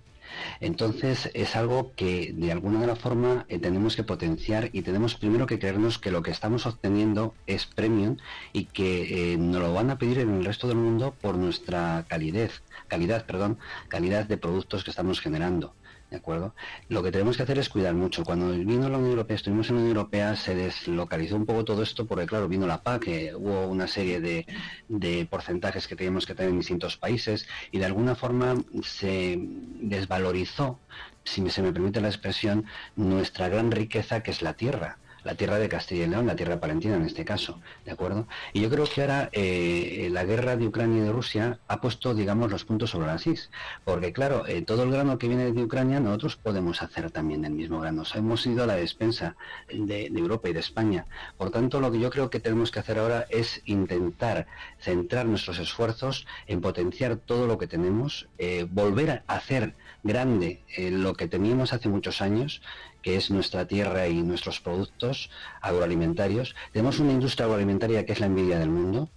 Entonces 0.60 1.30
es 1.34 1.56
algo 1.56 1.94
que 1.96 2.34
de 2.34 2.52
alguna 2.52 2.82
de 2.82 2.88
la 2.88 2.96
forma 2.96 3.46
eh, 3.50 3.60
tenemos 3.60 3.96
que 3.96 4.04
potenciar 4.04 4.70
y 4.74 4.82
tenemos 4.82 5.16
primero 5.16 5.46
que 5.46 5.60
creernos 5.60 6.00
que 6.00 6.12
lo 6.12 6.22
que 6.22 6.32
estamos 6.32 6.66
obteniendo 6.66 7.34
es 7.48 7.66
premium 7.66 8.18
y 8.52 8.66
que 8.66 9.34
eh, 9.34 9.38
nos 9.38 9.62
lo 9.62 9.74
van 9.74 9.90
a 9.90 9.98
pedir 9.98 10.20
en 10.20 10.30
el 10.34 10.46
resto 10.46 10.68
del 10.68 10.78
mundo 10.78 11.14
por 11.22 11.36
nuestra 11.38 12.06
calidez, 12.08 12.64
calidad, 12.88 13.26
perdón, 13.26 13.58
calidad 13.88 14.26
de 14.26 14.38
productos 14.38 14.84
que 14.84 14.90
estamos 14.90 15.22
generando. 15.22 15.74
¿De 16.14 16.20
acuerdo? 16.20 16.54
Lo 16.90 17.02
que 17.02 17.12
tenemos 17.12 17.38
que 17.38 17.42
hacer 17.42 17.58
es 17.58 17.70
cuidar 17.70 17.96
mucho. 17.96 18.24
Cuando 18.24 18.52
vino 18.52 18.88
la 18.88 19.00
Unión 19.00 19.14
Europea, 19.14 19.36
estuvimos 19.36 19.68
en 19.70 19.78
la 19.78 19.82
Unión 19.82 19.98
Europea, 19.98 20.36
se 20.36 20.54
deslocalizó 20.54 21.36
un 21.36 21.48
poco 21.48 21.66
todo 21.66 21.82
esto 21.82 22.06
porque, 22.06 22.28
claro, 22.28 22.48
vino 22.48 22.68
la 22.68 22.84
PAC, 22.84 23.06
que 23.06 23.36
hubo 23.36 23.66
una 23.66 23.88
serie 23.88 24.22
de, 24.22 24.46
de 24.90 25.26
porcentajes 25.26 25.88
que 25.88 25.96
teníamos 25.96 26.28
que 26.28 26.36
tener 26.36 26.52
en 26.52 26.60
distintos 26.60 26.98
países 26.98 27.48
y 27.72 27.80
de 27.80 27.86
alguna 27.86 28.14
forma 28.14 28.54
se 28.84 29.40
desvalorizó, 29.40 30.80
si 31.24 31.50
se 31.50 31.64
me 31.64 31.74
permite 31.74 32.00
la 32.00 32.10
expresión, 32.10 32.66
nuestra 32.96 33.50
gran 33.50 33.72
riqueza 33.72 34.22
que 34.22 34.30
es 34.30 34.44
la 34.44 34.54
tierra 34.54 35.00
la 35.24 35.36
tierra 35.36 35.58
de 35.58 35.70
Castilla 35.70 36.06
y 36.06 36.10
León, 36.10 36.28
la 36.28 36.36
tierra 36.36 36.60
palentina 36.60 36.96
en 36.96 37.04
este 37.04 37.26
caso, 37.26 37.60
¿de 37.86 37.92
acuerdo? 37.92 38.28
Y 38.52 38.62
yo 38.62 38.70
creo 38.70 38.86
que 38.86 39.02
ahora 39.02 39.30
eh, 39.32 40.10
la 40.12 40.24
guerra 40.26 40.56
de 40.56 40.68
Ucrania 40.68 41.02
y 41.02 41.06
de 41.06 41.12
Rusia 41.12 41.60
ha 41.68 41.82
puesto, 41.82 42.14
digamos, 42.14 42.52
los 42.52 42.66
puntos 42.66 42.92
sobre 42.92 43.08
las 43.08 43.26
is, 43.28 43.50
porque 43.86 44.14
claro, 44.14 44.46
eh, 44.48 44.62
todo 44.62 44.84
el 44.84 44.92
grano 44.92 45.18
que 45.18 45.28
viene 45.28 45.52
de 45.52 45.64
Ucrania 45.64 46.00
nosotros 46.00 46.36
podemos 46.36 46.82
hacer 46.82 47.12
también 47.12 47.42
del 47.42 47.54
mismo 47.54 47.80
grano. 47.80 48.04
hemos 48.16 48.46
ido 48.46 48.64
a 48.64 48.68
la 48.68 48.76
despensa 48.76 49.36
de, 49.70 50.08
Europa 50.08 50.50
y 50.50 50.54
de 50.54 50.60
España. 50.60 51.06
Por 51.38 51.52
tanto, 51.52 51.80
lo 51.80 51.92
que 51.92 52.00
yo 52.00 52.10
creo 52.10 52.30
que 52.30 52.40
tenemos 52.40 52.72
que 52.72 52.80
hacer 52.80 53.00
ahora 53.00 53.26
es 53.30 53.62
intentar 53.66 54.48
centrar 54.80 55.26
nuestros 55.26 55.60
esfuerzos 55.60 56.26
en 56.48 56.62
potenciar 56.62 57.18
todo 57.18 57.48
lo 57.48 57.58
que 57.58 57.68
tenemos, 57.68 58.28
eh, 58.38 58.66
volver 58.70 59.24
a 59.28 59.36
hacer 59.36 59.76
grande 60.04 60.62
lo 60.78 61.14
que 61.14 61.30
teníamos 61.30 61.72
hace 61.72 61.88
muchos 61.88 62.22
años 62.22 62.62
que 63.04 63.16
es 63.16 63.30
nuestra 63.30 63.68
tierra 63.68 64.08
y 64.08 64.24
nuestros 64.24 64.60
productos 64.60 65.30
agroalimentarios. 65.62 66.56
Tenemos 66.72 67.00
una 67.00 67.12
industria 67.12 67.46
agroalimentaria 67.46 68.06
que 68.06 68.14
es 68.14 68.20
la 68.20 68.26
envidia 68.26 68.58
del 68.58 68.70
mundo, 68.70 69.10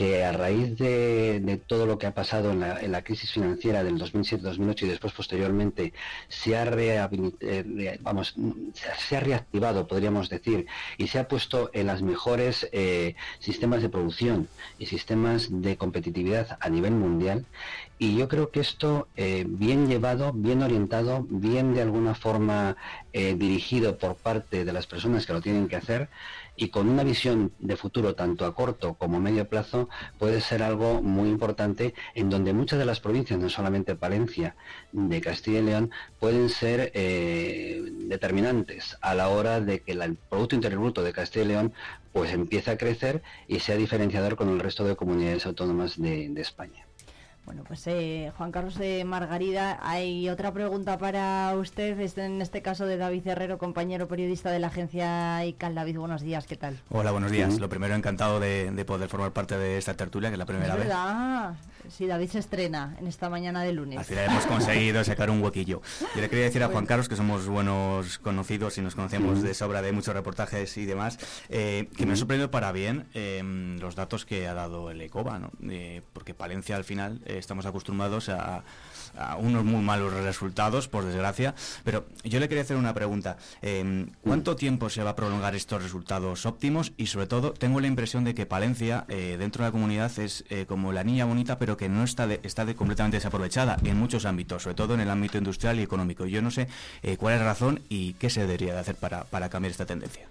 que 0.00 0.24
a 0.24 0.32
raíz 0.32 0.78
de, 0.78 1.60
todo 1.66 1.84
lo 1.84 1.98
que 1.98 2.06
ha 2.06 2.14
pasado 2.14 2.52
en 2.52 2.60
la, 2.92 3.04
crisis 3.04 3.32
financiera 3.32 3.84
del 3.84 4.00
2007-2008 4.00 4.82
y 4.84 4.88
después 4.88 5.12
posteriormente 5.12 5.92
se 6.26 6.56
ha, 6.56 6.64
eh, 6.64 7.98
se 8.98 9.16
ha 9.16 9.20
reactivado, 9.20 9.86
podríamos 9.86 10.30
decir, 10.30 10.64
y 10.96 11.08
se 11.08 11.18
ha 11.18 11.28
puesto 11.28 11.68
en 11.74 11.86
las 11.86 12.00
mejores 12.00 12.66
eh, 12.72 13.14
sistemas 13.40 13.82
de 13.82 13.90
producción 13.90 14.48
y 14.78 14.86
sistemas 14.86 15.48
de 15.50 15.76
competitividad 15.76 16.56
a 16.62 16.70
nivel 16.70 16.92
mundial. 16.92 17.44
Y 18.00 18.16
yo 18.16 18.28
creo 18.28 18.50
que 18.50 18.60
esto, 18.60 19.08
eh, 19.14 19.44
bien 19.46 19.86
llevado, 19.86 20.32
bien 20.32 20.62
orientado, 20.62 21.26
bien 21.28 21.74
de 21.74 21.82
alguna 21.82 22.14
forma 22.14 22.76
dirigido 23.12 23.98
por 23.98 24.14
parte 24.14 24.64
de 24.64 24.72
las 24.72 24.86
personas 24.86 25.26
que 25.26 25.32
lo 25.32 25.40
tienen 25.40 25.66
que 25.66 25.74
hacer, 25.74 26.08
y 26.60 26.68
con 26.68 26.90
una 26.90 27.04
visión 27.04 27.52
de 27.58 27.74
futuro 27.74 28.14
tanto 28.14 28.44
a 28.44 28.54
corto 28.54 28.92
como 28.92 29.16
a 29.16 29.20
medio 29.20 29.48
plazo 29.48 29.88
puede 30.18 30.42
ser 30.42 30.62
algo 30.62 31.00
muy 31.00 31.30
importante 31.30 31.94
en 32.14 32.28
donde 32.28 32.52
muchas 32.52 32.78
de 32.78 32.84
las 32.84 33.00
provincias, 33.00 33.38
no 33.38 33.48
solamente 33.48 33.94
Palencia, 33.94 34.56
de 34.92 35.22
Castilla 35.22 35.60
y 35.60 35.62
León, 35.62 35.90
pueden 36.18 36.50
ser 36.50 36.92
eh, 36.92 37.82
determinantes 38.08 38.98
a 39.00 39.14
la 39.14 39.28
hora 39.30 39.62
de 39.62 39.80
que 39.80 39.92
el 39.92 40.16
Producto 40.16 40.54
Interior 40.54 40.82
Bruto 40.82 41.02
de 41.02 41.14
Castilla 41.14 41.46
y 41.46 41.48
León 41.48 41.72
pues 42.12 42.30
empiece 42.34 42.70
a 42.70 42.76
crecer 42.76 43.22
y 43.48 43.60
sea 43.60 43.76
diferenciador 43.76 44.36
con 44.36 44.50
el 44.50 44.60
resto 44.60 44.84
de 44.84 44.96
comunidades 44.96 45.46
autónomas 45.46 45.98
de 45.98 46.30
España. 46.36 46.89
Bueno, 47.50 47.64
pues 47.66 47.84
eh, 47.88 48.30
Juan 48.38 48.52
Carlos 48.52 48.78
de 48.78 49.04
Margarida, 49.04 49.80
hay 49.82 50.28
otra 50.28 50.52
pregunta 50.52 50.98
para 50.98 51.52
usted, 51.56 51.98
en 52.18 52.40
este 52.40 52.62
caso 52.62 52.86
de 52.86 52.96
David 52.96 53.26
Herrero, 53.26 53.58
compañero 53.58 54.06
periodista 54.06 54.52
de 54.52 54.60
la 54.60 54.68
agencia 54.68 55.44
ICAL. 55.44 55.74
David, 55.74 55.98
buenos 55.98 56.22
días, 56.22 56.46
¿qué 56.46 56.54
tal? 56.54 56.78
Hola, 56.90 57.10
buenos 57.10 57.32
días. 57.32 57.58
Lo 57.58 57.68
primero, 57.68 57.96
encantado 57.96 58.38
de, 58.38 58.84
poder 58.86 59.08
formar 59.08 59.32
parte 59.32 59.58
de 59.58 59.78
esta 59.78 59.94
tertulia, 59.94 60.30
que 60.30 60.34
es 60.34 60.38
la 60.38 60.46
primera 60.46 60.76
vez. 60.76 60.88
Sí, 61.90 62.06
David 62.06 62.30
se 62.30 62.38
estrena 62.38 62.96
en 62.98 63.06
esta 63.06 63.28
mañana 63.28 63.62
de 63.62 63.72
lunes. 63.72 63.98
Al 63.98 64.04
final 64.04 64.26
hemos 64.26 64.46
conseguido 64.46 65.02
sacar 65.04 65.30
un 65.30 65.42
huequillo. 65.42 65.82
Yo 66.14 66.20
le 66.20 66.28
quería 66.28 66.44
decir 66.44 66.62
a 66.62 66.68
Juan 66.68 66.86
Carlos, 66.86 67.08
que 67.08 67.16
somos 67.16 67.46
buenos 67.46 68.18
conocidos 68.18 68.78
y 68.78 68.80
nos 68.80 68.94
conocemos 68.94 69.42
de 69.42 69.54
sobra 69.54 69.82
de 69.82 69.92
muchos 69.92 70.14
reportajes 70.14 70.76
y 70.76 70.86
demás, 70.86 71.18
eh, 71.48 71.88
que 71.96 72.06
me 72.06 72.12
ha 72.12 72.16
sorprendido 72.16 72.50
para 72.50 72.72
bien 72.72 73.06
em, 73.14 73.78
los 73.78 73.94
datos 73.94 74.24
que 74.24 74.46
ha 74.46 74.54
dado 74.54 74.90
el 74.90 75.00
ECOBA, 75.00 75.38
¿no? 75.38 75.50
Eh, 75.68 76.02
porque 76.12 76.34
Palencia 76.34 76.76
al 76.76 76.84
final 76.84 77.20
eh, 77.26 77.36
estamos 77.38 77.66
acostumbrados 77.66 78.28
a 78.28 78.40
a 78.40 78.64
unos 79.38 79.64
muy 79.64 79.82
malos 79.82 80.12
resultados, 80.12 80.88
por 80.88 81.04
desgracia. 81.04 81.54
Pero 81.84 82.06
yo 82.24 82.40
le 82.40 82.48
quería 82.48 82.62
hacer 82.62 82.76
una 82.76 82.94
pregunta. 82.94 83.36
Em, 83.62 84.08
¿Cuánto 84.22 84.56
tiempo 84.56 84.90
se 84.90 85.02
va 85.02 85.10
a 85.10 85.16
prolongar 85.16 85.54
estos 85.54 85.82
resultados 85.82 86.46
óptimos? 86.46 86.92
Y 86.96 87.06
sobre 87.06 87.26
todo, 87.26 87.52
tengo 87.52 87.80
la 87.80 87.86
impresión 87.86 88.24
de 88.24 88.34
que 88.34 88.46
Palencia, 88.46 89.04
eh, 89.08 89.36
dentro 89.38 89.64
de 89.64 89.68
la 89.68 89.72
comunidad, 89.72 90.16
es 90.18 90.44
eh, 90.50 90.66
como 90.66 90.92
la 90.92 91.04
niña 91.04 91.24
bonita, 91.24 91.58
pero 91.58 91.76
que 91.76 91.88
no 91.88 92.04
está, 92.04 92.28
está 92.42 92.66
completamente 92.74 93.16
desaprovechada 93.16 93.76
en 93.84 93.96
muchos 93.96 94.24
ámbitos, 94.24 94.62
sobre 94.62 94.76
todo 94.76 94.94
en 94.94 95.00
el 95.00 95.10
ámbito 95.10 95.38
industrial 95.38 95.78
y 95.80 95.82
económico. 95.82 96.26
Yo 96.26 96.42
no 96.42 96.50
sé 96.50 96.68
eh, 97.02 97.16
cuál 97.16 97.34
es 97.34 97.40
la 97.40 97.46
razón 97.46 97.80
y 97.88 98.14
qué 98.14 98.30
se 98.30 98.40
debería 98.40 98.74
de 98.74 98.80
hacer 98.80 98.96
para, 98.96 99.24
para 99.24 99.48
cambiar 99.48 99.70
esta 99.72 99.86
tendencia. 99.86 100.26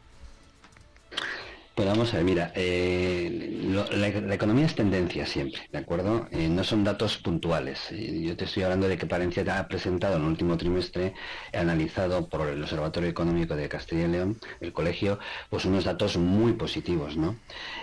Pues 1.80 1.88
vamos 1.88 2.14
a 2.14 2.18
ver, 2.18 2.26
mira, 2.26 2.52
eh, 2.56 3.58
la, 3.94 4.36
economía 4.36 4.66
es 4.66 4.76
tendencia 4.76 5.26
siempre, 5.26 5.62
¿de 5.72 5.78
acuerdo? 5.78 6.28
Eh, 6.30 6.50
no 6.50 6.66
son 6.66 6.84
datos 6.84 7.18
puntuales. 7.20 7.80
Eh, 7.92 8.20
yo 8.22 8.36
te 8.36 8.44
estoy 8.44 8.64
hablando 8.64 8.90
de 8.90 8.98
que 8.98 9.06
Palencia 9.06 9.46
ha 9.58 9.66
presentado 9.70 10.18
en 10.18 10.24
el 10.24 10.28
último 10.28 10.58
trimestre, 10.58 11.14
analizado 11.54 12.28
por 12.28 12.50
el 12.50 12.62
Observatorio 12.62 13.10
Económico 13.10 13.56
de 13.56 13.70
Castilla 13.70 14.08
y 14.08 14.08
León, 14.10 14.42
el 14.60 14.74
colegio, 14.74 15.20
pues 15.50 15.64
unos 15.64 15.86
datos 15.86 16.18
muy 16.18 16.52
positivos, 16.52 17.16
¿no? 17.16 17.38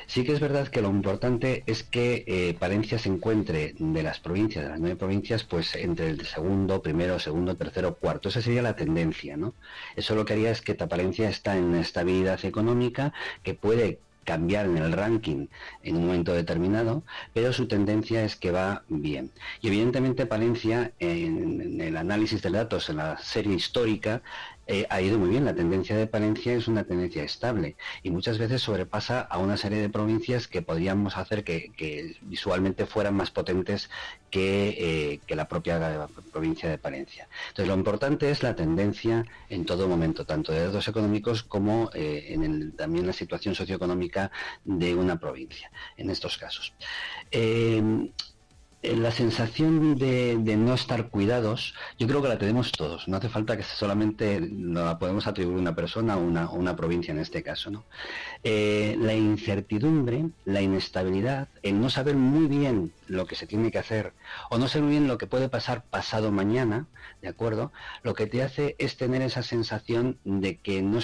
Sí 0.07 0.25
que 0.25 0.33
es 0.33 0.41
verdad 0.41 0.69
que 0.69 0.83
lo 0.83 0.91
importante 0.91 1.65
es 1.67 1.83
que 1.83 2.55
Palencia 2.61 2.99
se 2.99 3.09
encuentre 3.09 3.75
de 3.79 4.03
las 4.03 4.21
provincias, 4.21 4.65
de 4.65 4.71
las 4.73 4.79
nueve 4.79 4.97
provincias, 4.97 5.43
pues 5.45 5.75
entre 5.75 6.11
el 6.11 6.27
segundo, 6.27 6.83
primero, 6.83 7.19
segundo, 7.19 7.57
tercero, 7.57 7.95
cuarto. 7.95 8.29
Esa 8.29 8.43
sería 8.43 8.61
la 8.61 8.77
tendencia, 8.77 9.39
¿no? 9.39 9.55
Eso 9.97 10.15
lo 10.15 10.27
que 10.27 10.35
haría 10.35 10.51
es 10.51 10.61
que 10.61 10.75
Palencia 10.75 11.31
está 11.31 11.57
en 11.57 11.75
estabilidad 11.77 12.45
económica, 12.45 13.15
que 13.43 13.55
puede 13.55 13.86
cambiar 14.27 14.67
en 14.67 14.77
el 14.77 14.93
ranking 14.93 15.47
en 15.83 15.97
un 15.97 16.07
momento 16.07 16.35
determinado, 16.35 17.05
pero 17.33 17.55
su 17.55 17.67
tendencia 17.67 18.25
es 18.25 18.37
que 18.37 18.51
va 18.51 18.83
bien. 18.89 19.31
Y 19.63 19.69
evidentemente 19.69 20.27
Palencia, 20.27 20.93
en, 20.99 21.81
el 21.81 21.97
análisis 21.97 22.43
de 22.43 22.51
datos, 22.51 22.91
en 22.91 22.97
la 22.99 23.17
serie 23.19 23.55
histórica, 23.55 24.21
eh, 24.67 24.87
ha 24.91 25.01
ido 25.01 25.19
muy 25.19 25.31
bien. 25.31 25.45
La 25.45 25.55
tendencia 25.55 25.97
de 25.97 26.07
Palencia 26.07 26.53
es 26.55 26.69
una 26.69 26.85
tendencia 26.85 27.23
estable 27.23 27.77
y 28.03 28.11
muchas 28.11 28.39
veces 28.39 28.63
sobrepasa 28.63 29.21
a 29.21 29.39
una 29.39 29.57
serie 29.57 29.79
de 29.79 29.89
provincias 29.89 30.49
que 30.49 30.63
podríamos 30.63 31.17
hacer 31.17 31.45
que, 31.45 32.17
visualmente 32.23 32.87
fueran 32.87 33.15
más 33.15 33.31
potentes 33.31 33.91
que, 34.31 35.21
eh, 35.29 35.35
la 35.35 35.49
propia 35.49 36.09
provincia 36.33 36.69
de 36.69 36.79
Palencia. 36.79 37.29
Entonces, 37.49 37.69
lo 37.69 37.75
importante 37.75 38.31
es 38.31 38.43
la 38.43 38.57
tendencia 38.57 39.25
en 39.49 39.65
todo 39.65 39.89
momento, 39.89 40.25
tanto 40.25 40.53
de 40.53 40.67
datos 40.67 40.89
económicos 40.89 41.43
como 41.43 41.91
eh, 41.95 42.27
en 42.31 42.73
también 42.73 43.07
la 43.07 43.13
situación 43.13 43.55
socioeconómica 43.55 44.31
de 44.65 44.95
una 44.95 45.19
provincia, 45.19 45.71
en 45.97 46.11
estos 46.11 46.39
casos. 46.39 46.73
La 48.83 49.11
sensación 49.11 49.97
de, 49.97 50.37
no 50.57 50.75
estar 50.75 51.09
cuidados, 51.09 51.75
yo 51.99 52.07
creo 52.07 52.23
que 52.23 52.29
la 52.29 52.39
tenemos 52.39 52.71
todos. 52.71 53.09
No 53.09 53.17
hace 53.17 53.29
falta 53.29 53.57
que 53.57 53.65
solamente 53.65 54.41
la 54.41 54.99
podemos 54.99 55.27
atribuir 55.27 55.59
a 55.59 55.61
una 55.61 55.75
persona 55.75 56.17
o 56.17 56.21
una, 56.21 56.49
una, 56.51 56.77
provincia 56.77 57.13
en 57.13 57.19
este 57.19 57.43
caso. 57.43 57.71
¿no? 57.71 57.85
Eh, 58.45 58.97
la 59.01 59.15
incertidumbre, 59.15 60.27
la 60.45 60.63
inestabilidad, 60.63 61.49
el 61.63 61.81
no 61.81 61.91
saber 61.91 62.15
muy 62.15 62.47
bien 62.47 62.93
lo 63.09 63.27
que 63.27 63.35
se 63.35 63.47
tiene 63.47 63.73
que 63.73 63.79
hacer 63.79 64.13
o 64.51 64.59
no 64.59 64.69
saber 64.69 64.85
muy 64.85 64.93
bien 64.93 65.09
lo 65.09 65.19
que 65.19 65.27
puede 65.27 65.49
pasar 65.49 65.85
pasado 65.85 66.31
mañana, 66.31 66.87
¿de 67.23 67.29
acuerdo? 67.29 67.73
Lo 68.03 68.15
que 68.15 68.27
te 68.27 68.43
hace 68.43 68.77
es 68.79 68.97
tener 68.97 69.23
esa 69.23 69.43
sensación 69.43 70.19
de 70.25 70.59
que 70.59 70.83
no, 70.83 71.01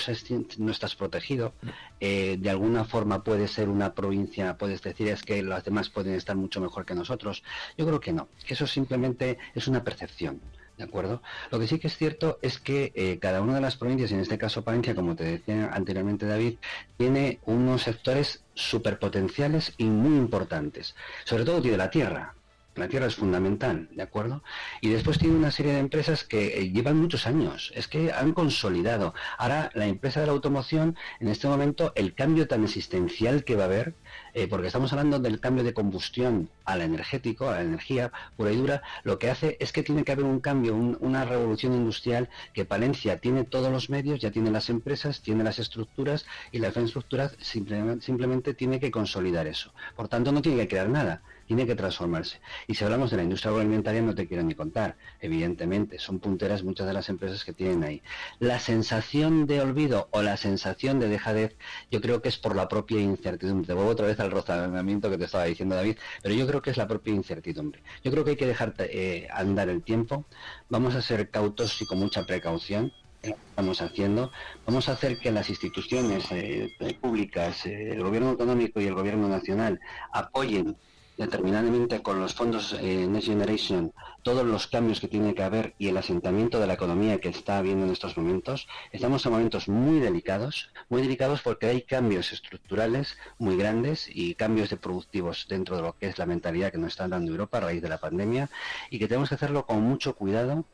no 0.59 0.70
estás 0.70 0.94
protegido. 0.94 1.53
Eh, 2.01 2.37
de 2.38 2.51
alguna 2.51 2.85
forma 2.85 3.25
puede 3.25 3.48
ser 3.48 3.68
una 3.68 3.94
provincia, 3.94 4.57
puedes 4.59 4.83
decir 4.83 5.09
es 5.09 5.22
que 5.22 5.42
las 5.42 5.64
demás 5.64 5.88
pueden 5.88 6.14
estar 6.14 6.37
mucho 6.37 6.61
mejor 6.61 6.85
que 6.85 6.94
nosotros. 6.94 7.42
Yo 7.77 7.87
creo 7.87 8.01
que 8.01 8.12
no, 8.12 8.29
que 8.46 8.55
eso 8.55 8.66
simplemente 8.66 9.38
es 9.55 9.68
una 9.68 9.83
percepción. 9.85 10.40
¿De 10.79 10.85
acuerdo? 10.85 11.22
Lo 11.51 11.61
que 11.61 11.66
sí 11.66 11.79
que 11.79 11.87
es 11.88 11.96
cierto 11.96 12.38
es 12.40 12.59
que 12.59 12.92
eh, 12.94 13.18
cada 13.20 13.42
una 13.42 13.55
de 13.55 13.61
las 13.61 13.77
provincias, 13.77 14.11
en 14.11 14.20
este 14.20 14.38
caso 14.38 14.64
Palencia, 14.64 14.94
como 14.94 15.14
te 15.14 15.25
decía 15.25 15.70
anteriormente 15.72 16.27
David, 16.27 16.57
tiene 16.96 17.40
unos 17.44 17.83
sectores 17.83 18.42
superpotenciales 18.55 19.75
y 19.77 19.85
muy 19.85 20.16
importantes. 20.16 20.94
Sobre 21.25 21.44
todo 21.44 21.61
tiene 21.61 21.77
la 21.77 21.90
tierra. 21.90 22.35
La 22.74 22.88
tierra 22.88 23.06
es 23.06 23.16
fundamental, 23.16 23.90
¿de 23.92 24.02
acuerdo? 24.02 24.42
Y 24.80 24.88
después 24.88 25.18
tiene 25.18 25.37
una 25.37 25.50
serie 25.50 25.74
de 25.74 25.78
empresas 25.78 26.24
que 26.24 26.58
eh, 26.58 26.70
llevan 26.70 26.96
muchos 26.96 27.26
años, 27.26 27.70
es 27.74 27.87
que 27.87 28.12
han 28.12 28.32
consolidado. 28.32 29.12
Ahora, 29.37 29.70
la 29.74 29.87
empresa 29.87 30.20
de 30.20 30.26
la 30.26 30.32
automoción, 30.32 30.96
en 31.20 31.28
este 31.28 31.48
momento, 31.48 31.92
el 31.96 32.14
cambio 32.14 32.48
tan 32.48 32.64
existencial 32.64 33.44
que 33.44 33.56
va 33.56 33.64
a 33.64 33.66
haber, 33.66 33.94
eh, 34.32 34.46
porque 34.48 34.68
estamos 34.68 34.90
hablando 34.92 35.18
del 35.18 35.38
cambio 35.38 35.64
de 35.64 35.74
combustión 35.74 36.48
al 36.64 36.80
energético, 36.80 37.50
a 37.50 37.56
la 37.56 37.62
energía 37.62 38.11
pura 38.38 38.52
y 38.52 38.56
dura, 38.56 38.82
lo 39.04 39.18
que 39.18 39.30
hace 39.30 39.58
es 39.61 39.70
que 39.70 39.82
tiene 39.82 40.04
que 40.04 40.12
haber 40.12 40.24
un 40.24 40.40
cambio, 40.40 40.74
una 40.74 41.26
revolución 41.26 41.74
industrial 41.74 42.30
que 42.54 42.64
Palencia 42.64 43.18
tiene 43.18 43.44
todos 43.44 43.70
los 43.70 43.90
medios, 43.90 44.18
ya 44.18 44.30
tiene 44.30 44.50
las 44.50 44.70
empresas, 44.70 45.20
tiene 45.20 45.44
las 45.44 45.58
estructuras 45.58 46.24
y 46.52 46.58
la 46.58 46.68
infraestructura 46.68 47.30
simplemente, 47.38 48.06
simplemente 48.06 48.54
tiene 48.54 48.80
que 48.80 48.90
consolidar 48.90 49.46
eso. 49.46 49.74
Por 49.94 50.08
tanto, 50.08 50.32
no 50.32 50.40
tiene 50.40 50.62
que 50.62 50.68
crear 50.68 50.88
nada 50.88 51.22
tiene 51.46 51.66
que 51.66 51.74
transformarse. 51.74 52.40
Y 52.66 52.74
si 52.74 52.85
hablamos 52.85 53.11
de 53.11 53.18
la 53.18 53.22
industria 53.22 53.50
agroalimentaria, 53.50 54.02
no 54.02 54.14
te 54.14 54.26
quiero 54.26 54.42
ni 54.42 54.55
contar, 54.55 54.96
evidentemente, 55.20 55.98
son 55.98 56.18
punteras 56.18 56.62
muchas 56.62 56.87
de 56.87 56.92
las 56.92 57.09
empresas 57.09 57.44
que 57.44 57.52
tienen 57.52 57.85
ahí. 57.85 58.02
La 58.38 58.59
sensación 58.59 59.46
de 59.46 59.61
olvido 59.61 60.09
o 60.11 60.22
la 60.22 60.37
sensación 60.37 60.98
de 61.00 61.09
dejadez, 61.09 61.57
yo 61.90 62.00
creo 62.00 62.22
que 62.22 62.28
es 62.28 62.38
por 62.38 62.57
la 62.57 62.68
propia 62.68 63.00
incertidumbre. 63.00 63.66
Te 63.66 63.74
vuelvo 63.74 63.90
otra 63.90 64.07
vez 64.07 64.18
al 64.20 64.31
rozamiento 64.31 65.11
que 65.11 65.18
te 65.18 65.24
estaba 65.24 65.44
diciendo 65.44 65.74
David, 65.74 65.96
pero 66.22 66.35
yo 66.35 66.46
creo 66.46 66.62
que 66.62 66.70
es 66.70 66.76
la 66.76 66.88
propia 66.88 67.14
incertidumbre. 67.14 67.83
Yo 68.05 68.11
creo 68.11 68.24
que 68.24 68.31
hay 68.31 68.37
que 68.37 68.46
dejar 68.46 68.74
eh, 68.78 69.28
andar 69.33 69.68
el 69.68 69.83
tiempo, 69.83 70.24
vamos 70.68 70.94
a 70.94 71.02
ser 71.02 71.31
cautos 71.31 71.81
y 71.83 71.87
con 71.87 71.98
mucha 71.98 72.24
precaución, 72.24 72.92
estamos 73.22 73.81
haciendo, 73.81 74.33
vamos 74.66 74.88
a 74.88 74.92
hacer 74.92 75.18
que 75.18 75.31
las 75.31 75.48
instituciones 75.48 76.24
eh, 76.33 76.70
públicas, 77.00 77.66
eh, 77.66 77.90
el 77.92 78.02
gobierno 78.02 78.31
autonómico 78.31 78.81
y 78.81 78.87
el 78.87 78.94
gobierno 78.94 79.28
nacional 79.28 79.81
apoyen 80.12 80.76
determinadamente 81.16 82.03
con 82.03 82.20
los 82.20 82.35
fondos 82.35 82.77
eh, 82.81 83.07
Next 83.07 83.29
Generation, 83.29 83.92
todos 84.22 84.46
los 84.46 84.66
cambios 84.66 85.01
que 85.01 85.09
tiene 85.09 85.35
que 85.35 85.42
haber 85.42 85.75
y 85.79 85.88
el 85.88 85.96
asentamiento 85.96 86.61
de 86.61 86.66
la 86.66 86.75
economía 86.75 87.20
que 87.20 87.29
está 87.29 87.59
habiendo 87.59 87.85
en 87.85 87.92
estos 87.92 88.16
momentos, 88.16 88.68
estamos 88.92 89.25
en 89.27 89.33
momentos 89.33 89.68
muy 89.68 90.01
delicados, 90.01 90.70
muy 90.88 91.03
delicados 91.03 91.42
porque 91.42 91.66
hay 91.66 91.83
cambios 91.83 92.33
estructurales 92.33 93.18
muy 93.38 93.57
grandes 93.57 94.09
y 94.12 94.35
cambios 94.35 94.70
de 94.70 94.77
productivos 94.77 95.46
dentro 95.48 95.77
de 95.77 95.83
lo 95.83 95.96
que 95.98 96.07
es 96.07 96.18
la 96.18 96.27
mentalidad 96.27 96.72
que 96.72 96.79
nos 96.79 96.92
está 96.92 97.09
dando 97.09 97.31
Europa 97.31 97.59
a 97.59 97.62
raíz 97.62 97.83
de 97.83 97.88
la 97.88 97.98
pandemia 97.98 98.48
y 98.90 98.98
que 98.98 99.09
tenemos 99.09 99.29
que 99.29 99.35
hacerlo 99.35 99.66
con 99.66 99.83
mucho 99.83 100.14
cuidado 100.14 100.64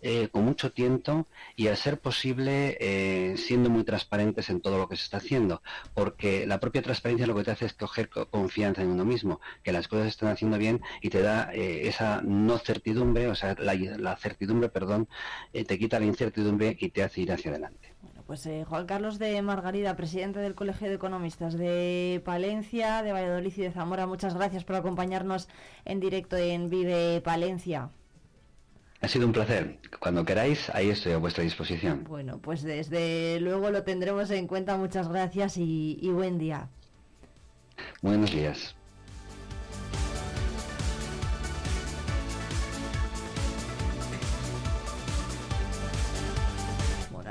eh, 0.00 0.28
con 0.30 0.44
mucho 0.44 0.70
tiempo 0.70 1.26
y 1.56 1.66
a 1.66 1.74
ser 1.74 1.98
posible 1.98 2.76
eh, 2.80 3.36
siendo 3.36 3.68
muy 3.68 3.82
transparentes 3.82 4.48
en 4.48 4.60
todo 4.60 4.78
lo 4.78 4.88
que 4.88 4.96
se 4.96 5.02
está 5.02 5.16
haciendo, 5.16 5.60
porque 5.92 6.46
la 6.46 6.60
propia 6.60 6.82
transparencia 6.82 7.26
lo 7.26 7.34
que 7.34 7.42
te 7.42 7.50
hace 7.50 7.66
es 7.66 7.72
coger 7.72 8.08
confianza 8.08 8.82
en 8.82 8.90
uno 8.90 9.04
mismo, 9.04 9.40
que 9.64 9.72
las 9.72 9.88
cosas 9.88 10.04
se 10.04 10.10
están 10.10 10.28
haciendo 10.28 10.56
bien 10.56 10.80
y 11.02 11.10
te 11.10 11.20
da 11.20 11.50
eh, 11.52 11.88
esa 11.88 12.22
no 12.22 12.58
certidumbre, 12.58 13.26
o 13.26 13.34
sea, 13.34 13.56
la, 13.58 14.16
certidumbre, 14.16 14.68
perdón, 14.68 15.08
te 15.52 15.78
quita 15.78 15.98
la 15.98 16.06
incertidumbre 16.06 16.76
y 16.78 16.90
te 16.90 17.02
hace 17.02 17.22
ir 17.22 17.32
hacia 17.32 17.50
adelante. 17.50 17.92
Bueno, 18.00 18.22
pues 18.24 18.48
Juan 18.68 18.86
Carlos 18.86 19.18
de 19.18 19.42
Margarida, 19.42 19.96
presidente 19.96 20.38
del 20.38 20.54
Colegio 20.54 20.88
de 20.88 20.94
Economistas 20.94 21.58
de 21.58 22.22
Palencia, 22.24 23.02
de 23.02 23.10
Valladolid 23.12 23.52
y 23.56 23.62
de 23.62 23.72
Zamora, 23.72 24.06
muchas 24.06 24.34
gracias 24.34 24.62
por 24.62 24.76
acompañarnos 24.76 25.48
en 25.84 25.98
directo 25.98 26.36
en 26.36 26.70
Vive 26.70 27.20
Palencia. 27.20 27.90
Ha 29.00 29.08
sido 29.08 29.26
un 29.26 29.32
placer. 29.32 29.78
Cuando 30.00 30.24
queráis, 30.24 30.70
ahí 30.70 30.90
estoy 30.90 31.12
a 31.12 31.18
vuestra 31.18 31.44
disposición. 31.44 32.04
Bueno, 32.04 32.38
pues 32.38 32.62
desde 32.62 33.38
luego 33.40 33.70
lo 33.70 33.84
tendremos 33.84 34.30
en 34.30 34.46
cuenta. 34.46 34.76
Muchas 34.76 35.08
gracias 35.08 35.56
y, 35.56 35.98
y 36.02 36.10
buen 36.10 36.38
día. 36.38 36.68
Buenos 38.02 38.32
días. 38.32 38.74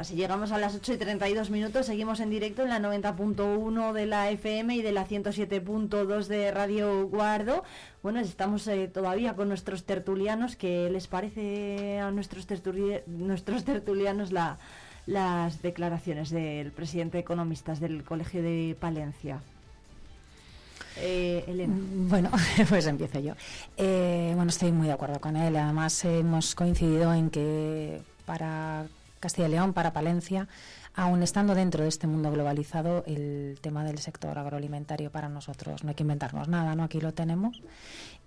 Si 0.04 0.16
llegamos 0.16 0.52
a 0.52 0.58
las 0.58 0.76
8 0.76 0.94
y 0.94 0.98
32 0.98 1.50
minutos. 1.50 1.86
Seguimos 1.86 2.20
en 2.20 2.30
directo 2.30 2.64
en 2.64 2.70
la 2.70 2.80
90.1 2.80 3.94
de 3.94 4.06
la 4.06 4.30
FM 4.30 4.76
y 4.76 4.82
de 4.82 4.92
la 4.92 5.08
107.2 5.08 6.28
de 6.28 6.52
Radio 6.52 7.08
Guardo. 7.08 7.64
Bueno, 8.04 8.20
estamos 8.20 8.68
eh, 8.68 8.88
todavía 8.88 9.36
con 9.36 9.48
nuestros 9.48 9.86
tertulianos. 9.86 10.56
¿Qué 10.56 10.90
les 10.92 11.08
parece 11.08 12.00
a 12.00 12.12
nuestros, 12.12 12.48
nuestros 13.08 13.64
tertulianos 13.64 14.32
la, 14.32 14.58
las 15.06 15.62
declaraciones 15.62 16.30
del 16.30 16.72
presidente 16.72 17.18
de 17.18 17.22
economistas 17.22 17.80
del 17.80 18.04
Colegio 18.04 18.44
de 18.44 18.76
Palencia? 18.80 19.42
Eh, 20.98 21.44
Elena. 21.48 21.76
Bueno, 21.80 22.30
pues 22.70 22.86
empiezo 22.86 23.20
yo. 23.20 23.34
Eh, 23.78 24.34
bueno, 24.36 24.50
estoy 24.50 24.72
muy 24.72 24.88
de 24.88 24.94
acuerdo 24.94 25.20
con 25.20 25.36
él. 25.36 25.56
Además, 25.56 26.06
hemos 26.06 26.56
coincidido 26.56 27.14
en 27.14 27.30
que 27.30 28.02
para 28.26 28.86
Castilla 29.28 29.50
y 29.50 29.52
León, 29.52 29.74
para 29.74 29.92
Palencia, 29.92 30.48
aún 30.96 31.22
estando 31.22 31.54
dentro 31.54 31.84
de 31.84 31.90
este 31.90 32.08
mundo 32.08 32.32
globalizado, 32.32 33.04
el 33.08 33.60
tema 33.60 33.84
del 33.84 33.98
sector 33.98 34.40
agroalimentario 34.40 35.12
para 35.12 35.28
nosotros 35.28 35.84
no 35.84 35.90
hay 35.90 35.96
que 35.96 36.04
inventarnos 36.04 36.48
nada, 36.48 36.76
¿no? 36.76 36.84
Aquí 36.84 37.02
lo 37.02 37.13
tenemos 37.13 37.62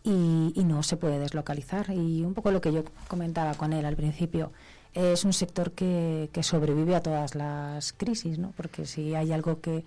y, 0.05 0.53
no 0.63 0.83
se 0.83 0.99
puede 0.99 1.19
deslocalizar. 1.19 1.89
Y 1.89 2.23
un 2.23 2.35
poco 2.35 2.51
lo 2.51 2.61
que 2.61 2.71
yo 2.71 2.85
comentaba 3.09 3.55
con 3.55 3.73
él 3.73 3.87
al 3.87 3.97
principio, 3.97 4.53
es 4.93 5.25
un 5.25 5.33
sector 5.33 5.73
que, 5.73 6.29
que 6.35 6.43
sobrevive 6.43 6.95
a 6.95 7.01
todas 7.01 7.35
las 7.35 7.95
crisis, 7.95 8.39
¿no? 8.39 8.53
Porque 8.55 8.85
si 8.85 9.15
hay 9.15 9.33
algo 9.33 9.63
que 9.63 9.87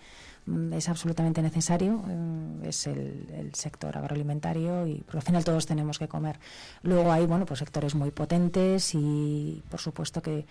es 0.73 0.89
absolutamente 0.89 1.41
necesario, 1.41 1.93
mm, 1.93 2.63
es 2.63 2.87
el, 2.87 3.51
sector 3.53 3.95
agroalimentario 3.97 4.87
y 4.87 4.95
por 4.95 5.17
al 5.17 5.21
final 5.21 5.43
todos 5.43 5.65
tenemos 5.65 5.99
que 5.99 6.07
comer. 6.07 6.39
Luego 6.81 7.11
hay 7.11 7.25
bueno 7.25 7.45
pues 7.45 7.59
sectores 7.59 7.95
muy 7.95 8.11
potentes 8.11 8.93
y 8.95 9.61
por 9.69 9.79
supuesto 9.79 10.21
que, 10.21 10.45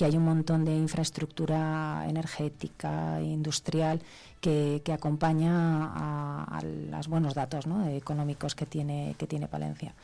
hay 0.00 0.16
un 0.16 0.24
montón 0.24 0.64
de 0.64 0.76
infraestructura 0.76 2.04
energética, 2.08 3.20
industrial 3.20 4.00
que, 4.40 4.80
que 4.84 4.92
acompaña 4.92 5.86
a, 5.86 6.58
a, 6.58 6.62
los 6.62 7.08
buenos 7.08 7.34
datos 7.34 7.66
¿no? 7.66 7.88
económicos 7.88 8.54
que 8.54 8.64
tiene, 8.64 9.16
que 9.18 9.26
tiene 9.26 9.48
Palencia. 9.48 9.94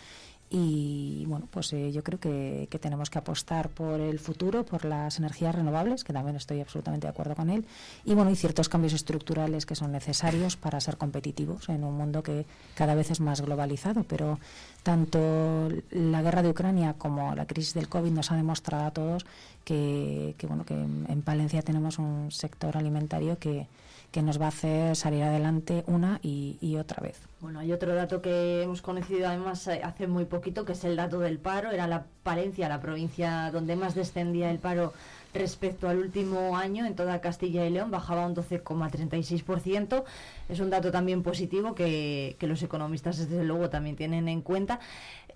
Y 0.56 1.24
bueno, 1.26 1.48
pues 1.50 1.72
eh, 1.72 1.90
yo 1.90 2.04
creo 2.04 2.20
que, 2.20 2.68
tenemos 2.80 3.10
que 3.10 3.18
apostar 3.18 3.70
por 3.70 3.98
el 3.98 4.20
futuro, 4.20 4.64
por 4.64 4.84
las 4.84 5.18
energías 5.18 5.52
renovables, 5.52 6.04
que 6.04 6.12
también 6.12 6.36
estoy 6.36 6.60
absolutamente 6.60 7.08
de 7.08 7.10
acuerdo 7.10 7.34
con 7.34 7.50
él, 7.50 7.64
y 8.04 8.14
bueno, 8.14 8.30
y 8.30 8.36
ciertos 8.36 8.68
cambios 8.68 8.92
estructurales 8.92 9.66
que 9.66 9.74
son 9.74 9.90
necesarios 9.90 10.56
para 10.56 10.80
ser 10.80 10.96
competitivos 10.96 11.68
en 11.70 11.82
un 11.82 11.96
mundo 11.96 12.22
que 12.22 12.46
cada 12.76 12.94
vez 12.94 13.10
es 13.10 13.18
más 13.18 13.40
globalizado. 13.40 14.04
Pero 14.04 14.38
tanto 14.84 15.70
la 15.90 16.22
guerra 16.22 16.42
de 16.42 16.50
Ucrania 16.50 16.94
como 16.96 17.34
la 17.34 17.46
crisis 17.46 17.74
del 17.74 17.88
COVID 17.88 18.12
nos 18.12 18.30
ha 18.30 18.36
demostrado 18.36 18.84
a 18.84 18.92
todos 18.92 19.26
que, 19.64 20.36
que 20.38 20.46
bueno, 20.46 20.64
que 20.64 20.74
en 20.74 21.22
Palencia 21.22 21.62
tenemos 21.62 21.98
un 21.98 22.30
sector 22.30 22.76
alimentario 22.76 23.40
que, 23.40 23.66
que 24.14 24.22
nos 24.22 24.40
va 24.40 24.44
a 24.44 24.48
hacer 24.50 24.94
salir 24.94 25.24
adelante 25.24 25.82
una 25.88 26.20
y, 26.22 26.76
otra 26.76 27.02
vez. 27.02 27.20
Bueno, 27.40 27.58
hay 27.58 27.72
otro 27.72 27.96
dato 27.96 28.22
que 28.22 28.62
hemos 28.62 28.80
conocido 28.80 29.26
además 29.26 29.66
eh, 29.66 29.80
hace 29.82 30.06
muy 30.06 30.24
poquito, 30.24 30.64
que 30.64 30.70
es 30.70 30.84
el 30.84 30.94
dato 30.94 31.18
del 31.18 31.38
paro. 31.38 31.72
Era 31.72 31.88
la 31.88 32.04
Palencia, 32.22 32.68
la 32.68 32.80
provincia 32.80 33.50
donde 33.52 33.74
más 33.74 33.96
descendía 33.96 34.52
el 34.52 34.60
paro 34.60 34.92
respecto 35.34 35.88
al 35.88 35.98
último 35.98 36.56
año 36.56 36.86
en 36.86 36.94
toda 36.94 37.20
Castilla 37.20 37.66
y 37.66 37.70
León, 37.70 37.90
bajaba 37.90 38.24
un 38.24 38.36
12,36%. 38.36 40.04
Es 40.48 40.60
un 40.60 40.70
dato 40.70 40.92
también 40.92 41.24
positivo 41.24 41.74
que, 41.74 42.36
los 42.38 42.62
economistas 42.62 43.18
desde 43.18 43.42
luego 43.42 43.68
también 43.68 43.96
tienen 43.96 44.28
en 44.28 44.42
cuenta. 44.42 44.78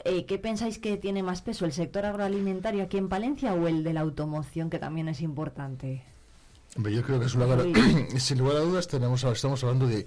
Eh, 0.04 0.24
¿Qué 0.24 0.38
pensáis 0.38 0.78
que 0.78 0.96
tiene 0.98 1.24
más 1.24 1.42
peso, 1.42 1.64
el 1.64 1.72
sector 1.72 2.06
agroalimentario 2.06 2.84
aquí 2.84 2.96
en 2.96 3.08
Palencia 3.08 3.54
o 3.54 3.66
el 3.66 3.82
de 3.82 3.92
la 3.92 4.02
automoción, 4.02 4.70
que 4.70 4.78
también 4.78 5.08
es 5.08 5.20
importante? 5.20 6.04
Yo 6.76 7.02
creo 7.02 7.18
que 7.18 7.26
es 7.26 7.34
lugar, 7.34 7.64
sin 8.18 8.38
lugar 8.38 8.56
a 8.56 8.60
dudas 8.60 8.86
tenemos, 8.86 9.24
estamos 9.24 9.62
hablando 9.64 9.86
de 9.86 10.06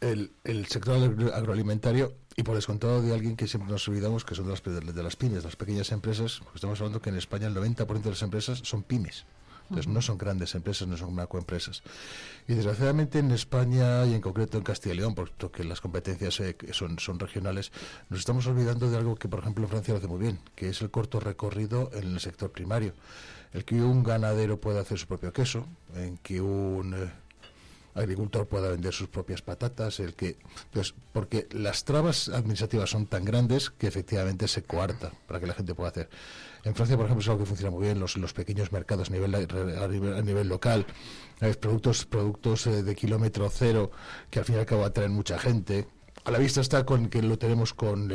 el, 0.00 0.32
el, 0.44 0.66
sector 0.66 0.96
agroalimentario 1.34 2.14
y 2.36 2.42
por 2.42 2.54
descontado 2.54 3.02
de 3.02 3.12
alguien 3.12 3.36
que 3.36 3.48
siempre 3.48 3.70
nos 3.70 3.86
olvidamos 3.88 4.24
que 4.24 4.34
son 4.34 4.46
de 4.46 4.52
las, 4.52 4.62
de 4.62 5.02
las 5.02 5.16
pymes, 5.16 5.44
las 5.44 5.56
pequeñas 5.56 5.90
empresas, 5.90 6.40
estamos 6.54 6.80
hablando 6.80 7.00
que 7.00 7.10
en 7.10 7.16
España 7.16 7.48
el 7.48 7.54
90% 7.54 8.00
de 8.00 8.10
las 8.10 8.22
empresas 8.22 8.60
son 8.64 8.82
pymes. 8.82 9.26
Entonces 9.70 9.92
no 9.92 10.00
son 10.00 10.16
grandes 10.16 10.54
empresas, 10.54 10.88
no 10.88 10.96
son 10.96 11.14
macroempresas. 11.14 11.82
Y 12.46 12.54
desgraciadamente 12.54 13.18
en 13.18 13.30
España 13.32 14.06
y 14.06 14.14
en 14.14 14.20
concreto 14.22 14.56
en 14.56 14.64
Castilla 14.64 14.94
y 14.94 14.98
León, 14.98 15.14
porque 15.14 15.62
las 15.62 15.82
competencias 15.82 16.40
eh, 16.40 16.56
son, 16.72 16.98
son 16.98 17.18
regionales, 17.18 17.70
nos 18.08 18.20
estamos 18.20 18.46
olvidando 18.46 18.90
de 18.90 18.96
algo 18.96 19.16
que 19.16 19.28
por 19.28 19.40
ejemplo 19.40 19.68
Francia 19.68 19.92
lo 19.92 19.98
hace 19.98 20.08
muy 20.08 20.20
bien, 20.20 20.38
que 20.54 20.70
es 20.70 20.80
el 20.80 20.90
corto 20.90 21.20
recorrido 21.20 21.90
en 21.92 22.14
el 22.14 22.20
sector 22.20 22.50
primario. 22.50 22.94
El 23.52 23.64
que 23.64 23.76
un 23.82 24.02
ganadero 24.02 24.60
pueda 24.60 24.80
hacer 24.80 24.98
su 24.98 25.06
propio 25.06 25.32
queso, 25.32 25.66
en 25.94 26.18
que 26.18 26.40
un... 26.40 26.94
Eh, 26.94 27.10
agricultor 27.98 28.46
pueda 28.46 28.70
vender 28.70 28.92
sus 28.92 29.08
propias 29.08 29.42
patatas, 29.42 30.00
el 30.00 30.14
que 30.14 30.36
pues 30.72 30.94
porque 31.12 31.48
las 31.52 31.84
trabas 31.84 32.28
administrativas 32.28 32.90
son 32.90 33.06
tan 33.06 33.24
grandes 33.24 33.70
que 33.70 33.86
efectivamente 33.86 34.48
se 34.48 34.62
coarta 34.62 35.12
para 35.26 35.40
que 35.40 35.46
la 35.46 35.54
gente 35.54 35.74
pueda 35.74 35.90
hacer. 35.90 36.08
En 36.64 36.74
Francia, 36.74 36.96
por 36.96 37.06
ejemplo, 37.06 37.22
es 37.22 37.28
algo 37.28 37.40
que 37.40 37.46
funciona 37.46 37.70
muy 37.70 37.84
bien, 37.84 38.00
los, 38.00 38.16
los 38.16 38.32
pequeños 38.32 38.72
mercados 38.72 39.10
a 39.10 39.12
nivel, 39.12 39.34
a 39.34 40.22
nivel, 40.22 40.48
local, 40.48 40.86
productos, 41.60 42.04
productos 42.04 42.66
eh, 42.66 42.82
de 42.82 42.94
kilómetro 42.94 43.48
cero 43.50 43.90
que 44.30 44.38
al 44.38 44.44
fin 44.44 44.56
y 44.56 44.58
al 44.58 44.66
cabo 44.66 44.84
atraen 44.84 45.12
mucha 45.12 45.38
gente. 45.38 45.86
A 46.24 46.30
la 46.30 46.38
vista 46.38 46.60
está 46.60 46.84
con 46.84 47.08
que 47.08 47.22
lo 47.22 47.38
tenemos 47.38 47.74
con 47.74 48.08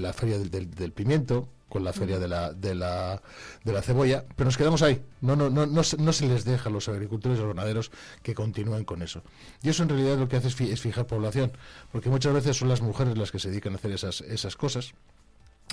la 0.00 0.12
feria 0.12 0.38
del, 0.38 0.92
pimiento, 0.92 1.48
con 1.68 1.82
la 1.82 1.92
feria 1.92 2.18
de 2.18 2.28
la, 2.28 2.52
de 2.52 2.74
la, 2.74 3.20
de 3.64 3.72
la 3.72 3.82
cebolla, 3.82 4.24
pero 4.36 4.46
nos 4.46 4.56
quedamos 4.56 4.82
ahí. 4.82 5.02
No, 5.20 5.34
no, 5.34 5.50
no, 5.50 5.66
no, 5.66 5.82
no 5.98 6.12
se 6.12 6.28
les 6.28 6.44
deja 6.44 6.68
a 6.68 6.72
los 6.72 6.88
agricultores 6.88 7.38
y 7.38 7.42
los 7.42 7.54
ganaderos 7.54 7.90
que 8.22 8.34
continúen 8.34 8.84
con 8.84 9.02
eso. 9.02 9.22
Y 9.62 9.68
eso 9.68 9.82
en 9.82 9.88
realidad 9.88 10.16
lo 10.18 10.28
que 10.28 10.36
hace 10.36 10.48
es, 10.48 10.80
fijar 10.80 11.06
población, 11.06 11.52
porque 11.90 12.08
muchas 12.08 12.32
veces 12.32 12.56
son 12.56 12.68
las 12.68 12.82
mujeres 12.82 13.18
las 13.18 13.32
que 13.32 13.38
se 13.38 13.50
dedican 13.50 13.72
a 13.72 13.76
hacer 13.76 13.92
esas, 13.92 14.20
esas 14.20 14.56
cosas. 14.56 14.94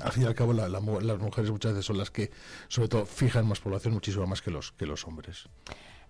Al 0.02 0.12
fin 0.12 0.24
y 0.24 0.26
al 0.26 0.34
cabo 0.34 0.54
las 0.54 0.82
mujeres 0.82 1.52
muchas 1.52 1.74
veces 1.74 1.86
son 1.86 2.00
las 2.00 2.10
que 2.10 2.32
sobre 2.68 2.90
todo 2.90 3.06
fijan 3.06 3.48
más 3.48 3.60
población 3.60 3.94
muchísimo 3.94 4.26
más 4.26 4.42
que 4.42 4.50
los 4.50 4.72
que 4.72 4.88
los 4.88 5.06
hombres. 5.06 5.48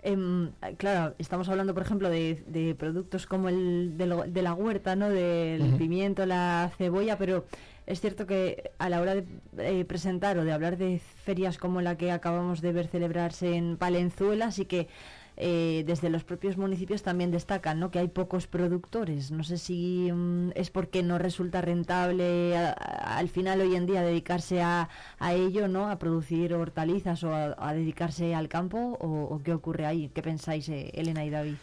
Em, 0.02 0.52
claro 0.78 1.16
estamos 1.18 1.50
hablando 1.50 1.74
por 1.74 1.84
ejemplo 1.84 2.10
de, 2.10 2.76
productos 2.80 3.26
como 3.26 3.50
el 3.50 3.98
de, 3.98 4.42
la 4.42 4.54
huerta 4.54 4.96
no 4.96 5.10
del 5.10 5.76
pimiento 5.78 6.26
la 6.26 6.72
cebolla 6.78 7.18
pero 7.18 7.46
es 7.86 8.02
cierto 8.02 8.26
que 8.26 8.72
a 8.80 8.90
la 8.90 9.02
hora 9.02 9.16
de 9.16 9.26
eh, 9.58 9.86
presentar 9.86 10.38
o 10.38 10.46
de 10.46 10.54
hablar 10.54 10.78
de 10.78 11.00
ferias 11.00 11.58
como 11.58 11.82
la 11.82 11.98
que 11.98 12.12
acabamos 12.12 12.62
de 12.62 12.72
ver 12.72 12.88
celebrarse 12.88 13.56
en 13.56 13.78
Palenzuela 13.78 14.52
sí 14.52 14.66
que 14.66 14.88
eh, 15.36 15.84
desde 15.88 16.10
los 16.10 16.24
propios 16.24 16.58
municipios 16.58 17.02
también 17.02 17.32
destacan 17.32 17.80
¿no? 17.80 17.90
que 17.90 18.00
hay 18.00 18.08
pocos 18.08 18.48
productores. 18.48 19.32
No 19.32 19.44
sé 19.44 19.58
si 19.58 20.12
mm, 20.14 20.52
es 20.56 20.70
porque 20.70 21.02
no 21.02 21.18
resulta 21.18 21.62
rentable 21.62 22.56
al 22.56 23.30
final 23.30 23.62
hoy 23.62 23.76
en 23.76 23.86
día 23.88 24.04
dedicarse 24.04 24.62
a, 24.62 24.90
a, 25.20 25.34
ello, 25.34 25.68
¿no? 25.68 25.90
a 25.90 25.98
producir 25.98 26.54
hortalizas 26.54 27.24
o 27.24 27.34
a, 27.34 27.74
dedicarse 27.74 28.36
al 28.36 28.48
campo 28.48 28.98
o, 29.00 29.42
qué 29.44 29.54
ocurre 29.54 29.86
ahí. 29.86 30.10
¿Qué 30.14 30.22
pensáis, 30.22 30.70
eh, 30.70 30.92
Elena 30.94 31.26
y 31.26 31.30
David? 31.32 31.56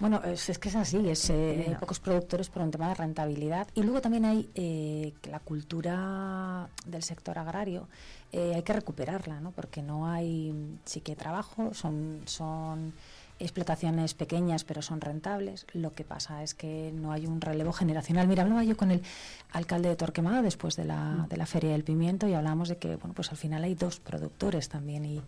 Bueno, 0.00 0.22
es, 0.22 0.58
que 0.58 0.68
es 0.68 0.76
así, 0.76 1.08
es 1.08 1.28
eh, 1.30 1.76
pocos 1.80 1.98
productores 1.98 2.48
por 2.50 2.62
un 2.62 2.70
tema 2.70 2.88
de 2.88 2.94
rentabilidad. 2.94 3.66
Y 3.74 3.82
luego 3.82 4.00
también 4.00 4.24
hay 4.24 4.48
eh, 4.54 5.12
la 5.24 5.40
cultura 5.40 6.68
del 6.86 7.02
sector 7.02 7.36
agrario, 7.36 7.88
eh, 8.30 8.52
hay 8.54 8.62
que 8.62 8.72
recuperarla, 8.72 9.40
¿no? 9.40 9.50
Porque 9.50 9.82
no 9.82 10.08
hay, 10.08 10.78
sí 10.84 11.00
que 11.00 11.16
trabajo, 11.16 11.74
son, 11.74 12.22
son 12.26 12.92
explotaciones 13.40 14.14
pequeñas 14.14 14.62
pero 14.62 14.82
son 14.82 15.00
rentables. 15.00 15.66
Lo 15.72 15.92
que 15.92 16.04
pasa 16.04 16.44
es 16.44 16.54
que 16.54 16.92
no 16.94 17.10
hay 17.10 17.26
un 17.26 17.40
relevo 17.40 17.72
generacional. 17.72 18.28
Mira, 18.28 18.44
hablaba 18.44 18.62
yo 18.62 18.76
con 18.76 18.92
el 18.92 19.02
alcalde 19.52 19.88
de 19.88 19.96
Torquemada 19.96 20.42
después 20.42 20.76
de 20.76 20.84
la, 20.84 20.96
mm. 20.96 21.28
de 21.28 21.36
la 21.36 21.46
Feria 21.46 21.72
del 21.72 21.82
Pimiento 21.82 22.28
y 22.28 22.34
hablábamos 22.34 22.68
de 22.68 22.76
que, 22.76 22.96
bueno, 22.96 23.14
pues 23.14 23.30
al 23.30 23.36
final 23.36 23.64
hay 23.64 23.74
dos 23.74 23.98
productores 23.98 24.68
también 24.68 25.04
y 25.04 25.22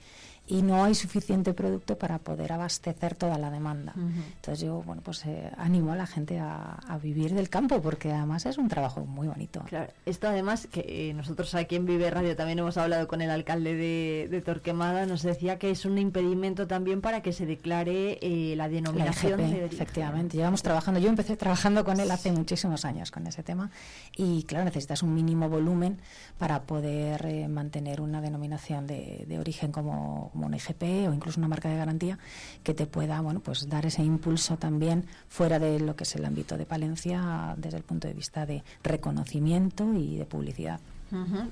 y 0.51 0.63
no 0.63 0.83
hay 0.83 0.97
suficiente 0.97 1.55
producto 1.55 1.97
para 1.97 2.19
poder 2.19 2.53
abastecer 2.53 3.15
toda 3.15 3.39
la 3.39 3.51
demanda. 3.51 3.95
Entonces 3.97 4.67
yo, 4.67 4.83
bueno, 4.83 5.01
pues 5.01 5.25
eh, 5.25 5.49
animo 5.57 5.93
a 5.93 5.97
la 5.97 6.09
gente 6.09 6.41
a, 6.41 6.99
vivir 7.01 7.33
del 7.33 7.49
campo 7.49 7.81
porque 7.81 8.13
además 8.13 8.45
es 8.45 8.59
un 8.59 8.69
trabajo 8.69 9.07
muy 9.07 9.29
bonito. 9.29 9.63
Claro, 9.69 9.91
esto 10.05 10.29
además 10.29 10.67
que 10.67 10.85
eh, 11.11 11.15
nosotros 11.15 11.55
aquí 11.55 11.77
en 11.77 11.87
Vive 11.87 12.11
Radio 12.11 12.37
también 12.37 12.59
hemos 12.59 12.77
hablado 12.77 13.07
con 13.09 13.23
el 13.23 13.31
alcalde 13.31 13.75
de, 13.75 14.43
Torquemada, 14.45 15.07
nos 15.07 15.23
decía 15.23 15.59
que 15.59 15.71
es 15.71 15.85
un 15.85 15.99
impedimento 15.99 16.67
también 16.67 17.01
para 17.01 17.23
que 17.23 17.33
se 17.33 17.47
declare 17.47 18.19
eh, 18.21 18.55
la 18.57 18.69
denominación 18.69 19.41
Efectivamente, 19.41 20.37
llevamos 20.37 20.63
trabajando, 20.63 20.99
yo 20.99 21.09
empecé 21.09 21.37
trabajando 21.37 21.85
con 21.85 22.01
él 22.01 22.11
hace 22.11 22.33
muchísimos 22.33 22.85
años 22.85 23.11
con 23.11 23.27
ese 23.27 23.43
tema 23.43 23.71
y 24.17 24.43
claro, 24.43 24.65
necesitas 24.65 25.03
un 25.03 25.15
mínimo 25.15 25.49
volumen 25.49 25.99
para 26.39 26.63
poder 26.63 27.49
mantener 27.49 28.01
una 28.01 28.21
denominación 28.21 28.87
de, 28.87 29.25
de 29.29 29.39
origen 29.39 29.71
como 29.71 30.33
un 30.47 30.55
IGP 30.55 31.09
o 31.09 31.13
incluso 31.13 31.41
una 31.41 31.49
marca 31.49 31.69
de 31.69 31.77
garantía 31.77 32.19
que 32.63 32.75
te 32.75 32.87
pueda 32.87 33.21
bueno 33.21 33.41
pues 33.41 33.69
dar 33.69 33.87
ese 33.87 34.03
impulso 34.03 34.57
también 34.57 35.07
fuera 35.29 35.59
de 35.59 35.81
lo 35.81 35.97
que 35.97 36.05
es 36.05 36.15
el 36.17 36.25
ámbito 36.25 36.57
de 36.57 36.67
Palencia 36.67 37.55
desde 37.57 37.79
el 37.79 37.85
punto 37.85 38.09
de 38.09 38.15
vista 38.15 38.47
de 38.47 38.63
reconocimiento 38.83 39.93
y 39.95 40.17
de 40.17 40.27
publicidad. 40.27 40.81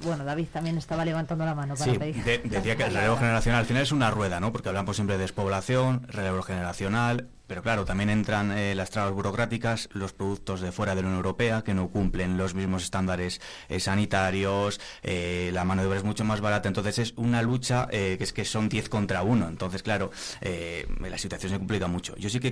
Bueno, 0.04 0.24
David 0.24 0.46
también 0.52 0.78
estaba 0.78 1.04
levantando 1.04 1.44
la 1.44 1.54
mano 1.54 1.74
para 1.74 1.92
sí, 1.92 1.98
decía 1.98 2.76
que 2.76 2.84
el 2.84 2.94
relevo 2.94 3.16
generacional 3.16 3.60
al 3.60 3.66
final 3.66 3.82
es 3.82 3.90
una 3.90 4.08
rueda, 4.10 4.38
¿no? 4.38 4.52
Porque 4.52 4.68
hablamos 4.68 4.96
siempre 4.96 5.16
de 5.16 5.22
despoblación, 5.22 6.06
relevo 6.06 6.42
generacional, 6.42 7.28
pero 7.48 7.62
claro, 7.62 7.84
también 7.86 8.10
entran 8.10 8.52
eh, 8.56 8.74
las 8.74 8.90
trabas 8.90 9.12
burocráticas, 9.12 9.88
los 9.92 10.12
productos 10.12 10.60
de 10.60 10.70
fuera 10.70 10.94
de 10.94 11.02
la 11.02 11.08
Unión 11.08 11.16
Europea 11.16 11.62
que 11.62 11.74
no 11.74 11.88
cumplen 11.88 12.36
los 12.36 12.54
mismos 12.54 12.84
estándares 12.84 13.40
eh, 13.70 13.80
sanitarios, 13.80 14.80
eh, 15.02 15.50
la 15.52 15.64
mano 15.64 15.82
de 15.82 15.88
obra 15.88 15.98
es 15.98 16.04
mucho 16.04 16.24
más 16.24 16.42
barata, 16.42 16.68
entonces 16.68 16.98
es 16.98 17.14
una 17.16 17.42
lucha 17.42 17.88
que 17.88 18.18
es 18.20 18.32
que 18.34 18.44
son 18.44 18.68
10 18.68 18.90
contra 18.90 19.22
1, 19.22 19.48
entonces 19.48 19.82
claro, 19.82 20.10
la 20.42 21.16
situación 21.16 21.52
se 21.52 21.58
complica 21.58 21.86
mucho. 21.86 22.14
Yo 22.16 22.28
sí 22.28 22.38
que, 22.38 22.50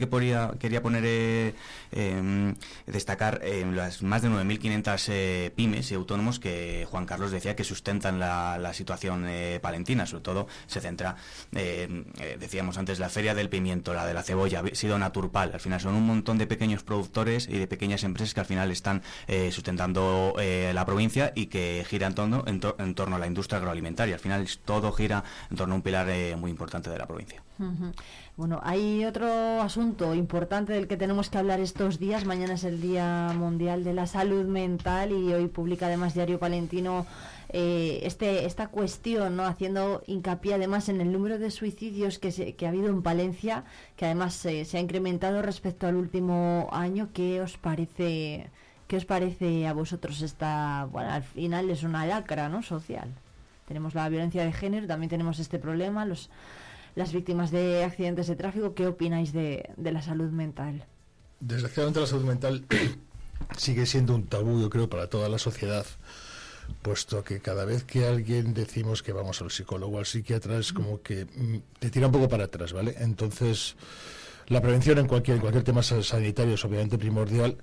quería 0.58 0.82
poner, 0.82 1.54
em, 1.92 2.54
destacar 2.86 3.42
las 3.74 4.02
más 4.02 4.22
de 4.22 4.28
9.500 4.28 5.50
pymes 5.50 5.90
y 5.90 5.94
autónomos 5.94 6.38
que 6.40 6.86
Juan 6.90 7.04
Carlos 7.04 7.30
decía 7.30 7.54
que 7.54 7.64
sustentan 7.64 8.18
la, 8.18 8.56
la 8.58 8.72
situación 8.72 9.26
palentina, 9.60 10.06
sobre 10.06 10.22
todo 10.22 10.46
se 10.66 10.80
centra, 10.80 11.16
decíamos 11.52 12.78
antes, 12.78 12.98
la 12.98 13.10
feria 13.10 13.34
del 13.34 13.50
pimiento, 13.50 13.92
la 13.92 14.06
de 14.06 14.14
la 14.14 14.22
cebolla, 14.22 14.62
sido. 14.86 14.96
Al 15.52 15.60
final 15.60 15.80
son 15.80 15.94
un 15.94 16.06
montón 16.06 16.38
de 16.38 16.46
pequeños 16.46 16.82
productores 16.82 17.48
y 17.48 17.58
de 17.58 17.66
pequeñas 17.66 18.04
empresas 18.04 18.34
que 18.34 18.40
al 18.40 18.46
final 18.46 18.70
están 18.70 19.02
eh, 19.26 19.50
sustentando 19.50 20.34
eh, 20.38 20.72
la 20.74 20.84
provincia 20.84 21.32
y 21.34 21.46
que 21.46 21.84
gira 21.88 22.06
en 22.06 22.14
torno, 22.14 22.44
en, 22.46 22.94
torno 22.94 23.16
a 23.16 23.18
la 23.18 23.26
industria 23.26 23.58
agroalimentaria. 23.58 24.14
Al 24.14 24.20
final 24.20 24.46
todo 24.64 24.92
gira 24.92 25.24
en 25.50 25.56
torno 25.56 25.74
a 25.74 25.76
un 25.76 25.82
pilar 25.82 26.08
eh, 26.08 26.36
muy 26.36 26.50
importante 26.50 26.90
de 26.90 26.98
la 26.98 27.06
provincia. 27.06 27.42
Bueno, 28.36 28.60
hay 28.62 29.06
otro 29.06 29.62
asunto 29.62 30.14
importante 30.14 30.74
del 30.74 30.86
que 30.86 30.98
tenemos 30.98 31.30
que 31.30 31.38
hablar 31.38 31.58
estos 31.60 31.98
días. 31.98 32.26
Mañana 32.26 32.54
es 32.54 32.64
el 32.64 32.82
Día 32.82 33.32
Mundial 33.34 33.82
de 33.82 33.94
la 33.94 34.06
Salud 34.06 34.44
Mental 34.44 35.10
y 35.10 35.32
hoy 35.32 35.46
publica 35.46 35.86
además 35.86 36.12
Diario 36.12 36.38
Palentino 36.38 37.06
eh, 37.50 38.00
este, 38.02 38.44
esta 38.44 38.68
cuestión, 38.68 39.36
¿no? 39.36 39.44
haciendo 39.44 40.02
hincapié 40.06 40.54
además 40.54 40.88
en 40.88 41.00
el 41.00 41.12
número 41.12 41.38
de 41.38 41.50
suicidios 41.50 42.18
que, 42.18 42.32
se, 42.32 42.54
que 42.54 42.66
ha 42.66 42.70
habido 42.70 42.88
en 42.88 43.02
Palencia, 43.02 43.64
que 43.96 44.04
además 44.04 44.34
se 44.34 44.66
ha 44.72 44.80
incrementado 44.80 45.42
respecto 45.42 45.86
al 45.86 45.96
último 45.96 46.68
año. 46.72 47.08
¿Qué 47.12 47.40
os 47.40 47.56
parece, 47.56 48.50
qué 48.88 48.96
os 48.96 49.04
parece 49.04 49.66
a 49.66 49.72
vosotros 49.72 50.22
esta, 50.22 50.88
bueno, 50.90 51.10
al 51.10 51.22
final 51.22 51.70
es 51.70 51.82
una 51.82 52.04
lacra 52.06 52.48
¿no? 52.48 52.62
social? 52.62 53.08
Tenemos 53.66 53.94
la 53.94 54.08
violencia 54.08 54.44
de 54.44 54.52
género, 54.52 54.86
también 54.86 55.10
tenemos 55.10 55.38
este 55.38 55.58
problema, 55.58 56.04
los, 56.04 56.30
las 56.94 57.12
víctimas 57.12 57.50
de 57.50 57.84
accidentes 57.84 58.26
de 58.26 58.36
tráfico. 58.36 58.74
¿Qué 58.74 58.86
opináis 58.86 59.32
de, 59.32 59.70
de 59.76 59.92
la 59.92 60.02
salud 60.02 60.30
mental? 60.30 60.84
Desgraciadamente 61.40 62.00
la 62.00 62.06
salud 62.06 62.24
mental 62.24 62.64
sigue 63.56 63.86
siendo 63.86 64.14
un 64.14 64.26
tabú, 64.26 64.60
yo 64.60 64.70
creo, 64.70 64.88
para 64.88 65.08
toda 65.08 65.28
la 65.28 65.38
sociedad 65.38 65.84
puesto 66.82 67.24
que 67.24 67.40
cada 67.40 67.64
vez 67.64 67.84
que 67.84 68.06
alguien 68.06 68.54
decimos 68.54 69.02
que 69.02 69.12
vamos 69.12 69.40
al 69.42 69.50
psicólogo 69.50 69.96
o 69.96 69.98
al 69.98 70.06
psiquiatra 70.06 70.58
es 70.58 70.72
como 70.72 71.02
que 71.02 71.24
mm, 71.24 71.78
te 71.78 71.90
tira 71.90 72.06
un 72.06 72.12
poco 72.12 72.28
para 72.28 72.44
atrás, 72.44 72.72
¿vale? 72.72 72.94
Entonces, 72.98 73.76
la 74.48 74.60
prevención 74.60 74.98
en 74.98 75.06
cualquier, 75.06 75.40
cualquier 75.40 75.64
tema 75.64 75.82
sanitario 75.82 76.54
es 76.54 76.64
obviamente 76.64 76.98
primordial, 76.98 77.56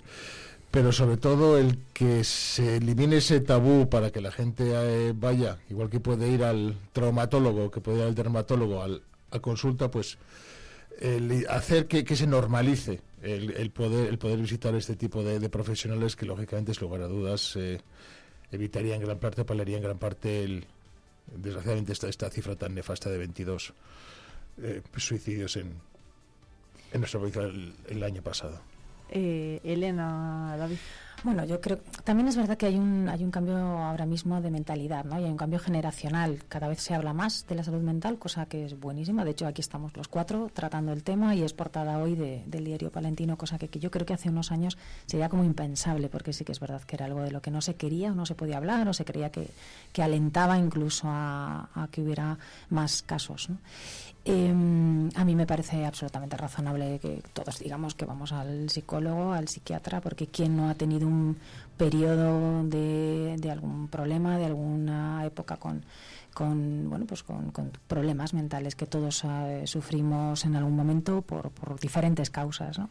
pero 0.72 0.91
sobre 0.91 1.18
todo 1.18 1.58
el 1.58 1.78
que 1.93 2.24
se 2.24 2.78
elimine 2.78 3.18
ese 3.18 3.39
tabú 3.39 3.89
para 3.89 4.12
que 4.12 4.22
la 4.22 4.32
gente 4.32 4.72
eh, 4.74 5.14
vaya, 5.16 5.60
igual 5.70 5.89
que 5.89 5.99
puede 5.99 6.28
ir 6.30 6.43
al 6.43 6.78
traumatólogo, 6.91 7.70
que 7.70 7.80
puede 7.80 7.99
ir 7.99 8.04
al 8.06 8.16
dermatólogo, 8.16 8.82
al, 8.82 9.04
a 9.32 9.39
consulta, 9.39 9.91
pues 9.91 10.18
el 10.99 11.45
hacer 11.49 11.88
que, 11.88 12.16
se 12.16 12.28
normalice 12.28 13.01
el, 13.22 13.72
poder 13.72 14.10
el 14.10 14.18
poder 14.18 14.39
visitar 14.39 14.76
este 14.76 14.95
tipo 14.95 15.24
de, 15.24 15.49
profesionales 15.49 16.16
que 16.16 16.26
lógicamente 16.26 16.72
es 16.72 16.82
lugar 16.82 17.01
a 17.01 17.08
dudas 17.08 17.56
eh, 17.56 17.80
evitaría 18.54 18.95
en 18.95 19.01
gran 19.01 19.20
parte 19.20 19.45
paliaría 19.45 19.78
en 19.78 19.84
gran 19.84 19.97
parte 19.97 20.43
el 20.43 20.66
desgraciadamente 21.28 21.93
esta, 21.93 22.08
esta 22.08 22.30
cifra 22.30 22.56
tan 22.56 22.76
nefasta 22.76 23.10
de 23.10 23.18
22 23.18 23.74
eh, 24.62 24.82
suicidios 24.97 25.56
en, 25.58 25.74
en 26.91 26.99
nuestra 26.99 27.20
provincia 27.20 27.43
el, 27.89 28.04
año 28.04 28.22
pasado. 28.22 28.62
Eh, 29.10 29.60
Elena 29.64 30.56
bueno, 31.24 31.45
yo 31.45 31.61
creo 31.61 31.80
también 32.03 32.28
es 32.28 32.36
verdad 32.36 32.57
que 32.57 32.65
hay 32.65 32.78
un 32.78 33.07
hay 33.09 33.24
un 33.24 33.32
cambio 33.32 33.57
ahora 33.57 34.05
mismo 34.05 34.41
de 34.41 34.51
mentalidad, 34.51 35.05
¿no? 35.05 35.19
Y 35.19 35.24
hay 35.24 35.32
un 35.32 35.38
cambio 35.38 35.59
generacional. 35.59 36.43
Cada 36.49 36.67
vez 36.67 36.82
se 36.82 36.93
habla 36.93 37.13
más 37.13 37.47
de 37.47 37.55
la 37.55 37.63
salud 37.63 37.82
mental, 37.82 38.19
cosa 38.19 38.45
que 38.45 38.65
es 38.65 38.80
buenísima. 38.80 39.24
De 39.24 39.32
hecho, 39.32 39.47
aquí 39.47 39.61
estamos 39.61 39.95
los 39.95 40.07
cuatro 40.07 40.49
tratando 40.53 40.91
el 40.91 41.03
tema 41.03 41.34
y 41.36 41.43
es 41.43 41.53
portada 41.53 41.97
hoy 41.97 42.15
del 42.15 42.63
diario 42.65 42.91
Palentino, 42.91 43.38
cosa 43.38 43.57
que, 43.57 43.67
yo 43.80 43.89
creo 43.89 44.05
que 44.05 44.13
hace 44.13 44.30
unos 44.30 44.51
años 44.51 44.78
sería 45.05 45.30
como 45.30 45.43
impensable, 45.43 46.09
porque 46.09 46.34
sí 46.34 46.43
que 46.43 46.51
es 46.51 46.59
verdad 46.59 46.82
que 46.82 46.95
era 46.95 47.05
algo 47.05 47.21
de 47.21 47.32
lo 47.32 47.41
que 47.41 47.51
no 47.51 47.61
se 47.61 47.76
quería 47.76 48.11
o 48.11 48.15
no 48.15 48.26
se 48.26 48.36
podía 48.36 48.57
hablar 48.57 48.88
o 48.88 48.93
se 48.93 49.05
creía 49.05 49.32
que, 49.32 49.49
que 49.91 50.03
alentaba 50.03 50.57
incluso 50.57 51.07
a, 51.07 51.69
a 51.74 51.88
que 51.89 52.01
hubiera 52.01 52.38
más 52.69 53.01
casos. 53.01 53.49
¿no? 53.49 53.57
Em, 54.26 55.09
a 55.15 55.26
mí 55.26 55.36
me 55.36 55.45
parece 55.45 55.86
absolutamente 55.86 56.38
razonable 56.38 56.97
que 56.99 57.21
todos 57.34 57.59
digamos 57.59 57.93
que 57.93 58.05
vamos 58.05 58.32
al 58.32 58.69
psicólogo, 58.69 59.34
al 59.34 59.49
psiquiatra, 59.49 59.99
porque 59.99 60.28
quien 60.28 60.55
no 60.55 60.69
ha 60.69 60.76
tenido 60.76 61.07
un 61.07 61.38
periodo 61.76 62.63
de, 62.63 63.49
algún 63.51 63.89
problema, 63.89 64.38
de 64.38 64.45
alguna 64.45 65.26
época 65.26 65.57
con, 65.57 65.84
con 66.34 66.89
bueno 66.89 67.05
pues 67.05 67.21
con, 67.24 67.51
problemas 67.88 68.34
mentales 68.34 68.76
que 68.76 68.86
todos 68.86 69.26
eh, 69.26 69.63
sufrimos 69.65 70.45
en 70.45 70.55
algún 70.55 70.76
momento 70.76 71.21
por, 71.21 71.51
por 71.51 71.78
diferentes 71.78 72.30
causas. 72.30 72.80
¿no? 72.80 72.89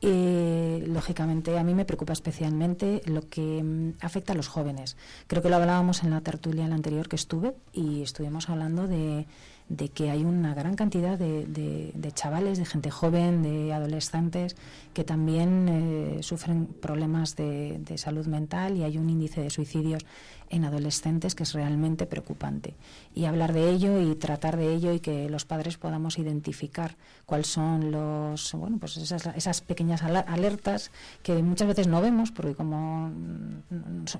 Eh, 0.00 0.84
lógicamente, 0.86 1.58
a 1.58 1.64
mí 1.64 1.74
me 1.74 1.84
preocupa 1.84 2.12
especialmente 2.12 3.02
lo 3.06 3.28
que 3.28 3.62
mm, 3.62 3.94
afecta 4.00 4.32
a 4.32 4.36
los 4.36 4.46
jóvenes. 4.48 4.96
Creo 5.26 5.42
que 5.42 5.48
lo 5.48 5.56
hablábamos 5.56 6.04
en 6.04 6.10
la 6.10 6.20
tertulia 6.20 6.64
en 6.64 6.70
la 6.70 6.76
anterior 6.76 7.08
que 7.08 7.16
estuve 7.16 7.54
y 7.72 8.02
estuvimos 8.02 8.48
hablando 8.48 8.86
de, 8.88 9.26
de 9.68 9.88
que 9.88 10.10
hay 10.10 10.24
una 10.24 10.54
gran 10.54 10.74
cantidad 10.74 11.18
de, 11.18 11.46
de, 11.46 12.12
chavales, 12.12 12.58
de 12.58 12.64
gente 12.64 12.90
joven, 12.90 13.42
de 13.42 13.72
adolescentes 13.72 14.56
que 14.92 15.04
también 15.04 15.68
eh, 15.68 16.22
sufren 16.22 16.66
problemas 16.66 17.36
de, 17.36 17.78
de, 17.78 17.96
salud 17.96 18.26
mental 18.26 18.76
y 18.76 18.82
hay 18.82 18.98
un 18.98 19.08
índice 19.08 19.40
de 19.40 19.50
suicidios 19.50 20.04
en 20.52 20.66
adolescentes 20.66 21.34
que 21.34 21.42
es 21.42 21.54
realmente 21.54 22.06
preocupante. 22.06 22.74
Y 23.14 23.24
hablar 23.24 23.52
de 23.52 23.70
ello 23.70 24.00
y 24.00 24.14
tratar 24.14 24.56
de 24.56 24.72
ello 24.72 24.92
y 24.92 25.00
que 25.00 25.28
los 25.30 25.46
padres 25.46 25.78
podamos 25.78 26.18
identificar 26.18 26.96
cuáles 27.24 27.46
son 27.46 27.90
los, 27.90 28.52
bueno, 28.52 28.76
pues 28.78 28.98
esas, 28.98 29.26
esas 29.34 29.62
pequeñas 29.62 30.02
alertas 30.02 30.92
que 31.22 31.42
muchas 31.42 31.68
veces 31.68 31.86
no 31.86 32.02
vemos 32.02 32.32
porque 32.32 32.54
como 32.54 33.10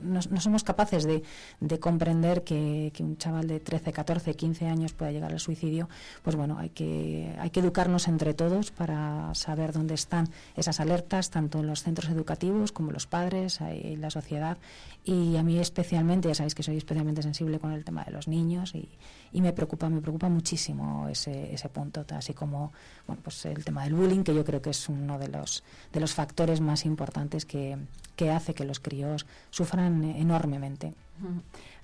no, 0.00 0.40
somos 0.40 0.64
capaces 0.64 1.04
de, 1.04 1.22
de 1.60 1.78
comprender 1.78 2.44
que, 2.44 2.92
que, 2.94 3.02
un 3.02 3.18
chaval 3.18 3.46
de 3.46 3.60
13, 3.60 3.92
14, 3.92 4.34
15 4.34 4.66
años 4.66 4.94
pueda 4.94 5.12
llegar 5.12 5.32
al 5.32 5.40
suicidio, 5.40 5.90
pues 6.22 6.34
bueno, 6.34 6.56
hay 6.58 6.70
que, 6.70 7.34
hay 7.38 7.50
que 7.50 7.60
educarnos 7.60 8.08
entre 8.08 8.32
todos 8.32 8.70
para 8.70 9.34
saber 9.34 9.72
dónde 9.72 9.94
están 9.94 10.30
esas 10.56 10.80
alertas, 10.80 11.28
tanto 11.28 11.60
en 11.60 11.66
los 11.66 11.82
centros 11.82 12.10
educativos 12.10 12.72
como 12.72 12.90
los 12.90 13.06
padres 13.06 13.60
y 13.60 13.96
la 13.96 14.08
sociedad. 14.08 14.56
Y 15.04 15.36
a 15.36 15.42
mí 15.42 15.58
especialmente, 15.58 16.28
ya 16.28 16.34
sabéis 16.34 16.54
que 16.54 16.62
soy 16.62 16.76
especialmente 16.76 17.22
sensible 17.22 17.58
con 17.58 17.72
el 17.72 17.84
tema 17.84 18.04
de 18.04 18.12
los 18.12 18.28
niños 18.28 18.72
y, 18.74 18.88
y 19.32 19.40
me 19.40 19.52
preocupa, 19.52 19.88
me 19.88 20.00
preocupa 20.00 20.28
muchísimo 20.28 21.08
ese, 21.08 21.52
ese 21.52 21.68
punto, 21.68 22.04
así 22.10 22.34
como 22.34 22.72
bueno, 23.08 23.20
pues 23.24 23.44
el 23.46 23.64
tema 23.64 23.82
del 23.82 23.94
bullying, 23.94 24.22
que 24.22 24.32
yo 24.32 24.44
creo 24.44 24.62
que 24.62 24.70
es 24.70 24.88
uno 24.88 25.18
de 25.18 25.26
los, 25.26 25.64
de 25.92 25.98
los 25.98 26.14
factores 26.14 26.60
más 26.60 26.84
importantes 26.84 27.44
que, 27.44 27.76
que 28.14 28.30
hace 28.30 28.54
que 28.54 28.64
los 28.64 28.78
críos 28.78 29.26
sufran 29.50 30.04
enormemente. 30.04 30.94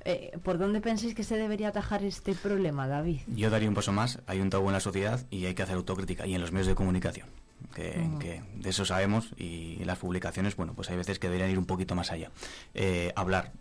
Eh, 0.05 0.39
¿Por 0.45 0.59
dónde 0.59 0.81
pensáis 0.81 1.15
que 1.15 1.25
se 1.25 1.37
debería 1.37 1.69
atajar 1.69 2.05
este 2.05 2.35
problema, 2.35 2.87
David? 2.87 3.21
Yo 3.27 3.51
daría 3.51 3.69
un 3.69 3.75
paso 3.75 3.93
más. 3.93 4.21
Hay 4.27 4.41
un 4.41 4.49
tabú 4.49 4.69
en 4.69 4.75
la 4.75 4.81
sociedad 4.81 5.27
y 5.31 5.47
hay 5.47 5.55
que 5.55 5.63
hacer 5.63 5.75
autocrítica 5.75 6.27
y 6.27 6.35
en 6.35 6.41
los 6.41 6.53
medios 6.53 6.69
de 6.69 6.77
comunicación 6.77 7.27
que, 7.75 8.43
de 8.55 8.71
eso 8.71 8.85
sabemos 8.85 9.31
y 9.37 9.77
las 9.85 9.99
publicaciones, 9.99 10.57
bueno, 10.57 10.75
pues 10.75 10.91
hay 10.91 10.97
veces 10.97 11.19
que 11.19 11.29
deberían 11.29 11.51
ir 11.51 11.59
un 11.59 11.67
poquito 11.67 11.95
más 11.95 12.11
allá. 12.11 12.31
Eh, 12.75 13.13
hablar, 13.17 13.53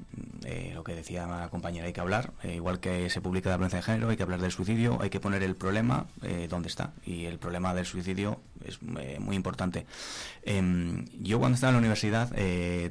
eh, 0.46 0.72
lo 0.74 0.84
que 0.84 0.96
decía 0.96 1.28
la 1.28 1.50
compañera, 1.50 1.86
hay 1.86 1.94
que 1.94 2.02
hablar, 2.02 2.32
eh, 2.44 2.56
igual 2.56 2.80
que 2.80 3.10
se 3.10 3.22
publica 3.22 3.50
la 3.50 3.58
violencia 3.58 3.78
de 3.78 3.84
género, 3.84 4.10
hay 4.10 4.18
que 4.18 4.24
hablar 4.24 4.42
del 4.42 4.52
suicidio, 4.52 4.98
hay 5.02 5.10
que 5.10 5.20
poner 5.20 5.44
el 5.44 5.56
problema 5.56 6.08
donde 6.50 6.68
está 6.68 6.94
y 7.06 7.26
el 7.26 7.40
problema 7.40 7.74
del 7.74 7.86
suicidio 7.86 8.42
es 8.66 8.82
muy 8.82 9.36
importante. 9.36 9.86
Em, 10.44 11.06
yo 11.20 11.40
cuando 11.40 11.56
estaba 11.56 11.70
en 11.70 11.76
la 11.76 11.80
universidad 11.80 12.30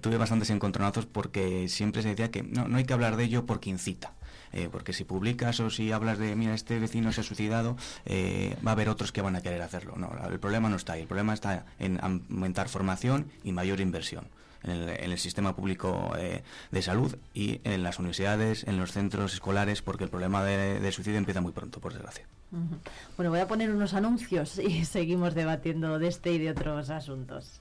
tuve 0.00 0.16
bastantes 0.16 0.50
encontronazos 0.50 1.06
porque 1.06 1.68
siempre 1.68 2.02
se 2.02 2.10
decía 2.10 2.30
que 2.30 2.42
no, 2.42 2.68
no 2.68 2.78
hay 2.78 2.84
que 2.84 2.94
hablar 2.94 3.16
de 3.16 3.24
ello 3.24 3.46
porque 3.46 3.70
incita. 3.70 4.15
Eh, 4.56 4.70
porque 4.72 4.94
si 4.94 5.04
publicas 5.04 5.60
o 5.60 5.68
si 5.68 5.92
hablas 5.92 6.18
de, 6.18 6.34
mira, 6.34 6.54
este 6.54 6.78
vecino 6.78 7.12
se 7.12 7.20
ha 7.20 7.24
suicidado, 7.24 7.76
eh, 8.06 8.56
va 8.66 8.70
a 8.70 8.72
haber 8.72 8.88
otros 8.88 9.12
que 9.12 9.20
van 9.20 9.36
a 9.36 9.42
querer 9.42 9.60
hacerlo. 9.60 9.96
No, 9.98 10.10
el 10.30 10.40
problema 10.40 10.70
no 10.70 10.76
está 10.76 10.94
ahí, 10.94 11.02
el 11.02 11.06
problema 11.06 11.34
está 11.34 11.66
en 11.78 12.02
aumentar 12.02 12.70
formación 12.70 13.30
y 13.44 13.52
mayor 13.52 13.80
inversión. 13.80 14.28
En 14.62 14.88
el, 15.12 15.18
sistema 15.18 15.54
público 15.54 16.12
eh, 16.18 16.42
de 16.72 16.82
salud 16.82 17.14
y 17.34 17.60
en 17.64 17.82
las 17.82 17.98
universidades, 17.98 18.64
en 18.64 18.78
los 18.78 18.92
centros 18.92 19.34
escolares, 19.34 19.82
porque 19.82 20.04
el 20.04 20.10
problema 20.10 20.42
de, 20.42 20.90
suicidio 20.90 21.18
empieza 21.18 21.42
muy 21.42 21.52
pronto, 21.52 21.78
por 21.78 21.92
desgracia. 21.92 22.24
Bueno, 23.16 23.30
voy 23.30 23.40
a 23.40 23.46
poner 23.46 23.70
unos 23.70 23.92
anuncios 23.92 24.58
y 24.58 24.84
seguimos 24.86 25.34
debatiendo 25.34 25.98
de 25.98 26.08
este 26.08 26.32
y 26.32 26.38
de 26.38 26.50
otros 26.50 26.88
asuntos. 26.88 27.60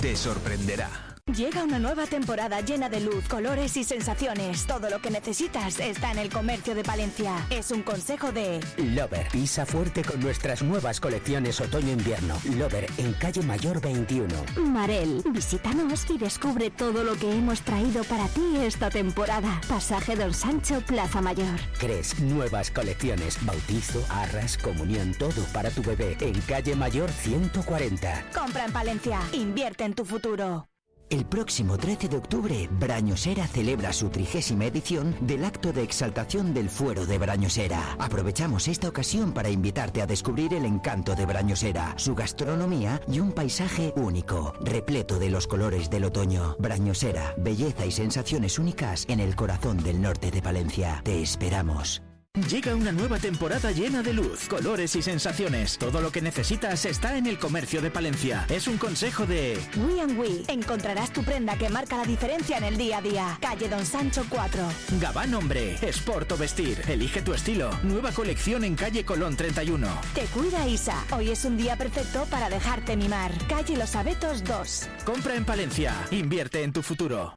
te 0.00 0.14
sorprenderá. 0.14 1.13
Llega 1.32 1.64
una 1.64 1.78
nueva 1.78 2.06
temporada 2.06 2.60
llena 2.60 2.90
de 2.90 3.00
luz, 3.00 3.26
colores 3.28 3.76
y 3.78 3.82
sensaciones. 3.82 4.66
Todo 4.66 4.90
lo 4.90 5.00
que 5.00 5.10
necesitas 5.10 5.80
está 5.80 6.12
en 6.12 6.18
el 6.18 6.28
comercio 6.28 6.74
de 6.74 6.84
Palencia. 6.84 7.34
Es 7.48 7.70
un 7.70 7.82
consejo 7.82 8.30
de 8.30 8.60
Lover. 8.76 9.26
Pisa 9.32 9.64
fuerte 9.64 10.04
con 10.04 10.20
nuestras 10.20 10.62
nuevas 10.62 11.00
colecciones 11.00 11.60
otoño-invierno. 11.60 12.38
Lover 12.56 12.86
en 12.98 13.14
calle 13.14 13.42
Mayor 13.42 13.80
21. 13.80 14.28
Marel, 14.58 15.24
visítanos 15.30 16.04
y 16.10 16.18
descubre 16.18 16.70
todo 16.70 17.02
lo 17.02 17.16
que 17.16 17.32
hemos 17.32 17.62
traído 17.62 18.04
para 18.04 18.28
ti 18.28 18.56
esta 18.58 18.90
temporada. 18.90 19.62
Pasaje 19.66 20.16
Don 20.16 20.34
Sancho, 20.34 20.82
Plaza 20.82 21.22
Mayor. 21.22 21.58
Cres, 21.80 22.20
nuevas 22.20 22.70
colecciones. 22.70 23.44
Bautizo, 23.44 24.04
arras, 24.10 24.58
comunión, 24.58 25.14
todo 25.18 25.42
para 25.54 25.70
tu 25.70 25.82
bebé 25.82 26.18
en 26.20 26.38
calle 26.42 26.76
Mayor 26.76 27.10
140. 27.10 28.26
Compra 28.34 28.66
en 28.66 28.72
Palencia. 28.72 29.20
Invierte 29.32 29.84
en 29.84 29.94
tu 29.94 30.04
futuro. 30.04 30.68
El 31.10 31.26
próximo 31.26 31.76
13 31.76 32.08
de 32.08 32.16
octubre, 32.16 32.68
Brañosera 32.72 33.46
celebra 33.46 33.92
su 33.92 34.08
trigésima 34.08 34.64
edición 34.64 35.14
del 35.20 35.44
acto 35.44 35.72
de 35.72 35.82
exaltación 35.82 36.54
del 36.54 36.70
Fuero 36.70 37.06
de 37.06 37.18
Brañosera. 37.18 37.96
Aprovechamos 37.98 38.68
esta 38.68 38.88
ocasión 38.88 39.32
para 39.32 39.50
invitarte 39.50 40.02
a 40.02 40.06
descubrir 40.06 40.54
el 40.54 40.64
encanto 40.64 41.14
de 41.14 41.26
Brañosera, 41.26 41.94
su 41.96 42.14
gastronomía 42.14 43.00
y 43.06 43.20
un 43.20 43.32
paisaje 43.32 43.92
único, 43.96 44.54
repleto 44.60 45.18
de 45.18 45.30
los 45.30 45.46
colores 45.46 45.90
del 45.90 46.04
otoño. 46.04 46.56
Brañosera, 46.58 47.34
belleza 47.36 47.86
y 47.86 47.92
sensaciones 47.92 48.58
únicas 48.58 49.04
en 49.08 49.20
el 49.20 49.36
corazón 49.36 49.82
del 49.82 50.00
norte 50.00 50.30
de 50.30 50.40
Valencia. 50.40 51.02
Te 51.04 51.20
esperamos. 51.20 52.02
Llega 52.50 52.74
una 52.74 52.90
nueva 52.90 53.20
temporada 53.20 53.70
llena 53.70 54.02
de 54.02 54.12
luz, 54.12 54.48
colores 54.48 54.96
y 54.96 55.02
sensaciones. 55.02 55.78
Todo 55.78 56.00
lo 56.00 56.10
que 56.10 56.20
necesitas 56.20 56.84
está 56.84 57.16
en 57.16 57.26
el 57.26 57.38
comercio 57.38 57.80
de 57.80 57.92
Palencia. 57.92 58.44
Es 58.48 58.66
un 58.66 58.76
consejo 58.76 59.24
de 59.24 59.56
We 59.76 60.00
and 60.00 60.18
We. 60.18 60.42
Encontrarás 60.48 61.12
tu 61.12 61.22
prenda 61.22 61.56
que 61.56 61.68
marca 61.68 61.96
la 61.96 62.04
diferencia 62.04 62.58
en 62.58 62.64
el 62.64 62.76
día 62.76 62.98
a 62.98 63.02
día. 63.02 63.38
Calle 63.40 63.68
Don 63.68 63.86
Sancho 63.86 64.26
4. 64.28 64.60
Gabán 65.00 65.32
Hombre, 65.32 65.76
Sport 65.80 66.32
o 66.32 66.36
Vestir. 66.36 66.82
Elige 66.88 67.22
tu 67.22 67.34
estilo. 67.34 67.70
Nueva 67.84 68.10
colección 68.10 68.64
en 68.64 68.74
calle 68.74 69.04
Colón 69.04 69.36
31. 69.36 69.86
Te 70.16 70.24
cuida 70.26 70.66
Isa. 70.66 71.04
Hoy 71.16 71.30
es 71.30 71.44
un 71.44 71.56
día 71.56 71.76
perfecto 71.76 72.26
para 72.32 72.50
dejarte 72.50 72.96
mimar. 72.96 73.30
Calle 73.46 73.76
Los 73.76 73.94
Abetos 73.94 74.42
2. 74.42 74.88
Compra 75.04 75.36
en 75.36 75.44
Palencia. 75.44 75.94
Invierte 76.10 76.64
en 76.64 76.72
tu 76.72 76.82
futuro. 76.82 77.36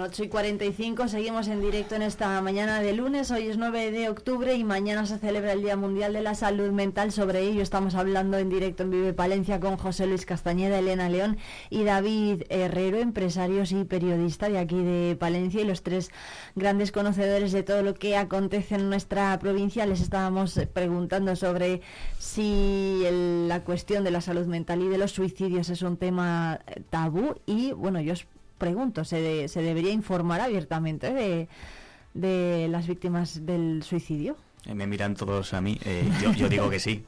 Bueno, 0.00 0.12
8 0.14 0.24
y 0.24 0.28
45, 0.28 1.08
seguimos 1.08 1.46
en 1.48 1.60
directo 1.60 1.94
en 1.94 2.00
esta 2.00 2.40
mañana 2.40 2.80
de 2.80 2.94
lunes. 2.94 3.30
Hoy 3.30 3.48
es 3.48 3.58
9 3.58 3.90
de 3.90 4.08
octubre 4.08 4.54
y 4.54 4.64
mañana 4.64 5.04
se 5.04 5.18
celebra 5.18 5.52
el 5.52 5.60
Día 5.60 5.76
Mundial 5.76 6.14
de 6.14 6.22
la 6.22 6.34
Salud 6.34 6.70
Mental. 6.70 7.12
Sobre 7.12 7.40
ello 7.42 7.60
estamos 7.60 7.94
hablando 7.94 8.38
en 8.38 8.48
directo 8.48 8.82
en 8.82 8.92
Vive 8.92 9.12
Palencia 9.12 9.60
con 9.60 9.76
José 9.76 10.06
Luis 10.06 10.24
Castañeda, 10.24 10.78
Elena 10.78 11.10
León 11.10 11.36
y 11.68 11.84
David 11.84 12.44
Herrero, 12.48 12.96
empresarios 12.98 13.72
y 13.72 13.84
periodista 13.84 14.48
de 14.48 14.58
aquí 14.58 14.82
de 14.82 15.16
Palencia 15.20 15.60
y 15.60 15.64
los 15.66 15.82
tres 15.82 16.08
grandes 16.56 16.92
conocedores 16.92 17.52
de 17.52 17.62
todo 17.62 17.82
lo 17.82 17.92
que 17.92 18.16
acontece 18.16 18.76
en 18.76 18.88
nuestra 18.88 19.38
provincia. 19.38 19.84
Les 19.84 20.00
estábamos 20.00 20.58
preguntando 20.72 21.36
sobre 21.36 21.82
si 22.18 23.02
el- 23.04 23.48
la 23.48 23.64
cuestión 23.64 24.02
de 24.04 24.12
la 24.12 24.22
salud 24.22 24.46
mental 24.46 24.80
y 24.80 24.88
de 24.88 24.96
los 24.96 25.10
suicidios 25.12 25.68
es 25.68 25.82
un 25.82 25.98
tema 25.98 26.60
tabú 26.88 27.34
y 27.44 27.72
bueno, 27.72 28.00
yo 28.00 28.14
os 28.14 28.26
pregunto, 28.60 29.04
¿se, 29.04 29.20
de- 29.20 29.48
se 29.48 29.60
debería 29.62 29.90
informar 29.90 30.40
abiertamente 30.40 31.12
de, 31.12 31.48
de 32.14 32.68
las 32.70 32.86
víctimas 32.86 33.44
del 33.44 33.82
suicidio? 33.82 34.36
Eh, 34.66 34.74
me 34.74 34.86
miran 34.86 35.14
todos 35.16 35.54
a 35.54 35.60
mí. 35.60 35.80
eh, 35.84 36.08
yo, 36.22 36.32
yo 36.34 36.48
digo 36.48 36.68
que 36.70 36.78
sí. 36.78 37.02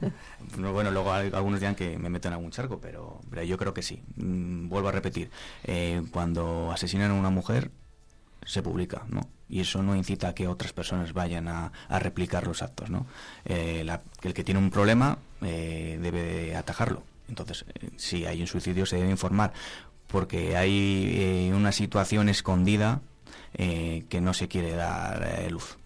No, 0.57 0.73
Bueno, 0.73 0.91
luego 0.91 1.13
al- 1.13 1.33
algunos 1.35 1.59
dirán 1.61 1.75
que 1.75 1.97
me 1.97 2.09
meto 2.09 2.27
en 2.27 2.33
algún 2.33 2.51
charco, 2.51 2.79
pero, 2.81 3.21
pero 3.29 3.43
yo 3.43 3.57
creo 3.57 3.73
que 3.73 3.83
sí. 3.83 4.01
Mm, 4.17 4.67
vuelvo 4.67 4.89
a 4.89 4.91
repetir. 4.91 5.29
eh, 5.63 6.01
cuando 6.11 6.71
asesinan 6.73 7.11
a 7.11 7.13
una 7.13 7.29
mujer, 7.29 7.71
se 8.45 8.61
publica, 8.61 9.05
¿no? 9.09 9.29
Y 9.47 9.61
eso 9.61 9.81
no 9.83 9.95
incita 9.95 10.29
a 10.29 10.35
que 10.35 10.47
otras 10.47 10.73
personas 10.73 11.13
vayan 11.13 11.47
a, 11.47 11.71
a 11.87 11.99
replicar 11.99 12.45
los 12.47 12.61
actos, 12.63 12.89
¿no? 12.89 13.05
Eh, 13.45 13.83
la- 13.85 14.01
el 14.23 14.33
que 14.33 14.43
tiene 14.43 14.59
un 14.59 14.69
problema 14.71 15.17
eh, 15.41 15.97
debe 16.01 16.23
de 16.23 16.55
atajarlo. 16.55 17.03
Entonces, 17.29 17.63
eh, 17.75 17.89
si 17.97 18.25
hay 18.25 18.41
un 18.41 18.47
suicidio, 18.47 18.85
se 18.85 18.97
debe 18.97 19.09
informar, 19.11 19.53
porque 20.07 20.55
hay 20.57 21.49
eh, 21.49 21.53
una 21.53 21.71
situación 21.71 22.29
escondida 22.29 23.01
eh, 23.55 24.05
que 24.09 24.21
no 24.21 24.33
se 24.33 24.47
quiere 24.47 24.71
dar 24.71 25.23
eh, 25.23 25.49
luz. 25.49 25.77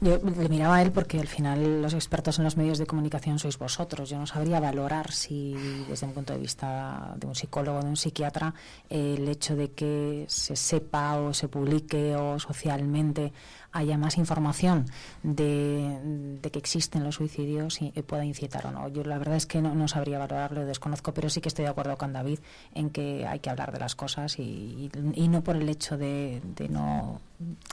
Yo 0.00 0.18
le 0.18 0.48
miraba 0.48 0.76
a 0.76 0.82
él 0.82 0.92
porque 0.92 1.18
al 1.18 1.26
final 1.28 1.80
los 1.82 1.94
expertos 1.94 2.38
en 2.38 2.44
los 2.44 2.56
medios 2.56 2.78
de 2.78 2.86
comunicación 2.86 3.38
sois 3.38 3.56
vosotros. 3.58 4.10
Yo 4.10 4.18
no 4.18 4.26
sabría 4.26 4.60
valorar 4.60 5.10
si, 5.12 5.54
desde 5.88 6.06
un 6.06 6.12
punto 6.12 6.32
de 6.34 6.38
vista 6.40 7.14
de 7.16 7.26
un 7.26 7.34
psicólogo, 7.34 7.80
de 7.80 7.88
un 7.88 7.96
psiquiatra, 7.96 8.54
eh, 8.90 9.14
el 9.18 9.28
hecho 9.28 9.56
de 9.56 9.70
que 9.72 10.26
se 10.28 10.56
sepa 10.56 11.16
o 11.16 11.32
se 11.32 11.48
publique 11.48 12.16
o 12.16 12.38
socialmente 12.38 13.32
haya 13.76 13.98
más 13.98 14.18
información 14.18 14.86
de, 15.24 15.98
de 16.40 16.50
que 16.52 16.60
existen 16.60 17.02
los 17.02 17.16
suicidios 17.16 17.82
y, 17.82 17.92
y 17.94 18.02
pueda 18.02 18.24
incitar 18.24 18.66
o 18.66 18.70
no. 18.70 18.88
Yo 18.88 19.02
la 19.02 19.18
verdad 19.18 19.34
es 19.36 19.46
que 19.46 19.60
no, 19.60 19.74
no 19.74 19.88
sabría 19.88 20.18
valorarlo, 20.18 20.64
desconozco, 20.64 21.12
pero 21.12 21.28
sí 21.28 21.40
que 21.40 21.48
estoy 21.48 21.64
de 21.64 21.70
acuerdo 21.72 21.96
con 21.98 22.12
David 22.12 22.38
en 22.74 22.90
que 22.90 23.26
hay 23.26 23.40
que 23.40 23.50
hablar 23.50 23.72
de 23.72 23.80
las 23.80 23.96
cosas 23.96 24.38
y, 24.38 24.90
y- 25.16 25.28
no 25.28 25.42
por 25.42 25.56
el 25.56 25.68
hecho 25.68 25.96
de, 25.98 26.40
de 26.54 26.68
no 26.68 27.20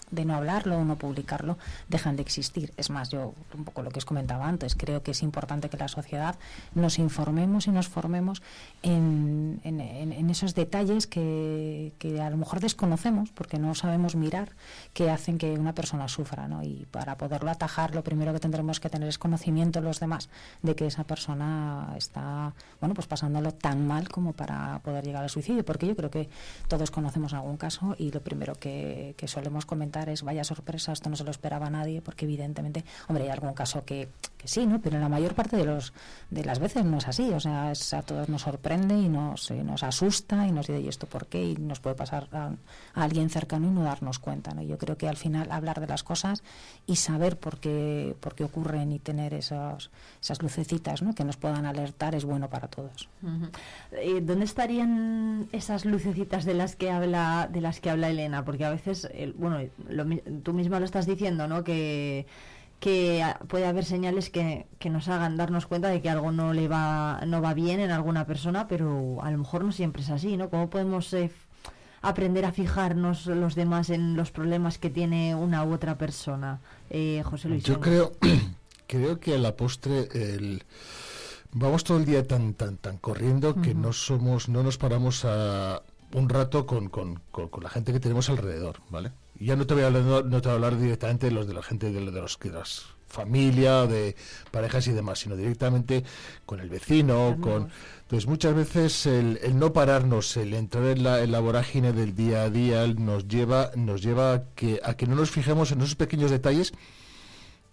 de 0.10 0.26
no 0.26 0.36
hablarlo 0.36 0.80
o 0.80 0.84
no 0.84 0.98
publicarlo 0.98 1.58
dejan 1.88 2.16
de 2.16 2.21
existir. 2.22 2.74
Es 2.78 2.90
más, 2.90 3.10
yo 3.10 3.34
un 3.56 3.66
poco 3.66 3.82
lo 3.82 3.92
que 3.92 4.00
os 4.00 4.06
comentaba 4.06 4.48
antes, 4.48 4.76
creo 4.76 5.04
que 5.04 5.12
es 5.12 5.22
importante 5.24 5.70
que 5.70 5.78
la 5.78 5.88
sociedad 5.88 6.36
nos 6.76 7.00
informemos 7.00 7.68
y 7.68 7.72
nos 7.72 7.88
formemos 7.88 8.42
en, 8.84 9.60
en- 9.64 10.30
esos 10.30 10.56
detalles 10.56 11.08
que, 11.08 11.92
que 12.00 12.22
a 12.22 12.30
lo 12.30 12.38
mejor 12.38 12.62
desconocemos 12.62 13.32
porque 13.32 13.60
no 13.60 13.76
sabemos 13.76 14.16
mirar 14.16 14.50
que 14.94 15.10
hacen 15.10 15.38
que 15.38 15.52
una 15.54 15.74
persona 15.74 16.08
sufra. 16.08 16.48
¿no? 16.48 16.64
Y 16.64 16.88
para 16.90 17.18
poderlo 17.18 17.52
atajar, 17.52 17.94
lo 17.94 18.04
primero 18.04 18.32
que 18.34 18.40
tendremos 18.40 18.80
que 18.80 18.90
tener 18.90 19.10
es 19.10 19.18
conocimiento 19.18 19.82
los 19.82 20.00
demás 20.00 20.30
de 20.62 20.76
que 20.76 20.88
esa 20.88 21.04
persona 21.04 21.94
está 21.98 22.54
bueno 22.80 22.96
pues 22.96 23.08
pasándolo 23.08 23.54
tan 23.54 23.86
mal 23.86 24.08
como 24.10 24.32
para 24.34 24.80
poder 24.84 25.04
llegar 25.04 25.24
al 25.24 25.30
suicidio, 25.30 25.66
porque 25.66 25.88
yo 25.88 25.96
creo 25.96 26.10
que 26.10 26.30
todos 26.68 26.92
conocemos 26.92 27.34
algún 27.34 27.58
caso 27.58 27.96
y 27.98 28.12
lo 28.12 28.22
primero 28.22 28.56
que, 28.56 29.14
que 29.18 29.28
solemos 29.28 29.66
comentar 29.66 30.08
es 30.10 30.24
vaya 30.24 30.44
sorpresa, 30.44 30.94
esto 30.94 31.10
no 31.10 31.16
se 31.16 31.24
lo 31.24 31.32
esperaba 31.32 31.70
nadie, 31.70 32.01
porque 32.02 32.26
evidentemente, 32.26 32.84
hombre, 33.08 33.24
hay 33.26 33.30
algún 33.30 33.54
caso 33.54 33.84
que, 33.86 34.10
que 34.38 34.48
sí, 34.48 34.66
¿no? 34.66 34.82
Pero 34.82 35.00
la 35.00 35.10
mayor 35.10 35.34
parte 35.36 35.56
de 35.58 35.66
los 35.66 35.94
de 36.30 36.44
las 36.44 36.60
veces 36.60 36.84
no 36.86 36.98
es 36.98 37.08
así, 37.08 37.32
o 37.34 37.40
sea, 37.40 37.70
a 37.72 38.02
todos 38.02 38.30
nos 38.30 38.42
sorprende 38.44 38.96
y 38.98 39.10
nos, 39.10 39.52
eh, 39.52 39.64
nos 39.64 39.84
asusta 39.84 40.48
y 40.48 40.52
nos 40.52 40.68
dice, 40.68 40.80
¿y 40.82 40.88
esto 40.88 41.08
por 41.08 41.28
qué? 41.28 41.44
Y 41.44 41.56
nos 41.56 41.80
puede 41.80 41.96
pasar 41.96 42.28
a, 42.32 42.52
alguien 42.94 43.30
cercano 43.30 43.68
y 43.68 43.72
no 43.72 43.84
darnos 43.84 44.20
cuenta, 44.20 44.54
¿no? 44.54 44.62
Yo 44.62 44.78
creo 44.78 44.98
que 44.98 45.08
al 45.08 45.18
final 45.18 45.52
hablar 45.52 45.80
de 45.80 45.88
las 45.88 46.04
cosas 46.04 46.44
y 46.88 46.96
saber 46.96 47.38
por 47.38 47.60
qué, 47.60 48.16
por 48.20 48.36
qué 48.36 48.44
ocurren 48.44 48.92
y 48.92 49.00
tener 49.00 49.34
esos, 49.34 49.92
esas 50.22 50.42
lucecitas, 50.42 51.02
¿no? 51.02 51.14
Que 51.14 51.24
nos 51.24 51.38
puedan 51.38 51.66
alertar 51.66 52.16
es 52.16 52.26
bueno 52.26 52.50
para 52.50 52.68
todos. 52.68 53.10
Eh, 53.92 54.22
¿Dónde 54.22 54.46
estarían 54.46 55.50
esas 55.52 55.86
lucecitas 55.86 56.46
de 56.46 56.54
las 56.54 56.76
que 56.76 56.92
habla 56.92 57.50
de 57.52 57.62
las 57.62 57.80
que 57.82 57.90
habla 57.90 58.10
Elena? 58.10 58.46
Porque 58.46 58.66
a 58.66 58.70
veces, 58.70 59.10
el- 59.14 59.34
bueno, 59.34 59.60
lo 59.90 60.06
tú 60.44 60.54
misma 60.54 60.80
lo 60.80 60.86
estás 60.86 61.06
diciendo, 61.06 61.48
¿no? 61.48 61.64
Que 61.64 61.91
que 62.80 63.24
puede 63.48 63.68
haber 63.68 63.86
señales 63.86 64.30
que, 64.32 64.66
que 64.80 64.90
nos 64.90 65.08
hagan 65.08 65.38
darnos 65.38 65.68
cuenta 65.68 65.90
de 65.90 66.02
que 66.02 66.10
algo 66.10 66.32
no 66.32 66.52
le 66.54 66.68
va 66.68 67.22
no 67.28 67.42
va 67.42 67.54
bien 67.54 67.80
en 67.80 67.92
alguna 67.92 68.26
persona, 68.26 68.68
pero 68.68 69.20
a 69.22 69.30
lo 69.32 69.38
mejor 69.38 69.64
no 69.64 69.72
siempre 69.72 70.02
es 70.02 70.10
así, 70.10 70.36
¿no? 70.36 70.50
¿Cómo 70.50 70.70
podemos 70.70 71.14
eh, 71.14 71.30
aprender 72.02 72.44
a 72.46 72.52
fijarnos 72.52 73.28
los 73.28 73.54
demás 73.54 73.92
en 73.92 74.16
los 74.16 74.32
problemas 74.32 74.80
que 74.80 74.90
tiene 74.90 75.36
una 75.36 75.64
u 75.64 75.74
otra 75.74 75.98
persona? 76.00 76.60
Eh, 76.90 77.22
José 77.24 77.50
Luis. 77.50 77.64
Yo 77.64 77.80
creo, 77.80 78.14
creo 78.88 79.20
que 79.20 79.36
a 79.36 79.38
la 79.38 79.56
postre 79.56 80.08
el, 80.14 80.64
vamos 81.52 81.84
todo 81.84 81.98
el 82.00 82.06
día 82.06 82.26
tan 82.28 82.56
tan 82.56 82.78
tan 82.78 82.98
corriendo 82.98 83.62
que 83.62 83.76
no 83.76 83.94
somos, 83.94 84.50
no 84.50 84.64
nos 84.64 84.80
paramos 84.80 85.24
a 85.24 85.84
un 86.14 86.28
rato 86.30 86.66
con, 86.66 86.90
con, 86.90 87.22
con- 87.32 87.48
con 87.50 87.64
la 87.64 87.70
gente 87.70 87.94
que 87.94 88.00
tenemos 88.00 88.28
alrededor, 88.30 88.80
¿vale? 88.90 89.12
Y 89.42 89.46
ya 89.48 89.56
no 89.56 89.66
te 89.66 89.74
voy 89.74 89.82
a 89.84 89.88
hablar, 89.88 90.04
no, 90.04 90.22
no 90.22 90.40
te 90.42 90.48
voy 90.50 90.52
a 90.52 90.56
hablar 90.56 90.78
directamente 90.80 91.26
de 91.26 91.32
los 91.32 91.48
de 91.48 91.54
la 91.56 91.64
gente 91.64 91.92
de, 91.92 92.00
de 92.12 92.22
los 92.22 92.38
que 92.38 92.50
las 92.50 92.86
familia, 93.08 93.88
de 93.88 94.16
parejas 94.52 94.88
y 94.88 94.92
demás, 94.94 95.20
sino 95.20 95.36
directamente 95.36 96.04
con 96.46 96.60
el 96.60 96.70
vecino, 96.70 97.38
con 97.42 97.70
entonces 98.04 98.28
muchas 98.28 98.54
veces 98.54 99.06
el, 99.08 99.40
el 99.44 99.58
no 99.60 99.74
pararnos, 99.74 100.38
el 100.38 100.54
entrar 100.54 100.86
en 100.86 101.04
la, 101.04 101.22
en 101.22 101.32
la 101.32 101.40
vorágine 101.40 101.92
del 101.92 102.16
día 102.16 102.44
a 102.44 102.50
día 102.50 102.88
nos 102.88 103.28
lleva, 103.28 103.72
nos 103.76 104.02
lleva 104.02 104.34
a 104.34 104.44
que, 104.56 104.80
a 104.84 104.94
que 104.94 105.08
no 105.08 105.16
nos 105.16 105.30
fijemos 105.32 105.72
en 105.74 105.82
esos 105.82 105.96
pequeños 105.96 106.32
detalles 106.32 106.72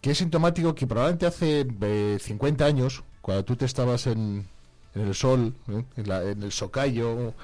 que 0.00 0.12
es 0.12 0.18
sintomático 0.18 0.74
que 0.74 0.86
probablemente 0.86 1.26
hace 1.26 1.66
eh, 1.82 2.18
50 2.20 2.64
años, 2.64 3.02
cuando 3.20 3.44
tú 3.44 3.56
te 3.56 3.64
estabas 3.66 4.06
en, 4.06 4.46
en 4.94 5.02
el 5.02 5.14
sol, 5.14 5.54
¿eh? 5.68 5.84
en, 5.96 6.08
la- 6.08 6.22
en 6.24 6.42
el 6.42 6.50
socayo, 6.52 7.34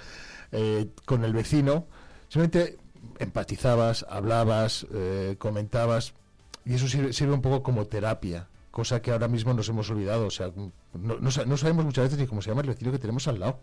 eh, 0.53 0.87
con 1.05 1.25
el 1.25 1.33
vecino, 1.33 1.87
simplemente 2.29 2.79
empatizabas, 3.19 4.05
hablabas, 4.09 4.87
eh, 4.93 5.37
comentabas, 5.39 6.15
y 6.65 6.75
eso 6.75 6.89
sirve, 6.89 7.13
sirve 7.13 7.35
un 7.35 7.43
poco 7.43 7.63
como 7.63 7.87
terapia, 7.87 8.49
cosa 8.71 9.01
que 9.03 9.11
ahora 9.13 9.29
mismo 9.29 9.53
nos 9.55 9.69
hemos 9.69 9.91
olvidado. 9.91 10.27
O 10.27 10.31
sea, 10.31 10.51
no, 10.95 11.19
no 11.19 11.31
sa- 11.31 11.45
no 11.45 11.57
sabemos 11.57 11.85
muchas 11.85 12.05
veces 12.05 12.19
ni 12.19 12.27
cómo 12.27 12.43
se 12.43 12.51
llama 12.51 12.63
el 12.63 12.69
vecino 12.69 12.91
que 12.93 12.99
tenemos 12.99 13.29
al 13.29 13.41
lado. 13.41 13.61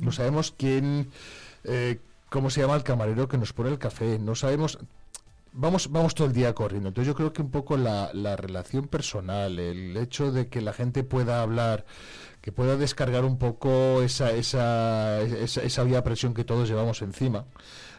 No 0.00 0.12
sabemos 0.12 0.54
quién, 0.56 1.10
eh, 1.64 2.00
cómo 2.30 2.48
se 2.50 2.60
llama 2.62 2.74
el 2.76 2.82
camarero 2.84 3.28
que 3.28 3.36
nos 3.38 3.52
pone 3.52 3.70
el 3.70 3.78
café. 3.78 4.18
No 4.18 4.34
sabemos. 4.34 4.78
Vamos, 5.56 5.90
vamos 5.92 6.14
todo 6.16 6.26
el 6.26 6.32
día 6.32 6.52
corriendo. 6.54 6.88
Entonces 6.88 7.06
yo 7.06 7.14
creo 7.14 7.32
que 7.32 7.42
un 7.42 7.50
poco 7.50 7.76
la, 7.76 8.10
la 8.12 8.34
relación 8.36 8.88
personal, 8.88 9.58
el 9.58 9.96
hecho 9.96 10.32
de 10.32 10.48
que 10.48 10.60
la 10.60 10.72
gente 10.72 11.04
pueda 11.04 11.42
hablar, 11.42 11.84
que 12.40 12.50
pueda 12.50 12.76
descargar 12.76 13.24
un 13.24 13.38
poco 13.38 14.02
esa, 14.02 14.32
esa, 14.32 15.20
esa, 15.20 15.62
esa 15.62 15.82
vía 15.84 16.02
presión 16.02 16.34
que 16.34 16.44
todos 16.44 16.68
llevamos 16.68 17.02
encima. 17.02 17.44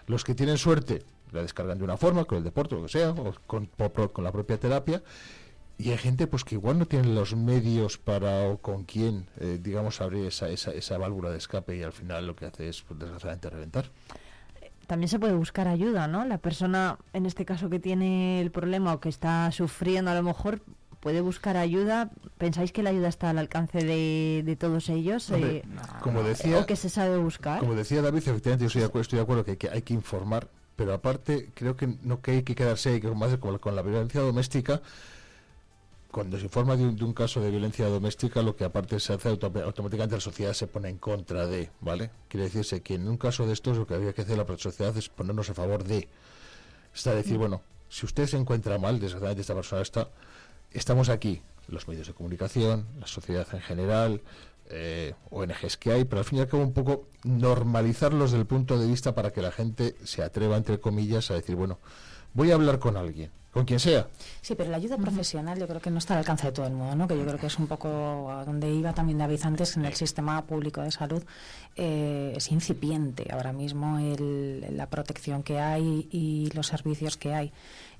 Los 0.08 0.24
que 0.24 0.36
tienen 0.36 0.58
suerte 0.58 1.04
la 1.32 1.42
descargan 1.42 1.78
de 1.78 1.84
una 1.84 1.98
forma, 1.98 2.26
con 2.26 2.38
el 2.38 2.44
deporte, 2.44 2.76
lo 2.76 2.84
que 2.84 2.90
sea, 2.90 3.12
o 3.12 3.34
con, 3.46 3.70
la 3.78 4.32
propia 4.32 4.60
terapia. 4.60 5.04
y 5.78 5.92
hay 5.92 5.98
gente 5.98 6.28
pues 6.28 6.46
que 6.46 6.56
igual 6.56 6.80
no 6.80 6.86
tiene 6.86 7.10
los 7.10 7.36
medios 7.36 7.98
para 7.98 8.48
o 8.48 8.58
con 8.58 8.84
quién, 8.86 9.28
eh, 9.40 9.60
digamos, 9.62 10.00
abrir 10.00 10.26
esa, 10.26 10.48
esa, 10.50 10.72
esa 10.72 10.98
válvula 10.98 11.32
de 11.32 11.38
escape 11.38 11.76
y 11.76 11.84
al 11.84 11.92
final 11.92 12.28
lo 12.28 12.36
que 12.36 12.46
hace 12.46 12.70
es, 12.70 12.82
pues, 12.84 13.00
desgraciadamente, 13.00 13.50
reventar. 13.50 13.92
También 14.88 15.10
se 15.10 15.20
puede 15.20 15.34
buscar 15.34 15.68
ayuda, 15.68 16.08
¿no? 16.08 16.26
La 16.26 16.38
persona, 16.38 17.00
en 17.12 17.26
este 17.26 17.44
caso, 17.44 17.70
que 17.70 17.80
tiene 17.80 18.40
el 18.40 18.52
problema 18.52 18.94
o 18.94 19.00
que 19.00 19.10
está 19.10 19.52
sufriendo 19.52 20.12
a 20.12 20.16
lo 20.16 20.24
mejor, 20.24 20.62
puede 21.06 21.22
buscar 21.22 21.56
ayuda. 21.56 22.10
¿Pensáis 22.40 22.72
que 22.72 22.82
la 22.82 22.90
ayuda 22.90 23.10
está 23.10 23.30
al 23.30 23.38
alcance 23.38 23.78
de, 23.78 24.42
de 24.44 24.56
todos 24.56 24.90
ellos? 24.90 25.30
Hombre, 25.30 25.58
Eh, 25.58 25.64
como 26.02 26.24
decía, 26.24 26.58
¿O 26.58 26.66
que 26.66 26.76
se 26.76 26.90
sabe 26.90 27.18
buscar? 27.20 27.60
Como 27.60 27.76
decía 27.76 28.02
David, 28.02 28.24
efectivamente 28.28 28.64
yo 28.64 28.68
estoy 28.70 28.82
de 28.82 28.88
acuerdo, 28.88 29.02
estoy 29.04 29.18
de 29.18 29.22
acuerdo 29.24 29.46
que, 29.46 29.52
hay 29.52 29.58
que 29.58 29.70
hay 29.70 29.82
que 29.84 29.94
informar, 29.94 30.50
pero 30.76 30.96
aparte 30.96 31.52
creo 31.54 31.76
que 31.78 31.86
no 32.02 32.22
que 32.24 32.32
hay 32.32 32.42
que 32.42 32.56
quedarse 32.56 32.90
ahí, 32.90 33.00
que 33.02 33.08
hace 33.24 33.38
con, 33.40 33.56
con 33.60 33.76
la 33.76 33.84
violencia 33.84 34.20
doméstica, 34.22 34.82
cuando 36.10 36.40
se 36.40 36.46
informa 36.46 36.76
de 36.76 36.86
un, 36.86 36.96
de 36.96 37.04
un 37.04 37.14
caso 37.14 37.40
de 37.40 37.52
violencia 37.52 37.86
doméstica, 37.88 38.42
lo 38.42 38.56
que 38.56 38.64
aparte 38.64 39.00
se 39.00 39.14
hace 39.14 39.30
auto- 39.30 39.52
automáticamente 39.64 40.16
la 40.16 40.22
sociedad 40.22 40.54
se 40.54 40.66
pone 40.66 40.90
en 40.90 40.98
contra 40.98 41.46
de, 41.46 41.70
¿vale? 41.82 42.10
Quiere 42.30 42.46
decirse 42.46 42.82
que 42.82 42.96
en 42.96 43.08
un 43.08 43.18
caso 43.18 43.46
de 43.46 43.54
estos 43.54 43.78
lo 43.78 43.86
que 43.86 43.94
había 43.94 44.12
que 44.14 44.24
hacer 44.24 44.40
la 44.40 44.48
sociedad 44.58 44.98
es 44.98 45.08
ponernos 45.10 45.52
a 45.52 45.54
favor 45.54 45.84
de. 45.84 46.08
Está 46.96 47.14
decir, 47.14 47.38
bueno, 47.38 47.62
si 47.90 48.08
usted 48.08 48.26
se 48.26 48.38
encuentra 48.38 48.80
mal, 48.80 49.00
desgraciadamente 49.00 49.42
esta 49.42 49.54
persona 49.54 49.84
está, 49.84 50.08
estamos 50.78 51.10
aquí, 51.10 51.42
los 51.68 51.88
medios 51.88 52.08
de 52.08 52.14
comunicación, 52.14 52.86
la 53.00 53.08
sociedad 53.08 53.48
en 53.54 53.62
general, 53.62 54.22
eh, 54.70 55.14
ONGs 55.32 55.78
que 55.78 55.92
hay, 55.92 56.06
pero 56.06 56.20
al 56.20 56.26
fin 56.26 56.40
y 56.40 56.42
al 56.42 56.48
cabo 56.48 56.64
un 56.64 56.74
poco 56.74 57.08
normalizarlos 57.24 58.32
desde 58.32 58.42
el 58.42 58.48
punto 58.48 58.80
de 58.80 58.88
vista 58.88 59.14
para 59.14 59.32
que 59.32 59.42
la 59.42 59.52
gente 59.52 59.96
se 60.04 60.24
atreva, 60.24 60.58
entre 60.58 60.80
comillas, 60.80 61.30
a 61.32 61.36
decir, 61.36 61.56
bueno, 61.56 61.80
voy 62.34 62.52
a 62.52 62.56
hablar 62.56 62.80
con 62.80 62.98
alguien, 62.98 63.30
con 63.52 63.64
quien 63.66 63.80
sea. 63.80 64.08
Sí, 64.42 64.56
pero 64.56 64.70
la 64.72 64.78
ayuda 64.78 64.98
profesional 64.98 65.58
yo 65.60 65.68
creo 65.68 65.80
que 65.80 65.92
no 65.92 66.00
está 66.00 66.16
al 66.16 66.20
alcance 66.20 66.48
de 66.48 66.52
todo 66.52 66.66
el 66.68 66.74
mundo, 66.74 66.96
¿no? 66.96 67.08
que 67.08 67.16
yo 67.18 67.24
creo 67.26 67.38
que 67.38 67.46
es 67.48 67.60
un 67.60 67.68
poco 67.68 68.32
a 68.32 68.44
donde 68.44 68.70
iba 68.72 68.92
también 68.94 69.20
David 69.20 69.40
antes 69.44 69.78
en 69.78 69.86
el 69.86 69.94
sistema 69.94 70.44
público 70.46 70.82
de 70.82 70.92
salud. 70.92 71.24
eh, 71.78 72.32
es 72.38 72.52
incipiente 72.54 73.28
ahora 73.34 73.52
mismo 73.52 74.00
el- 74.00 74.66
la 74.78 74.90
protección 74.90 75.44
que 75.44 75.60
hay 75.60 76.08
y 76.10 76.50
los 76.56 76.68
servicios 76.68 77.18
que 77.18 77.34
hay. 77.34 77.52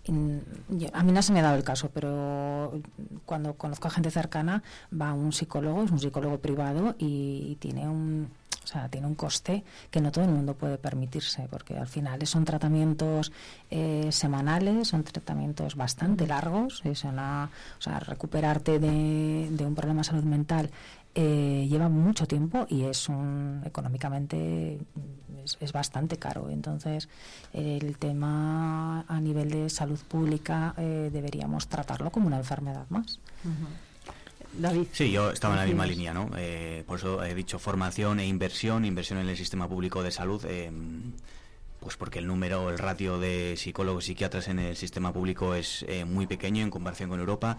A 0.08 1.04
mí 1.04 1.12
no 1.12 1.22
se 1.22 1.34
me 1.34 1.40
ha 1.40 1.44
dado 1.44 1.56
el 1.56 1.64
caso, 1.64 1.90
pero 1.94 2.82
cuando 3.26 3.54
conozco 3.56 3.88
a 3.88 3.92
gente 3.92 4.12
cercana 4.12 4.62
va 5.00 5.10
a 5.10 5.14
un 5.14 5.32
psicólogo, 5.34 5.84
es 5.84 5.92
un 5.92 6.00
psicólogo 6.00 6.38
privado 6.40 6.96
y, 7.00 7.48
y 7.52 7.56
tiene 7.60 7.88
un 7.88 8.30
o 8.66 8.68
sea, 8.68 8.90
tiene 8.90 9.06
un 9.06 9.14
coste 9.14 9.64
que 9.92 10.02
no 10.02 10.12
todo 10.12 10.26
el 10.26 10.32
mundo 10.32 10.56
puede 10.56 10.80
permitirse, 10.80 11.48
porque 11.52 11.78
al 11.78 11.88
final 11.88 12.26
son 12.26 12.46
tratamientos 12.46 13.32
eh, 13.70 14.08
semanales, 14.12 14.88
son 14.88 15.04
tratamientos 15.04 15.76
bastante 15.76 16.26
largos, 16.26 16.82
es 16.84 17.04
una, 17.04 17.52
o 17.78 17.82
sea, 17.82 18.00
recuperarte 18.00 18.80
de, 18.80 19.50
de 19.52 19.66
un 19.66 19.76
problema 19.76 20.00
de 20.02 20.06
salud 20.06 20.24
mental 20.24 20.72
eh, 21.16 21.66
lleva 21.70 21.90
mucho 21.90 22.28
tiempo 22.28 22.68
y 22.70 22.84
es 22.84 23.10
un 23.10 23.62
económicamente 23.66 24.78
es, 25.44 25.58
es 25.60 25.72
bastante 25.72 26.18
caro. 26.18 26.50
Entonces, 26.50 27.10
el 27.54 27.98
tema 27.98 29.06
a 29.08 29.22
nivel 29.22 29.50
de 29.50 29.70
salud 29.70 30.00
pública 30.08 30.74
eh, 30.78 31.10
deberíamos 31.12 31.68
tratarlo 31.68 32.12
como 32.12 32.28
una 32.28 32.38
enfermedad 32.38 32.86
más. 32.90 33.20
David. 34.58 34.88
Sí, 34.92 35.12
yo 35.12 35.32
estaba 35.32 35.56
en 35.56 35.60
la 35.62 35.66
misma 35.66 35.86
línea, 35.86 36.14
¿no? 36.14 36.30
Eh, 36.38 36.84
por 36.88 37.00
eso 37.00 37.24
he 37.24 37.36
dicho 37.36 37.60
formación 37.60 38.20
e 38.20 38.28
inversión, 38.28 38.86
inversión 38.86 39.20
en 39.20 39.28
el 39.28 39.38
sistema 39.38 39.68
público 39.68 40.02
de 40.02 40.12
salud, 40.12 40.44
eh, 40.48 40.72
pues 41.80 41.98
porque 41.98 42.20
el 42.20 42.28
número, 42.28 42.70
el 42.70 42.78
ratio 42.78 43.20
de 43.20 43.56
psicólogos 43.58 44.06
y 44.06 44.08
psiquiatras 44.08 44.48
en 44.48 44.60
el 44.60 44.76
sistema 44.76 45.12
público 45.14 45.56
es 45.56 45.86
eh, 45.88 46.06
muy 46.06 46.26
pequeño 46.26 46.64
en 46.64 46.70
comparación 46.70 47.10
con 47.10 47.20
Europa 47.20 47.58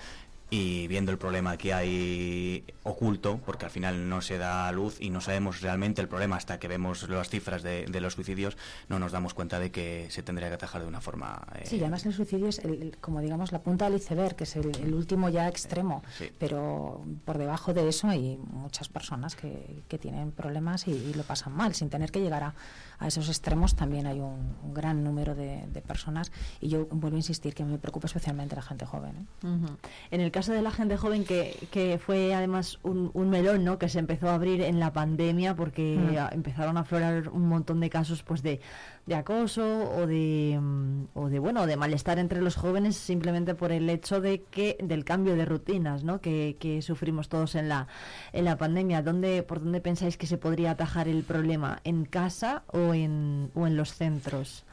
y 0.48 0.86
viendo 0.86 1.10
el 1.10 1.18
problema 1.18 1.56
que 1.56 1.74
hay 1.74 2.64
oculto, 2.84 3.40
porque 3.44 3.64
al 3.64 3.70
final 3.72 4.08
no 4.08 4.20
se 4.22 4.38
da 4.38 4.70
luz 4.70 4.96
y 5.00 5.10
no 5.10 5.20
sabemos 5.20 5.60
realmente 5.60 6.00
el 6.00 6.08
problema 6.08 6.36
hasta 6.36 6.58
que 6.60 6.68
vemos 6.68 7.08
las 7.08 7.28
cifras 7.28 7.62
de, 7.64 7.86
de 7.86 8.00
los 8.00 8.14
suicidios, 8.14 8.56
no 8.88 8.98
nos 9.00 9.10
damos 9.10 9.34
cuenta 9.34 9.58
de 9.58 9.72
que 9.72 10.06
se 10.10 10.22
tendría 10.22 10.48
que 10.48 10.54
atajar 10.54 10.82
de 10.82 10.86
una 10.88 11.00
forma... 11.00 11.44
eh, 11.56 11.62
Sí, 11.66 11.80
además 11.80 12.06
el 12.06 12.12
suicidio 12.14 12.46
es 12.48 12.60
el- 12.60 12.80
el- 12.82 12.96
como 12.98 13.20
digamos 13.20 13.50
la 13.50 13.60
punta 13.62 13.86
del 13.90 13.98
iceberg, 14.00 14.36
que 14.36 14.44
es 14.44 14.54
el, 14.54 14.70
el 14.76 14.94
último 14.94 15.28
ya 15.30 15.48
extremo, 15.48 16.04
Sí. 16.16 16.30
pero 16.38 17.04
por 17.24 17.38
debajo 17.38 17.74
de 17.74 17.88
eso 17.88 18.06
hay 18.08 18.38
muchas 18.52 18.88
personas 18.88 19.34
que, 19.34 19.82
que 19.88 19.98
tienen 19.98 20.30
problemas 20.30 20.86
y, 20.86 20.92
y 20.92 21.14
lo 21.14 21.24
pasan 21.24 21.54
mal, 21.56 21.74
sin 21.74 21.90
tener 21.90 22.12
que 22.12 22.20
llegar 22.20 22.44
a, 22.44 22.54
a 22.98 23.06
esos 23.08 23.28
extremos 23.28 23.74
también 23.76 24.06
hay 24.06 24.20
un, 24.20 24.54
un 24.64 24.74
gran 24.74 25.04
número 25.04 25.34
de, 25.34 25.66
de 25.72 25.80
personas 25.82 26.32
y 26.60 26.68
yo 26.68 26.86
vuelvo 26.86 27.16
a 27.16 27.20
insistir 27.20 27.54
que 27.54 27.64
me 27.64 27.78
preocupa 27.78 28.06
especialmente 28.06 28.56
la 28.56 28.62
gente 28.62 28.86
joven. 28.86 29.16
¿eh? 29.42 29.46
Ujú. 29.46 29.66
En 30.10 30.20
el 30.20 30.30
caso 30.30 30.52
de 30.52 30.62
la 30.62 30.70
gente 30.70 30.96
joven, 30.96 31.24
que, 31.24 31.56
que 31.70 31.98
fue 31.98 32.34
además 32.34 32.78
un, 32.82 33.10
un 33.14 33.30
melón 33.30 33.64
¿no? 33.64 33.78
que 33.78 33.88
se 33.88 33.98
empezó 33.98 34.28
a 34.30 34.34
abrir 34.34 34.60
en 34.62 34.80
la 34.80 34.92
pandemia 34.92 35.54
porque 35.56 35.96
Mm. 35.96 36.16
a- 36.18 36.28
empezaron 36.32 36.76
a 36.76 36.80
aflorar 36.80 37.28
un 37.28 37.48
montón 37.48 37.80
de 37.80 37.88
casos 37.90 38.22
pues 38.22 38.42
de, 38.42 38.60
de 39.06 39.14
acoso 39.14 39.90
o 39.96 40.06
de, 40.06 40.58
mm, 40.60 41.04
o 41.14 41.28
de 41.28 41.38
bueno 41.38 41.66
de 41.66 41.76
malestar 41.76 42.18
entre 42.18 42.40
los 42.42 42.56
jóvenes 42.56 42.96
simplemente 42.96 43.54
por 43.54 43.72
el 43.72 43.88
hecho 43.90 44.20
de 44.20 44.42
que 44.42 44.76
del 44.82 45.04
cambio 45.04 45.36
de 45.36 45.44
rutinas 45.44 46.04
¿no? 46.04 46.20
que, 46.20 46.56
que 46.60 46.82
sufrimos 46.82 47.28
todos 47.28 47.54
en 47.54 47.68
la, 47.68 47.86
en 48.32 48.44
la 48.44 48.56
pandemia. 48.56 49.02
¿Dónde, 49.02 49.42
¿Por 49.42 49.60
dónde 49.62 49.80
pensáis 49.80 50.16
que 50.16 50.26
se 50.26 50.38
podría 50.38 50.72
atajar 50.72 51.08
el 51.08 51.22
problema? 51.22 51.80
¿En 51.84 52.04
casa 52.04 52.62
o 52.72 52.85
en, 52.94 53.50
o 53.54 53.66
en 53.66 53.76
los 53.76 53.94
centros? 53.94 54.64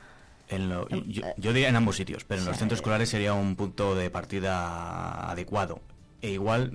En 0.49 0.69
lo- 0.69 0.87
yo, 0.89 1.23
yo 1.37 1.53
diría 1.53 1.69
en 1.69 1.75
ambos 1.75 1.95
sitios, 1.95 2.23
pero 2.25 2.41
en 2.41 2.47
los 2.47 2.57
centros 2.57 2.79
escolares 2.79 3.09
sería 3.09 3.33
un 3.33 3.55
punto 3.55 3.95
de 3.95 4.09
partida 4.09 5.29
adecuado. 5.31 5.81
E 6.21 6.31
igual 6.31 6.73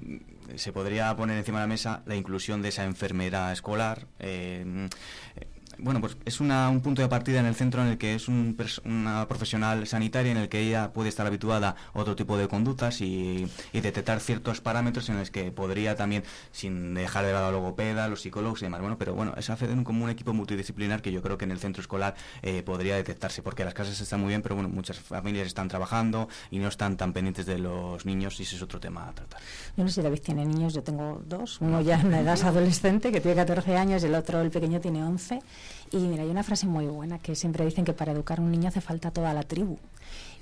se 0.57 0.73
podría 0.73 1.15
poner 1.17 1.39
encima 1.39 1.59
de 1.59 1.65
la 1.65 1.69
mesa 1.69 2.03
la 2.07 2.17
inclusión 2.17 2.61
de 2.63 2.69
esa 2.71 2.85
enfermera 2.85 3.53
escolar. 3.53 4.07
eh, 4.19 4.89
eh, 5.37 5.47
bueno, 5.79 6.01
pues 6.01 6.17
es 6.25 6.41
una- 6.41 6.69
un 6.71 6.81
punto 6.81 7.03
de 7.03 7.09
partida 7.09 7.41
en 7.41 7.47
el 7.47 7.55
centro 7.55 7.83
en 7.83 7.89
el 7.89 7.99
que 7.99 8.15
es 8.15 8.29
un 8.29 8.57
una 8.85 9.27
profesional 9.29 9.87
sanitaria 9.87 10.33
en 10.33 10.39
el 10.39 10.49
que 10.49 10.61
ella 10.61 10.93
puede 10.93 11.09
estar 11.09 11.27
habituada 11.27 11.77
a 11.95 11.99
otro 11.99 12.17
tipo 12.17 12.37
de 12.37 12.49
conductas 12.49 13.01
y, 13.01 13.47
detectar 13.73 14.21
ciertos 14.21 14.61
parámetros 14.61 15.09
en 15.09 15.19
los 15.19 15.31
que 15.31 15.51
podría 15.53 15.95
también, 15.95 16.25
sin 16.53 16.95
dejar 16.95 17.25
de 17.25 17.33
lado 17.33 17.47
a 17.47 17.53
logopeda, 17.53 18.09
los 18.09 18.21
psicólogos 18.23 18.61
y 18.61 18.65
demás. 18.67 18.81
Bueno, 18.81 18.99
pero 18.99 19.15
bueno, 19.15 19.35
es 19.37 19.49
hacer 19.51 19.71
un- 19.71 19.85
como 19.85 20.05
un 20.05 20.11
equipo 20.11 20.33
multidisciplinar 20.35 21.01
que 21.01 21.13
yo 21.13 21.23
creo 21.23 21.39
que 21.39 21.45
en 21.45 21.53
el 21.53 21.59
centro 21.59 21.81
escolar 21.81 22.15
eh, 22.43 22.63
podría 22.63 22.97
detectarse, 22.97 23.43
porque 23.43 23.65
las 23.65 23.75
casas 23.75 24.01
están 24.01 24.21
muy 24.21 24.29
bien, 24.31 24.43
pero 24.43 24.55
bueno, 24.57 24.69
muchas 24.69 24.99
familias 24.99 25.47
están 25.47 25.69
trabajando 25.69 26.29
y 26.51 26.59
no 26.59 26.69
están 26.69 26.97
tan 26.97 27.13
pendientes 27.13 27.47
de 27.47 27.59
los 27.59 28.05
niños 28.05 28.39
y 28.41 28.43
ese 28.43 28.57
es 28.57 28.63
otro 28.63 28.81
tema 28.81 29.09
a 29.09 29.13
tratar. 29.13 29.41
Yo 29.77 29.85
no 29.85 29.89
sé 29.89 29.97
si 29.97 30.03
David 30.03 30.21
tiene 30.21 30.45
niños, 30.45 30.75
yo 30.75 30.83
tengo 30.83 31.23
dos, 31.27 31.61
uno 31.61 31.81
ya 31.81 32.01
en 32.01 32.11
la 32.11 32.21
edad 32.21 32.39
adolescente 32.43 33.13
que 33.13 33.21
tiene 33.21 33.37
14 33.37 33.77
años 33.77 34.03
y 34.03 34.07
el 34.07 34.15
otro, 34.15 34.41
el 34.41 34.51
pequeño, 34.51 34.81
tiene 34.81 35.05
11. 35.05 35.41
Y 35.91 35.99
mira, 35.99 36.23
hay 36.23 36.31
una 36.31 36.43
frase 36.43 36.67
muy 36.67 36.87
buena 36.87 37.19
que 37.19 37.35
siempre 37.35 37.65
dicen 37.65 37.85
que 37.85 37.93
para 37.93 38.13
educar 38.13 38.39
a 38.39 38.43
un 38.43 38.51
niño 38.51 38.69
hace 38.69 38.81
falta 38.81 39.11
toda 39.11 39.33
la 39.33 39.43
tribu. 39.43 39.79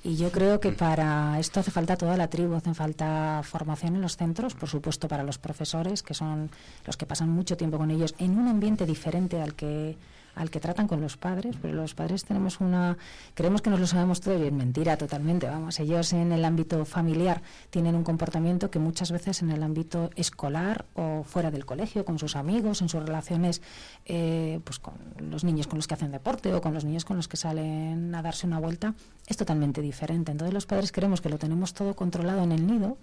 Y 0.04 0.16
yo 0.16 0.30
creo 0.30 0.60
que 0.60 0.70
para 0.72 1.38
esto 1.40 1.60
hace 1.60 1.70
falta 1.70 1.96
toda 1.96 2.16
la 2.16 2.28
tribu, 2.28 2.54
hace 2.54 2.72
falta 2.74 3.40
formación 3.42 3.96
en 3.96 4.02
los 4.02 4.16
centros, 4.16 4.54
por 4.54 4.68
supuesto 4.68 5.08
para 5.08 5.24
los 5.24 5.38
profesores, 5.38 6.02
que 6.02 6.14
son 6.14 6.50
los 6.86 6.96
que 6.96 7.06
pasan 7.06 7.28
mucho 7.30 7.56
tiempo 7.56 7.78
con 7.78 7.90
ellos, 7.90 8.14
en 8.18 8.38
un 8.38 8.46
ambiente 8.46 8.86
diferente 8.86 9.40
al 9.40 9.54
que 9.54 9.96
al 10.36 10.50
que 10.50 10.60
tratan 10.60 10.86
con 10.86 11.00
los 11.00 11.16
padres, 11.16 11.56
pero 11.60 11.74
los 11.74 11.94
padres 11.94 12.24
tenemos 12.24 12.60
una 12.60 12.96
creemos 13.34 13.62
que 13.62 13.70
nos 13.70 13.80
lo 13.80 13.86
sabemos 13.86 14.20
todo 14.20 14.38
y 14.38 14.46
es 14.46 14.52
mentira 14.52 14.96
totalmente, 14.96 15.46
vamos, 15.48 15.80
ellos 15.80 16.12
en 16.12 16.30
el 16.30 16.44
ámbito 16.44 16.84
familiar 16.84 17.42
tienen 17.70 17.96
un 17.96 18.04
comportamiento 18.04 18.70
que 18.70 18.78
muchas 18.78 19.10
veces 19.10 19.42
en 19.42 19.50
el 19.50 19.62
ámbito 19.62 20.10
escolar 20.14 20.84
o 20.94 21.24
fuera 21.24 21.50
del 21.50 21.64
colegio, 21.64 22.04
con 22.04 22.18
sus 22.18 22.36
amigos, 22.36 22.82
en 22.82 22.88
sus 22.88 23.02
relaciones 23.02 23.62
eh, 24.04 24.60
pues 24.62 24.78
con 24.78 24.94
los 25.18 25.42
niños 25.42 25.66
con 25.66 25.78
los 25.78 25.86
que 25.86 25.94
hacen 25.94 26.12
deporte 26.12 26.52
o 26.54 26.60
con 26.60 26.74
los 26.74 26.84
niños 26.84 27.04
con 27.04 27.16
los 27.16 27.28
que 27.28 27.36
salen 27.36 28.14
a 28.14 28.22
darse 28.22 28.46
una 28.46 28.60
vuelta, 28.60 28.94
es 29.26 29.36
totalmente 29.36 29.80
diferente. 29.80 30.32
Entonces 30.32 30.52
los 30.52 30.66
padres 30.66 30.92
creemos 30.92 31.20
que 31.20 31.28
lo 31.28 31.38
tenemos 31.38 31.74
todo 31.74 31.96
controlado 31.96 32.42
en 32.42 32.52
el 32.52 32.66
nido, 32.66 32.98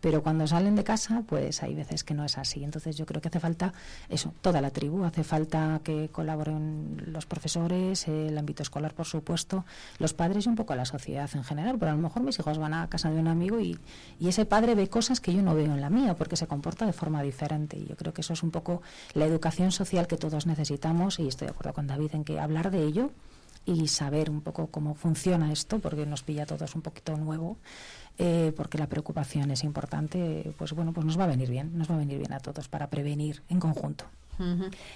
pero 0.00 0.22
cuando 0.22 0.46
salen 0.46 0.76
de 0.76 0.84
casa, 0.84 1.22
pues 1.26 1.62
hay 1.62 1.74
veces 1.74 2.04
que 2.04 2.14
no 2.14 2.24
es 2.24 2.36
así. 2.38 2.62
Entonces 2.62 2.96
yo 2.96 3.06
creo 3.06 3.22
que 3.22 3.28
hace 3.28 3.40
falta 3.40 3.72
eso, 4.08 4.34
toda 4.42 4.60
la 4.60 4.70
tribu, 4.70 5.04
hace 5.04 5.24
falta 5.24 5.80
que 5.82 6.08
colaboren 6.10 7.02
los 7.06 7.26
profesores, 7.26 8.06
el 8.08 8.36
ámbito 8.36 8.62
escolar, 8.62 8.94
por 8.94 9.06
supuesto, 9.06 9.64
los 9.98 10.12
padres 10.12 10.46
y 10.46 10.48
un 10.48 10.56
poco 10.56 10.74
la 10.74 10.84
sociedad 10.84 11.30
en 11.34 11.44
general. 11.44 11.78
Pero 11.78 11.92
a 11.92 11.94
lo 11.94 12.02
mejor 12.02 12.22
mis 12.22 12.38
hijos 12.38 12.58
van 12.58 12.74
a 12.74 12.88
casa 12.88 13.10
de 13.10 13.18
un 13.18 13.28
amigo 13.28 13.60
y, 13.60 13.78
y 14.20 14.28
ese 14.28 14.44
padre 14.44 14.74
ve 14.74 14.88
cosas 14.88 15.20
que 15.20 15.32
yo 15.32 15.42
no 15.42 15.54
veo 15.54 15.72
en 15.72 15.80
la 15.80 15.90
mía 15.90 16.14
porque 16.16 16.36
se 16.36 16.46
comporta 16.46 16.86
de 16.86 16.92
forma 16.92 17.22
diferente. 17.22 17.78
Y 17.78 17.86
yo 17.86 17.96
creo 17.96 18.12
que 18.12 18.20
eso 18.20 18.34
es 18.34 18.42
un 18.42 18.50
poco 18.50 18.82
la 19.14 19.24
educación 19.24 19.72
social 19.72 20.06
que 20.06 20.16
todos 20.16 20.46
necesitamos 20.46 21.18
y 21.18 21.28
estoy 21.28 21.46
de 21.46 21.52
acuerdo 21.52 21.72
con 21.72 21.86
David 21.86 22.10
en 22.14 22.24
que 22.24 22.38
hablar 22.40 22.70
de 22.70 22.82
ello 22.82 23.10
y 23.66 23.88
saber 23.88 24.30
un 24.30 24.40
poco 24.40 24.68
cómo 24.68 24.94
funciona 24.94 25.52
esto, 25.52 25.78
porque 25.78 26.06
nos 26.06 26.22
pilla 26.22 26.44
a 26.44 26.46
todos 26.46 26.74
un 26.74 26.82
poquito 26.82 27.16
nuevo, 27.16 27.56
eh, 28.18 28.52
porque 28.56 28.78
la 28.78 28.88
preocupación 28.88 29.50
es 29.50 29.64
importante, 29.64 30.52
pues 30.58 30.72
bueno, 30.72 30.92
pues 30.92 31.06
nos 31.06 31.18
va 31.18 31.24
a 31.24 31.28
venir 31.28 31.50
bien, 31.50 31.76
nos 31.76 31.90
va 31.90 31.94
a 31.94 31.98
venir 31.98 32.18
bien 32.18 32.32
a 32.32 32.40
todos 32.40 32.68
para 32.68 32.88
prevenir 32.88 33.42
en 33.48 33.60
conjunto. 33.60 34.04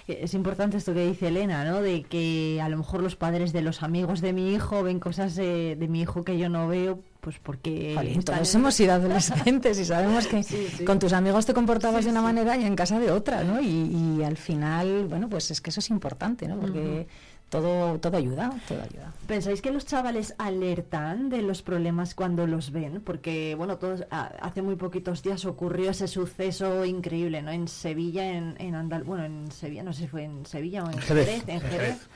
Es 0.07 0.33
importante 0.33 0.77
esto 0.77 0.93
que 0.93 1.05
dice 1.05 1.27
Elena, 1.27 1.63
¿no? 1.63 1.81
De 1.81 2.03
que 2.03 2.59
a 2.61 2.69
lo 2.69 2.77
mejor 2.77 3.01
los 3.01 3.15
padres 3.15 3.53
de 3.53 3.61
los 3.61 3.83
amigos 3.83 4.21
de 4.21 4.33
mi 4.33 4.53
hijo 4.53 4.83
ven 4.83 4.99
cosas 4.99 5.35
de, 5.35 5.77
mi 5.89 6.01
hijo 6.01 6.23
que 6.23 6.37
yo 6.37 6.49
no 6.49 6.67
veo, 6.67 6.99
pues 7.21 7.39
porque... 7.39 7.95
todos 8.25 8.55
hemos 8.55 8.75
sido 8.75 8.93
adolescentes 8.95 9.79
y 9.79 9.85
sabemos 9.85 10.27
que 10.27 10.43
con 10.85 10.99
tus 10.99 11.13
amigos 11.13 11.45
te 11.45 11.53
comportabas 11.53 12.05
de 12.05 12.11
una 12.11 12.21
manera 12.21 12.57
y 12.57 12.65
en 12.65 12.75
casa 12.75 12.99
de 12.99 13.11
otra, 13.11 13.43
¿no? 13.43 13.61
Y, 13.61 14.23
al 14.23 14.37
final, 14.37 15.05
bueno, 15.07 15.29
pues 15.29 15.51
es 15.51 15.61
que 15.61 15.69
eso 15.69 15.79
es 15.79 15.89
importante, 15.89 16.47
¿no? 16.47 16.59
Porque 16.59 17.07
todo, 17.49 17.99
todo 17.99 18.17
ayuda, 18.17 18.51
todo 18.67 18.81
ayuda. 18.81 19.13
¿Pensáis 19.27 19.61
que 19.61 19.71
los 19.71 19.85
chavales 19.85 20.35
alertan 20.37 21.29
de 21.29 21.41
los 21.41 21.61
problemas 21.61 22.15
cuando 22.15 22.47
los 22.47 22.71
ven? 22.71 23.01
Porque, 23.01 23.55
bueno, 23.55 23.77
todos, 23.77 24.05
hace 24.09 24.61
muy 24.61 24.75
poquitos 24.75 25.21
días 25.23 25.45
ocurrió 25.45 25.91
ese 25.91 26.07
suceso 26.07 26.85
increíble, 26.85 27.41
¿no? 27.41 27.51
En 27.51 27.67
Sevilla, 27.67 28.29
en, 28.29 28.55
en 28.59 28.75
Andal 28.75 29.03
bueno, 29.03 29.25
en 29.25 29.51
Sevilla, 29.51 29.83
no 29.83 29.93
sé 29.93 30.03
si 30.03 30.07
fue 30.07 30.23
en 30.23 30.45
Sevilla 30.45 30.83
o 30.83 30.91
en 30.91 30.99
Jerez, 30.99 31.43
en 31.47 31.61
Jerez. 31.61 32.07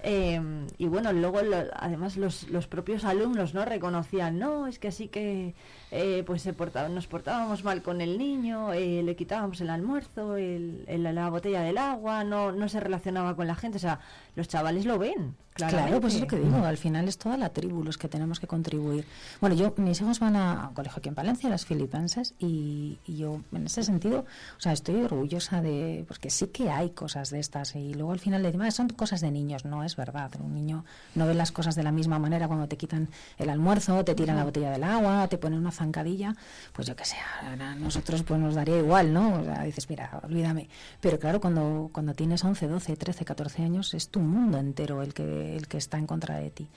Em, 0.00 0.66
y 0.78 0.86
bueno, 0.86 1.12
luego 1.12 1.40
además 1.74 2.16
los, 2.16 2.48
los 2.48 2.68
propios 2.68 3.04
alumnos 3.04 3.54
no 3.54 3.64
reconocían, 3.64 4.38
no, 4.38 4.68
es 4.68 4.78
que 4.78 4.88
así 4.88 5.08
que 5.08 5.54
eh, 5.90 6.22
pues 6.26 6.42
se 6.42 6.54
nos 6.90 7.06
portábamos 7.06 7.64
mal 7.64 7.82
con 7.82 8.00
el 8.00 8.18
niño, 8.18 8.72
eh, 8.72 9.02
le 9.02 9.16
quitábamos 9.16 9.60
el 9.60 9.70
almuerzo, 9.70 10.36
el, 10.36 10.84
la 10.86 11.30
botella 11.30 11.62
del 11.62 11.78
agua, 11.78 12.24
no, 12.24 12.52
no 12.52 12.68
se 12.68 12.80
relacionaba 12.80 13.34
con 13.36 13.46
la 13.46 13.54
gente, 13.54 13.78
o 13.78 13.80
sea, 13.80 14.00
los 14.34 14.48
chavales 14.48 14.84
lo 14.84 14.98
ven. 14.98 15.34
Claro, 15.66 16.00
pues 16.00 16.14
es 16.14 16.20
lo 16.20 16.26
que 16.28 16.36
digo, 16.36 16.56
al 16.64 16.76
final 16.76 17.08
es 17.08 17.18
toda 17.18 17.36
la 17.36 17.48
tribu 17.48 17.82
los 17.82 17.98
que 17.98 18.08
tenemos 18.08 18.38
que 18.38 18.46
contribuir. 18.46 19.04
Bueno, 19.40 19.56
yo, 19.56 19.74
mis 19.76 20.00
hijos 20.00 20.20
van 20.20 20.36
a, 20.36 20.68
un 20.68 20.74
colegio 20.74 20.98
aquí 20.98 21.08
en 21.08 21.16
Palencia, 21.16 21.50
las 21.50 21.66
filipenses, 21.66 22.34
y, 22.38 22.98
yo 23.06 23.40
en 23.52 23.66
ese 23.66 23.82
sentido, 23.82 24.20
o 24.56 24.60
sea, 24.60 24.72
estoy 24.72 25.02
orgullosa 25.02 25.60
de, 25.60 26.04
porque 26.06 26.30
sí 26.30 26.46
que 26.48 26.70
hay 26.70 26.90
cosas 26.90 27.30
de 27.30 27.40
estas, 27.40 27.74
y 27.74 27.92
luego 27.94 28.12
al 28.12 28.20
final 28.20 28.42
le 28.42 28.52
digo, 28.52 28.70
son 28.70 28.88
cosas 28.90 29.20
de 29.20 29.32
niños, 29.32 29.64
no 29.64 29.82
es 29.82 29.96
verdad, 29.96 30.30
un 30.40 30.54
niño 30.54 30.84
no 31.16 31.26
ve 31.26 31.34
las 31.34 31.50
cosas 31.50 31.74
de 31.74 31.82
la 31.82 31.90
misma 31.90 32.20
manera 32.20 32.46
cuando 32.46 32.68
te 32.68 32.76
quitan 32.76 33.08
el 33.38 33.50
almuerzo, 33.50 34.04
te 34.04 34.14
tiran 34.14 34.36
la 34.36 34.44
botella 34.44 34.70
del 34.70 34.84
agua, 34.84 35.26
te 35.26 35.38
ponen 35.38 35.58
una 35.58 35.72
zancadilla, 35.78 36.34
pues 36.72 36.86
yo 36.86 36.94
que 36.94 37.04
sé, 37.04 37.16
a 37.42 37.74
nosotros 37.76 38.22
pues 38.22 38.40
nos 38.40 38.54
daría 38.54 38.78
igual, 38.78 39.12
¿no? 39.12 39.40
O 39.40 39.44
sea, 39.44 39.62
dices, 39.62 39.88
mira, 39.88 40.20
olvídame. 40.22 40.68
Pero 41.00 41.18
claro, 41.18 41.40
cuando, 41.40 41.90
cuando 41.92 42.14
tienes 42.14 42.44
11, 42.44 42.68
12, 42.68 42.96
13, 42.96 43.24
14 43.24 43.62
años, 43.62 43.94
es 43.94 44.08
tu 44.08 44.20
mundo 44.20 44.58
entero 44.58 45.02
el 45.02 45.14
que, 45.14 45.56
el 45.56 45.68
que 45.68 45.78
está 45.78 45.98
en 45.98 46.06
contra 46.06 46.38
de 46.38 46.50
ti. 46.50 46.68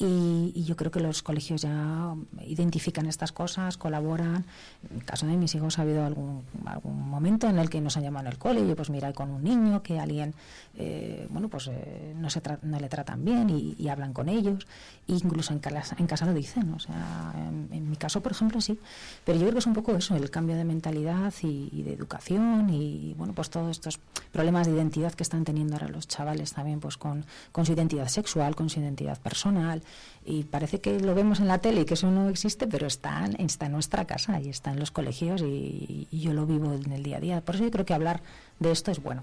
Y, 0.00 0.64
yo 0.64 0.76
creo 0.76 0.90
que 0.90 1.00
los 1.00 1.22
colegios 1.22 1.62
ya 1.62 2.14
identifican 2.46 3.06
estas 3.06 3.32
cosas, 3.32 3.76
colaboran. 3.76 4.44
En 4.90 4.98
el 4.98 5.04
caso 5.04 5.26
de 5.26 5.36
mis 5.36 5.54
hijos 5.54 5.78
ha 5.78 5.82
habido 5.82 6.04
algún, 6.04 6.44
algún 6.66 7.08
momento 7.08 7.48
en 7.48 7.58
el 7.58 7.68
que 7.68 7.80
nos 7.80 7.96
han 7.96 8.04
llamado 8.04 8.26
en 8.26 8.32
el 8.32 8.38
cole 8.38 8.60
y 8.60 8.74
pues 8.74 8.90
mira, 8.90 9.12
con 9.12 9.30
un 9.30 9.42
niño 9.42 9.82
que 9.82 9.98
alguien, 9.98 10.34
eh, 10.76 11.26
bueno, 11.30 11.48
pues 11.48 11.68
eh, 11.68 12.14
no, 12.16 12.30
se 12.30 12.42
no 12.62 12.78
le 12.78 12.88
tratan 12.88 13.24
bien 13.24 13.50
y, 13.50 13.88
hablan 13.88 14.12
con 14.12 14.28
ellos. 14.28 14.66
incluso 15.06 15.54
en 15.54 15.60
casa, 15.60 15.96
en 15.98 16.06
casa 16.06 16.26
lo 16.26 16.34
dicen. 16.34 16.72
O 16.74 16.78
sea, 16.78 17.32
en, 17.34 17.90
mi 17.90 17.96
caso, 17.96 18.20
por 18.20 18.32
ejemplo, 18.32 18.60
sí. 18.60 18.78
Pero 19.24 19.38
yo 19.38 19.44
creo 19.44 19.54
que 19.54 19.60
es 19.60 19.66
un 19.66 19.74
poco 19.74 19.96
eso, 19.96 20.14
el 20.14 20.30
cambio 20.30 20.56
de 20.56 20.64
mentalidad 20.64 21.32
y, 21.42 21.82
de 21.82 21.94
educación 21.94 22.68
y, 22.70 23.14
bueno, 23.16 23.32
pues 23.32 23.50
todos 23.50 23.70
estos 23.70 23.98
problemas 24.30 24.66
de 24.66 24.74
identidad 24.74 25.12
que 25.14 25.22
están 25.22 25.44
teniendo 25.44 25.74
ahora 25.74 25.88
los 25.88 26.06
chavales 26.06 26.52
también, 26.52 26.80
pues 26.80 26.98
con, 26.98 27.24
con 27.50 27.64
su 27.64 27.72
identidad 27.72 28.08
sexual, 28.08 28.54
con 28.54 28.68
su 28.68 28.80
identidad 28.80 29.18
personal 29.18 29.82
y 30.24 30.44
parece 30.44 30.80
que 30.80 31.00
lo 31.00 31.14
vemos 31.14 31.40
en 31.40 31.48
la 31.48 31.58
tele 31.58 31.82
y 31.82 31.84
que 31.84 31.94
eso 31.94 32.10
no 32.10 32.28
existe, 32.28 32.66
pero 32.66 32.86
está, 32.86 33.28
está 33.38 33.66
en 33.66 33.72
nuestra 33.72 34.04
casa 34.04 34.40
y 34.40 34.48
está 34.48 34.70
en 34.70 34.78
los 34.78 34.90
colegios 34.90 35.42
y, 35.42 36.06
yo 36.10 36.32
lo 36.32 36.46
vivo 36.46 36.72
en 36.74 36.92
el 36.92 37.02
día 37.02 37.16
a 37.16 37.20
día. 37.20 37.40
Por 37.40 37.54
eso 37.54 37.64
yo 37.64 37.70
creo 37.70 37.86
que 37.86 37.94
hablar 37.94 38.20
de 38.58 38.70
esto 38.70 38.90
es 38.90 39.02
bueno. 39.02 39.22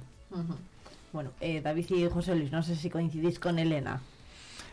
Bueno, 1.14 1.32
eh, 1.40 1.62
David 1.62 1.86
y 1.92 2.08
José 2.08 2.36
Luis, 2.36 2.52
no 2.52 2.64
sé 2.64 2.76
si 2.76 2.90
coincidís 2.90 3.40
con 3.40 3.60
Elena. 3.60 4.02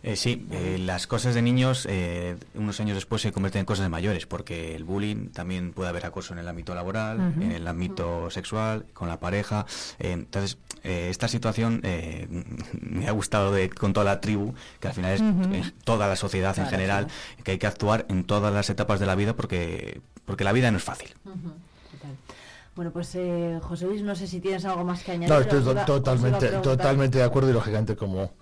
Eh, 0.04 0.16
sí, 0.16 0.48
eh, 0.50 0.78
las 0.80 1.06
cosas 1.06 1.34
de 1.34 1.42
niños 1.42 1.86
eh, 1.88 2.36
unos 2.54 2.80
años 2.80 2.96
después 2.96 3.22
se 3.22 3.30
convierten 3.30 3.60
en 3.60 3.66
cosas 3.66 3.84
de 3.84 3.88
mayores, 3.88 4.26
porque 4.26 4.74
el 4.74 4.82
bullying 4.82 5.28
también 5.28 5.72
puede 5.72 5.90
haber 5.90 6.04
acoso 6.06 6.32
en 6.32 6.40
el 6.40 6.48
ámbito 6.48 6.74
laboral, 6.74 7.34
en 7.40 7.52
el 7.52 7.66
ámbito 7.68 8.28
sexual, 8.30 8.84
con 8.94 9.08
la 9.08 9.20
pareja. 9.20 9.64
entonces, 10.00 10.58
esta 10.82 11.28
situación 11.28 11.82
me 12.80 13.06
ha 13.06 13.12
gustado 13.12 13.52
de, 13.52 13.70
con 13.70 13.92
toda 13.92 14.04
la 14.04 14.20
tribu, 14.20 14.54
que 14.80 14.88
al 14.88 14.94
final 14.94 15.54
es, 15.54 15.72
toda 15.84 16.08
la 16.08 16.16
sociedad 16.16 16.58
en 16.58 16.66
general, 16.66 17.06
que 17.44 17.52
hay 17.52 17.58
que 17.58 17.68
actuar 17.68 18.04
en 18.08 18.24
todas 18.24 18.52
las 18.52 18.70
etapas 18.70 18.98
de 18.98 19.06
la 19.06 19.14
vida 19.14 19.34
porque, 19.34 20.00
porque 20.24 20.42
la 20.42 20.52
vida 20.52 20.70
no 20.72 20.78
es 20.78 20.84
fácil. 20.84 21.14
Bueno, 22.74 22.90
pues 22.90 23.16
José 23.60 23.86
Luis, 23.86 24.02
no 24.02 24.16
sé 24.16 24.26
si 24.26 24.40
tienes 24.40 24.64
algo 24.64 24.82
más 24.82 25.04
que 25.04 25.12
añadir. 25.12 25.28
No, 25.28 25.40
estoy 25.40 25.62
totalmente, 25.86 26.48
totalmente 26.48 27.18
de 27.18 27.24
acuerdo 27.24 27.50
y 27.50 27.52
lógicamente 27.52 27.94
como 27.94 28.32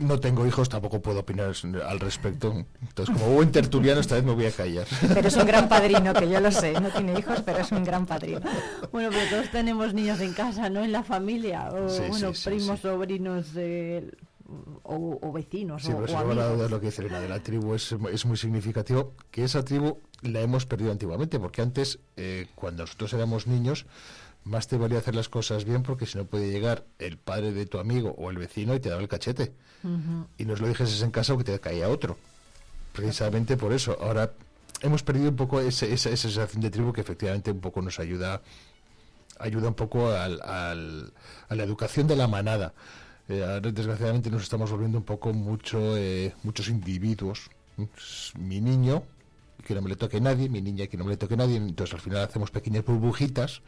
no 0.00 0.20
tengo 0.20 0.46
hijos, 0.46 0.68
tampoco 0.68 1.00
puedo 1.00 1.20
opinar 1.20 1.52
al 1.86 2.00
respecto. 2.00 2.64
Entonces, 2.80 3.14
como 3.14 3.34
buen 3.34 3.52
tertuliano, 3.52 4.00
esta 4.00 4.16
vez 4.16 4.24
me 4.24 4.32
voy 4.32 4.46
a 4.46 4.52
callar. 4.52 4.86
Pero 5.14 5.28
es 5.28 5.36
un 5.36 5.46
gran 5.46 5.68
padrino, 5.68 6.12
que 6.14 6.28
yo 6.28 6.40
lo 6.40 6.50
sé. 6.50 6.72
No 6.80 6.88
tiene 6.88 7.18
hijos, 7.18 7.42
pero 7.44 7.58
es 7.58 7.72
un 7.72 7.84
gran 7.84 8.06
padrino. 8.06 8.40
Bueno, 8.92 9.10
pero 9.10 9.30
todos 9.30 9.50
tenemos 9.50 9.94
niños 9.94 10.20
en 10.20 10.32
casa, 10.32 10.68
¿no? 10.68 10.84
En 10.84 10.92
la 10.92 11.02
familia. 11.02 11.68
O, 11.70 11.86
bueno, 12.08 12.32
primos, 12.44 12.80
sobrinos 12.80 13.46
o, 14.82 15.32
vecinos. 15.32 15.82
Sí, 15.82 15.92
o, 15.92 16.04
pero 16.04 16.56
de 16.56 16.68
lo 16.68 16.80
que 16.80 16.86
dice 16.86 17.02
Elena 17.02 17.20
de 17.20 17.28
la 17.28 17.40
tribu 17.40 17.74
es, 17.74 17.94
es, 18.12 18.26
muy 18.26 18.36
significativo 18.36 19.14
que 19.30 19.44
esa 19.44 19.64
tribu 19.64 19.98
la 20.22 20.40
hemos 20.40 20.66
perdido 20.66 20.90
antiguamente, 20.90 21.38
porque 21.38 21.62
antes, 21.62 21.98
eh, 22.16 22.48
cuando 22.54 22.82
nosotros 22.82 23.12
éramos 23.12 23.46
niños, 23.46 23.86
más 24.44 24.68
te 24.68 24.76
valía 24.76 24.98
hacer 24.98 25.14
las 25.14 25.28
cosas 25.28 25.64
bien 25.64 25.82
porque 25.82 26.06
si 26.06 26.18
no 26.18 26.24
puede 26.24 26.50
llegar 26.50 26.84
el 26.98 27.18
padre 27.18 27.52
de 27.52 27.66
tu 27.66 27.78
amigo 27.78 28.14
o 28.18 28.30
el 28.30 28.38
vecino 28.38 28.74
y 28.74 28.80
te 28.80 28.88
daba 28.88 29.02
el 29.02 29.08
cachete. 29.08 29.52
Y 30.36 30.44
nos 30.44 30.60
lo 30.60 30.68
dijes 30.68 31.00
en 31.02 31.10
casa 31.10 31.32
o 31.32 31.38
que 31.38 31.44
te 31.44 31.58
caía 31.58 31.88
otro. 31.88 32.18
Precisamente 32.92 33.56
por 33.56 33.72
eso. 33.72 33.96
Ahora 34.00 34.32
hemos 34.82 35.02
perdido 35.02 35.30
un 35.30 35.36
poco 35.36 35.60
ese, 35.60 35.92
esa, 35.92 36.14
sensación 36.16 36.60
de 36.60 36.70
tribu 36.70 36.92
que 36.92 37.00
efectivamente 37.00 37.50
un 37.50 37.60
poco 37.60 37.80
nos 37.80 37.98
ayuda 37.98 38.42
ayuda 39.38 39.68
un 39.68 39.74
poco 39.74 40.10
al, 40.10 40.40
al, 40.42 41.12
a 41.48 41.54
la 41.54 41.62
educación 41.62 42.06
de 42.06 42.16
la 42.16 42.28
manada. 42.28 42.74
Eh, 43.28 43.42
ahora, 43.42 43.70
desgraciadamente 43.70 44.30
nos 44.30 44.42
estamos 44.42 44.70
volviendo 44.70 44.98
un 44.98 45.04
poco 45.04 45.32
mucho 45.32 45.96
eh, 45.96 46.34
muchos 46.42 46.68
individuos. 46.68 47.48
Mi 48.38 48.60
niño, 48.60 49.04
que 49.64 49.74
no 49.74 49.80
me 49.80 49.88
le 49.88 49.96
toque 49.96 50.20
nadie, 50.20 50.50
mi 50.50 50.60
niña, 50.60 50.86
que 50.88 50.98
no 50.98 51.04
me 51.04 51.12
le 51.12 51.16
toque 51.16 51.36
nadie. 51.36 51.56
Entonces 51.56 51.94
al 51.94 52.00
final 52.00 52.22
hacemos 52.22 52.50
pequeñas 52.50 52.84
burbujitas 52.84 53.62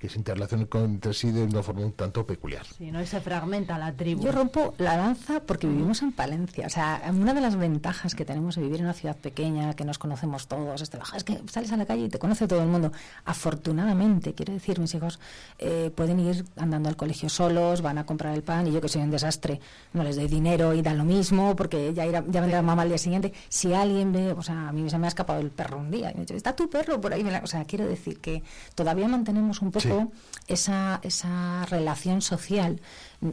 que 0.00 0.08
se 0.08 0.16
interrelacionan 0.16 0.66
entre 0.86 1.12
sí 1.12 1.30
de 1.30 1.44
una 1.44 1.62
forma 1.62 1.82
un 1.82 1.92
tanto 1.92 2.26
peculiar. 2.26 2.64
Sí, 2.78 2.90
no 2.90 3.04
se 3.04 3.20
fragmenta 3.20 3.76
la 3.78 3.92
tribu. 3.92 4.24
Yo 4.24 4.32
rompo 4.32 4.74
la 4.78 4.96
danza 4.96 5.40
porque 5.40 5.66
vivimos 5.66 6.00
en 6.00 6.12
Palencia. 6.12 6.66
O 6.66 6.70
sea, 6.70 7.02
una 7.10 7.34
de 7.34 7.42
las 7.42 7.56
ventajas 7.56 8.14
que 8.14 8.24
tenemos 8.24 8.56
de 8.56 8.62
vivir 8.62 8.78
en 8.78 8.86
una 8.86 8.94
ciudad 8.94 9.16
pequeña, 9.16 9.74
que 9.74 9.84
nos 9.84 9.98
conocemos 9.98 10.48
todos, 10.48 10.80
este, 10.80 10.98
es 11.14 11.24
que 11.24 11.42
sales 11.50 11.70
a 11.72 11.76
la 11.76 11.84
calle 11.84 12.06
y 12.06 12.08
te 12.08 12.18
conoce 12.18 12.48
todo 12.48 12.62
el 12.62 12.68
mundo. 12.68 12.92
Afortunadamente, 13.26 14.32
quiero 14.32 14.54
decir, 14.54 14.80
mis 14.80 14.94
hijos 14.94 15.20
eh, 15.58 15.92
pueden 15.94 16.18
ir 16.18 16.46
andando 16.56 16.88
al 16.88 16.96
colegio 16.96 17.28
solos, 17.28 17.82
van 17.82 17.98
a 17.98 18.06
comprar 18.06 18.34
el 18.34 18.42
pan 18.42 18.66
y 18.68 18.72
yo 18.72 18.80
que 18.80 18.88
soy 18.88 19.02
un 19.02 19.10
desastre, 19.10 19.60
no 19.92 20.02
les 20.02 20.16
doy 20.16 20.28
dinero 20.28 20.72
y 20.72 20.80
da 20.80 20.94
lo 20.94 21.04
mismo 21.04 21.54
porque 21.56 21.92
ya, 21.92 22.06
irá, 22.06 22.24
ya 22.26 22.40
vendrá 22.40 22.62
mamá 22.62 22.82
al 22.82 22.88
día 22.88 22.98
siguiente. 22.98 23.34
Si 23.50 23.74
alguien 23.74 24.12
ve, 24.12 24.32
o 24.32 24.42
sea, 24.42 24.68
a 24.68 24.72
mí 24.72 24.88
se 24.88 24.96
me 24.96 25.06
ha 25.06 25.08
escapado 25.08 25.40
el 25.40 25.50
perro 25.50 25.76
un 25.76 25.90
día 25.90 26.10
y 26.10 26.14
me 26.14 26.20
dice, 26.22 26.36
está 26.36 26.56
tu 26.56 26.70
perro 26.70 26.98
por 27.02 27.12
ahí. 27.12 27.22
O 27.42 27.46
sea, 27.46 27.66
quiero 27.66 27.86
decir 27.86 28.18
que 28.18 28.42
todavía 28.74 29.06
mantenemos 29.06 29.60
un 29.60 29.70
poco 29.70 29.89
esa, 30.48 31.00
esa 31.02 31.66
relación 31.66 32.22
social 32.22 32.80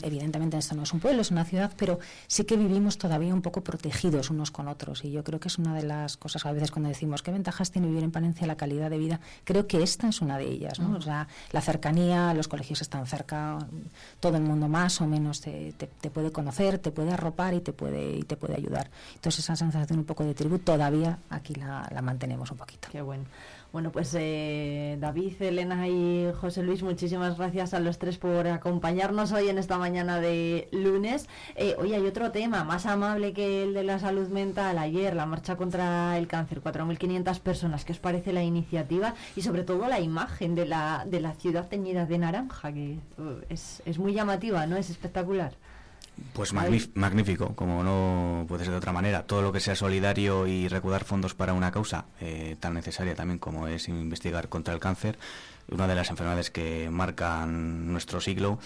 Evidentemente 0.04 0.58
esto 0.58 0.76
no 0.76 0.84
es 0.84 0.94
un 0.94 1.00
pueblo, 1.00 1.22
es 1.22 1.32
una 1.32 1.46
ciudad, 1.46 1.72
pero 1.78 2.00
sí 2.28 2.44
que 2.44 2.58
vivimos 2.58 2.98
todavía 2.98 3.34
un 3.34 3.42
poco 3.42 3.64
protegidos 3.64 4.30
unos 4.30 4.52
con 4.52 4.68
otros. 4.68 5.06
Y 5.06 5.12
yo 5.12 5.24
creo 5.24 5.40
que 5.40 5.48
es 5.48 5.58
una 5.58 5.74
de 5.74 5.84
las 5.84 6.18
cosas 6.18 6.46
a 6.46 6.52
veces 6.52 6.72
cuando 6.72 6.90
decimos 6.90 7.24
qué 7.24 7.32
ventajas 7.32 7.72
tiene 7.72 7.88
vivir 7.88 8.04
en 8.04 8.12
Palencia 8.12 8.46
la 8.48 8.58
calidad 8.58 8.90
de 8.90 8.98
vida, 8.98 9.22
creo 9.46 9.66
que 9.66 9.82
esta 9.82 10.10
es 10.10 10.22
una 10.22 10.38
de 10.38 10.46
ellas. 10.46 10.80
¿no? 10.80 10.98
O 10.98 11.02
sea, 11.02 11.30
la 11.52 11.62
cercanía, 11.62 12.34
los 12.34 12.50
colegios 12.50 12.82
están 12.82 13.08
cerca, 13.08 13.60
todo 14.20 14.36
el 14.36 14.44
mundo 14.44 14.68
más 14.68 15.00
o 15.00 15.08
menos 15.08 15.40
te, 15.40 15.74
te, 15.74 16.10
puede 16.10 16.34
conocer, 16.34 16.80
te 16.80 16.92
puede 16.92 17.14
arropar 17.14 17.54
y 17.54 17.62
te 17.62 17.72
puede, 17.72 18.18
y 18.18 18.24
te 18.24 18.36
puede 18.36 18.56
ayudar. 18.56 18.90
Entonces 19.16 19.46
esa 19.46 19.56
sensación 19.56 20.00
un 20.00 20.06
poco 20.06 20.26
de 20.26 20.34
tribu 20.34 20.60
todavía 20.60 21.20
aquí 21.30 21.56
la, 21.56 21.88
la 21.94 22.02
mantenemos 22.02 22.52
un 22.52 22.58
poquito. 22.58 22.90
Qué 22.92 23.02
bueno. 23.02 23.24
Bueno, 23.74 23.92
pues 23.92 24.16
eh, 24.18 24.98
David, 25.00 25.42
Elena 25.42 25.88
y 25.90 26.32
José 26.40 26.64
Luis, 26.64 26.84
muchísimas 26.84 27.38
gracias 27.38 27.74
a 27.74 27.80
los 27.80 28.00
tres 28.00 28.18
por 28.18 28.48
acompañarnos 28.48 29.34
hoy 29.34 29.50
en 29.50 29.58
esta 29.58 29.78
mañana 29.78 30.22
de 30.22 30.70
lunes. 30.72 31.28
Eh, 31.56 31.76
hoy 31.78 31.94
hay 31.94 32.06
otro 32.06 32.32
tema 32.32 32.64
más 32.64 32.86
amable 32.86 33.34
que 33.34 33.64
el 33.64 33.74
de 33.74 33.84
la 33.84 34.00
salud 34.00 34.30
mental. 34.30 34.78
Ayer 34.78 35.16
la 35.16 35.26
marcha 35.26 35.58
contra 35.58 36.18
el 36.18 36.28
cáncer, 36.28 36.62
4.500 36.62 37.40
personas. 37.42 37.84
¿Qué 37.84 37.92
os 37.92 38.00
parece 38.00 38.32
la 38.32 38.44
iniciativa 38.44 39.16
y 39.36 39.42
sobre 39.42 39.64
todo 39.64 39.88
la 39.88 40.00
imagen 40.00 40.56
de 40.56 40.66
la, 40.66 41.04
de 41.06 41.20
la 41.20 41.34
ciudad 41.34 41.68
teñida 41.68 42.06
de 42.06 42.18
naranja, 42.18 42.72
que 42.72 43.00
uh, 43.18 43.42
es, 43.50 43.84
es 43.86 44.00
muy 44.00 44.14
llamativa, 44.14 44.66
¿no? 44.66 44.78
Es 44.78 44.90
espectacular. 44.90 45.52
Pues 46.34 46.54
magnífico, 46.54 47.56
como 47.56 47.84
no 47.84 48.46
puede 48.48 48.64
ser 48.64 48.72
de 48.72 48.78
otra 48.78 48.94
manera. 48.94 49.24
Todo 49.24 49.42
lo 49.42 49.52
que 49.52 49.60
sea 49.60 49.76
solidario 49.76 50.48
y 50.48 50.68
recaudar 50.68 51.04
fondos 51.04 51.34
para 51.34 51.54
una 51.54 51.72
causa 51.72 52.06
eh, 52.22 52.56
tan 52.60 52.74
necesaria 52.74 53.16
también 53.16 53.40
como 53.40 53.68
es 53.68 53.88
investigar 53.88 54.50
contra 54.50 54.74
el 54.74 54.80
cáncer, 54.80 55.18
una 55.70 55.88
de 55.88 55.96
las 55.96 56.10
enfermedades 56.10 56.52
que 56.52 56.90
marcan 56.90 57.92
nuestro 57.92 58.22
siglo. 58.22 58.60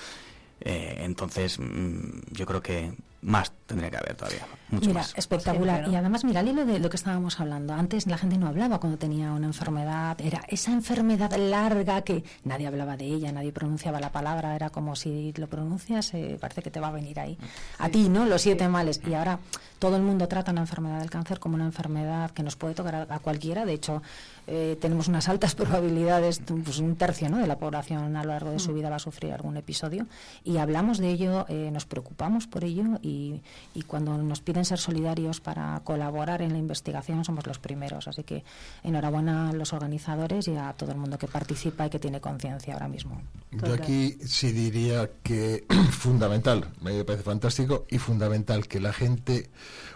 Eh, 0.59 0.97
entonces, 0.99 1.59
mm, 1.59 2.31
yo 2.31 2.45
creo 2.45 2.61
que 2.61 2.93
más 3.21 3.51
tendría 3.67 3.89
que 3.91 3.97
haber 3.97 4.15
todavía. 4.15 4.47
Mucho 4.69 4.87
mira, 4.87 5.05
espectacular. 5.15 5.87
Y 5.89 5.95
además, 5.95 6.23
mira, 6.23 6.39
al 6.39 6.47
hilo 6.47 6.65
de 6.65 6.79
lo 6.79 6.89
que 6.89 6.97
estábamos 6.97 7.39
hablando, 7.39 7.73
antes 7.73 8.07
la 8.07 8.17
gente 8.17 8.37
no 8.37 8.47
hablaba 8.47 8.79
cuando 8.79 8.97
tenía 8.97 9.31
una 9.31 9.47
enfermedad, 9.47 10.19
era 10.19 10.41
esa 10.47 10.71
enfermedad 10.71 11.31
larga 11.35 12.01
que 12.01 12.23
nadie 12.43 12.67
hablaba 12.67 12.97
de 12.97 13.05
ella, 13.05 13.31
nadie 13.31 13.51
pronunciaba 13.51 13.99
la 13.99 14.11
palabra, 14.11 14.55
era 14.55 14.69
como 14.69 14.95
si 14.95 15.33
lo 15.33 15.47
pronuncias, 15.47 16.13
eh, 16.13 16.37
parece 16.39 16.61
que 16.61 16.71
te 16.71 16.79
va 16.79 16.87
a 16.87 16.91
venir 16.91 17.19
ahí. 17.19 17.37
A 17.77 17.89
ti, 17.89 18.09
¿no? 18.09 18.25
Los 18.25 18.41
siete 18.41 18.67
males. 18.67 18.99
Y 19.07 19.13
ahora 19.13 19.39
todo 19.81 19.95
el 19.97 20.03
mundo 20.03 20.27
trata 20.27 20.53
la 20.53 20.61
enfermedad 20.61 20.99
del 20.99 21.09
cáncer 21.09 21.39
como 21.39 21.55
una 21.55 21.65
enfermedad 21.65 22.29
que 22.31 22.43
nos 22.43 22.55
puede 22.55 22.75
tocar 22.75 23.07
a, 23.09 23.19
cualquiera. 23.19 23.65
De 23.65 23.73
hecho, 23.73 24.03
eh, 24.45 24.77
tenemos 24.79 25.07
unas 25.07 25.27
altas 25.27 25.55
probabilidades, 25.61 26.39
pues 26.63 26.77
un 26.77 26.95
tercio 26.95 27.29
¿no? 27.29 27.37
de 27.37 27.47
la 27.47 27.57
población 27.57 28.15
a 28.15 28.23
lo 28.23 28.29
largo 28.29 28.51
de 28.51 28.59
su 28.59 28.71
mm. 28.71 28.75
vida 28.75 28.89
va 28.91 28.97
a 28.97 28.99
sufrir 28.99 29.33
algún 29.33 29.57
episodio. 29.57 30.05
Y 30.43 30.57
hablamos 30.57 30.99
de 30.99 31.09
ello, 31.09 31.47
eh, 31.49 31.71
nos 31.71 31.85
preocupamos 31.85 32.45
por 32.45 32.63
ello 32.63 32.99
y 33.01 33.41
y, 33.73 33.83
cuando 33.83 34.17
nos 34.17 34.41
piden 34.41 34.65
ser 34.65 34.79
solidarios 34.79 35.39
para 35.39 35.79
colaborar 35.83 36.41
en 36.41 36.53
la 36.53 36.57
investigación 36.57 37.23
somos 37.25 37.45
los 37.47 37.59
primeros. 37.59 38.07
Así 38.07 38.23
que 38.23 38.43
enhorabuena 38.83 39.49
a 39.49 39.53
los 39.53 39.73
organizadores 39.73 40.47
y 40.47 40.55
a 40.55 40.73
todo 40.73 40.91
el 40.91 40.97
mundo 40.97 41.17
que 41.17 41.27
participa 41.27 41.87
y 41.87 41.89
que 41.89 41.99
tiene 41.99 42.21
conciencia 42.21 42.73
ahora 42.73 42.87
mismo. 42.87 43.21
Yo 43.51 43.73
aquí 43.73 44.17
sí 44.25 44.51
diría 44.51 45.09
que 45.23 45.65
fundamental, 45.91 46.67
me 46.81 47.03
parece 47.03 47.23
fantástico 47.23 47.85
y 47.89 47.97
fundamental 47.97 48.67
que 48.67 48.79
la 48.79 48.93
gente 48.93 49.49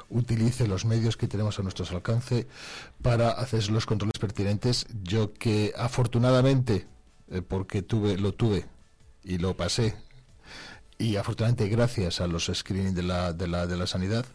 utilice 0.10 0.68
los 0.68 0.86
medios 0.86 1.18
que 1.18 1.28
tenemos 1.28 1.60
a 1.60 1.64
nuestro 1.64 1.86
alcance 1.96 2.48
para 3.02 3.32
hacer 3.32 3.70
los 3.70 3.86
controles 3.86 4.20
pertinentes. 4.20 4.88
Yo 5.04 5.34
que 5.34 5.74
afortunadamente, 5.78 6.88
eh, 7.30 7.42
porque 7.42 7.82
tuve, 7.82 8.18
lo 8.18 8.34
tuve 8.34 8.66
y 9.24 9.38
lo 9.38 9.56
pasé 9.56 9.96
y 10.98 11.18
afortunadamente 11.18 11.68
gracias 11.68 12.22
a 12.22 12.28
los 12.28 12.50
screenings 12.54 12.96
de 12.96 13.04
la, 13.04 13.34
de 13.34 13.48
la, 13.48 13.68
de 13.68 13.78
la 13.78 13.88
sanidad 13.88 14.26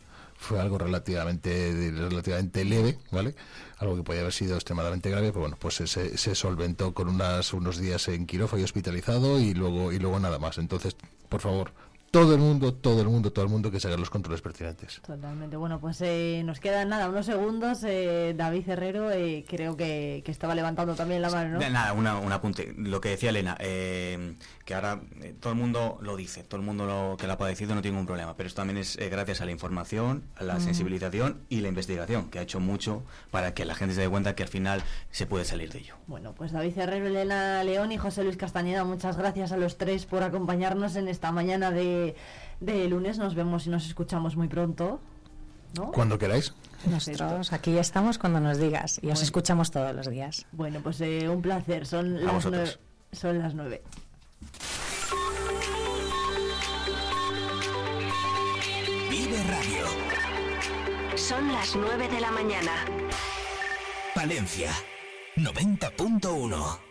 fue 0.41 0.59
algo 0.59 0.79
relativamente 0.79 1.93
relativamente 1.95 2.65
leve, 2.65 2.99
¿vale? 3.13 3.35
Algo 3.77 3.97
que 3.97 4.03
podía 4.03 4.23
haber 4.23 4.33
sido 4.33 4.55
extremadamente 4.55 5.11
grave, 5.11 5.29
pero 5.29 5.41
bueno, 5.41 5.57
pues 5.61 5.75
se, 5.75 5.87
se 5.87 6.35
solventó 6.35 6.95
con 6.95 7.09
unas, 7.09 7.53
unos 7.53 7.77
días 7.77 8.09
en 8.09 8.27
quirófano 8.27 8.63
y 8.63 8.65
hospitalizado 8.65 9.39
y 9.39 9.53
luego 9.53 9.93
y 9.93 9.99
luego 9.99 10.19
nada 10.19 10.39
más. 10.39 10.57
Entonces, 10.57 10.97
por 11.29 11.43
favor, 11.43 11.73
todo 12.11 12.35
el 12.35 12.41
mundo, 12.41 12.75
todo 12.75 13.03
el 13.03 13.09
mundo, 13.09 13.33
todo 13.33 13.45
el 13.45 13.51
mundo 13.51 13.71
que 13.71 13.79
se 13.79 13.87
haga 13.87 13.97
los 13.97 14.11
controles 14.11 14.41
pertinentes. 14.43 15.01
Totalmente. 15.07 15.57
Bueno, 15.57 15.79
pues 15.81 16.01
eh, 16.01 16.43
nos 16.45 16.59
quedan 16.59 16.89
nada, 16.89 17.09
unos 17.09 17.27
segundos. 17.27 17.85
Eh, 17.85 18.35
David 18.37 18.69
Herrero 18.69 19.13
eh, 19.13 19.45
creo 19.49 19.77
que, 19.77 20.23
estaba 20.27 20.55
levantando 20.55 20.95
también 20.95 21.23
la 21.23 21.29
mano, 21.29 21.59
¿no? 21.59 21.71
Nada, 21.71 21.93
un 21.93 22.33
apunte. 22.33 22.73
Lo 22.77 23.01
que 23.01 23.11
decía 23.11 23.31
Elena, 23.31 23.57
que 23.59 24.75
ahora 24.75 25.01
todo 25.41 25.53
el 25.53 25.59
mundo 25.59 25.99
lo 26.01 26.17
dice, 26.17 26.45
todo 26.45 26.61
el 26.61 26.67
mundo 26.67 26.87
lo, 26.87 27.17
que 27.17 27.27
lo 27.27 27.33
ha 27.33 27.39
padecido 27.39 27.75
no 27.75 27.83
tiene 27.83 27.97
ningún 27.97 28.07
problema, 28.07 28.37
pero 28.37 28.47
esto 28.47 28.61
también 28.61 28.79
es 28.79 28.97
gracias 28.97 29.41
a 29.41 29.45
la 29.45 29.51
información, 29.51 30.23
a 30.37 30.45
la 30.45 30.61
sensibilización 30.61 31.41
y 31.49 31.63
la 31.63 31.69
investigación, 31.69 32.31
que 32.31 32.39
ha 32.39 32.43
hecho 32.43 32.61
mucho 32.61 33.03
para 33.33 33.55
que 33.55 33.65
la 33.65 33.75
gente 33.75 33.97
se 33.97 34.03
dé 34.03 34.09
cuenta 34.09 34.37
que 34.37 34.45
al 34.45 34.49
final 34.49 34.83
se 35.11 35.27
puede 35.27 35.45
salir 35.45 35.73
de 35.73 35.81
ello. 35.81 35.97
Bueno, 36.07 36.33
pues 36.33 36.53
David 36.53 36.79
Herrero, 36.79 37.09
Elena 37.09 37.65
León 37.65 37.91
y 37.91 37.99
José 37.99 38.23
Luis 38.23 38.37
Castañeda, 38.37 38.85
muchas 38.85 39.17
gracias 39.17 39.51
a 39.51 39.57
los 39.57 39.79
tres 39.79 40.07
por 40.07 40.23
acompañarnos 40.23 40.95
en 40.95 41.09
esta 41.09 41.33
mañana 41.33 41.73
de 41.73 42.00
de, 42.61 42.89
lunes. 42.89 43.19
Nos 43.19 43.35
vemos 43.35 43.67
y 43.67 43.71
nos 43.71 43.87
escuchamos 43.87 44.37
muy 44.37 44.49
pronto. 44.49 45.01
Cuando 45.93 46.19
queráis. 46.19 46.55
Nosotros 46.87 47.53
aquí 47.53 47.77
estamos 47.79 48.19
cuando 48.19 48.41
nos 48.41 48.59
digas 48.59 48.99
y 49.03 49.11
os 49.11 49.23
escuchamos 49.23 49.71
todos 49.71 49.95
los 49.95 50.09
días. 50.09 50.47
Bueno, 50.53 50.81
pues 50.83 51.01
eh, 51.01 51.29
un 51.29 51.43
placer. 51.43 51.87
Son 51.87 52.25
las, 52.25 52.47
nueve, 52.47 52.71
son 53.13 53.39
las 53.39 53.55
nueve. 53.55 53.83
Vive 59.11 59.43
Radio. 59.45 59.87
Son 61.17 61.53
las 61.53 61.77
nueve 61.77 62.09
de 62.09 62.21
la 62.21 62.31
mañana. 62.31 62.73
Valencia 64.17 64.71
90.1 65.37 66.90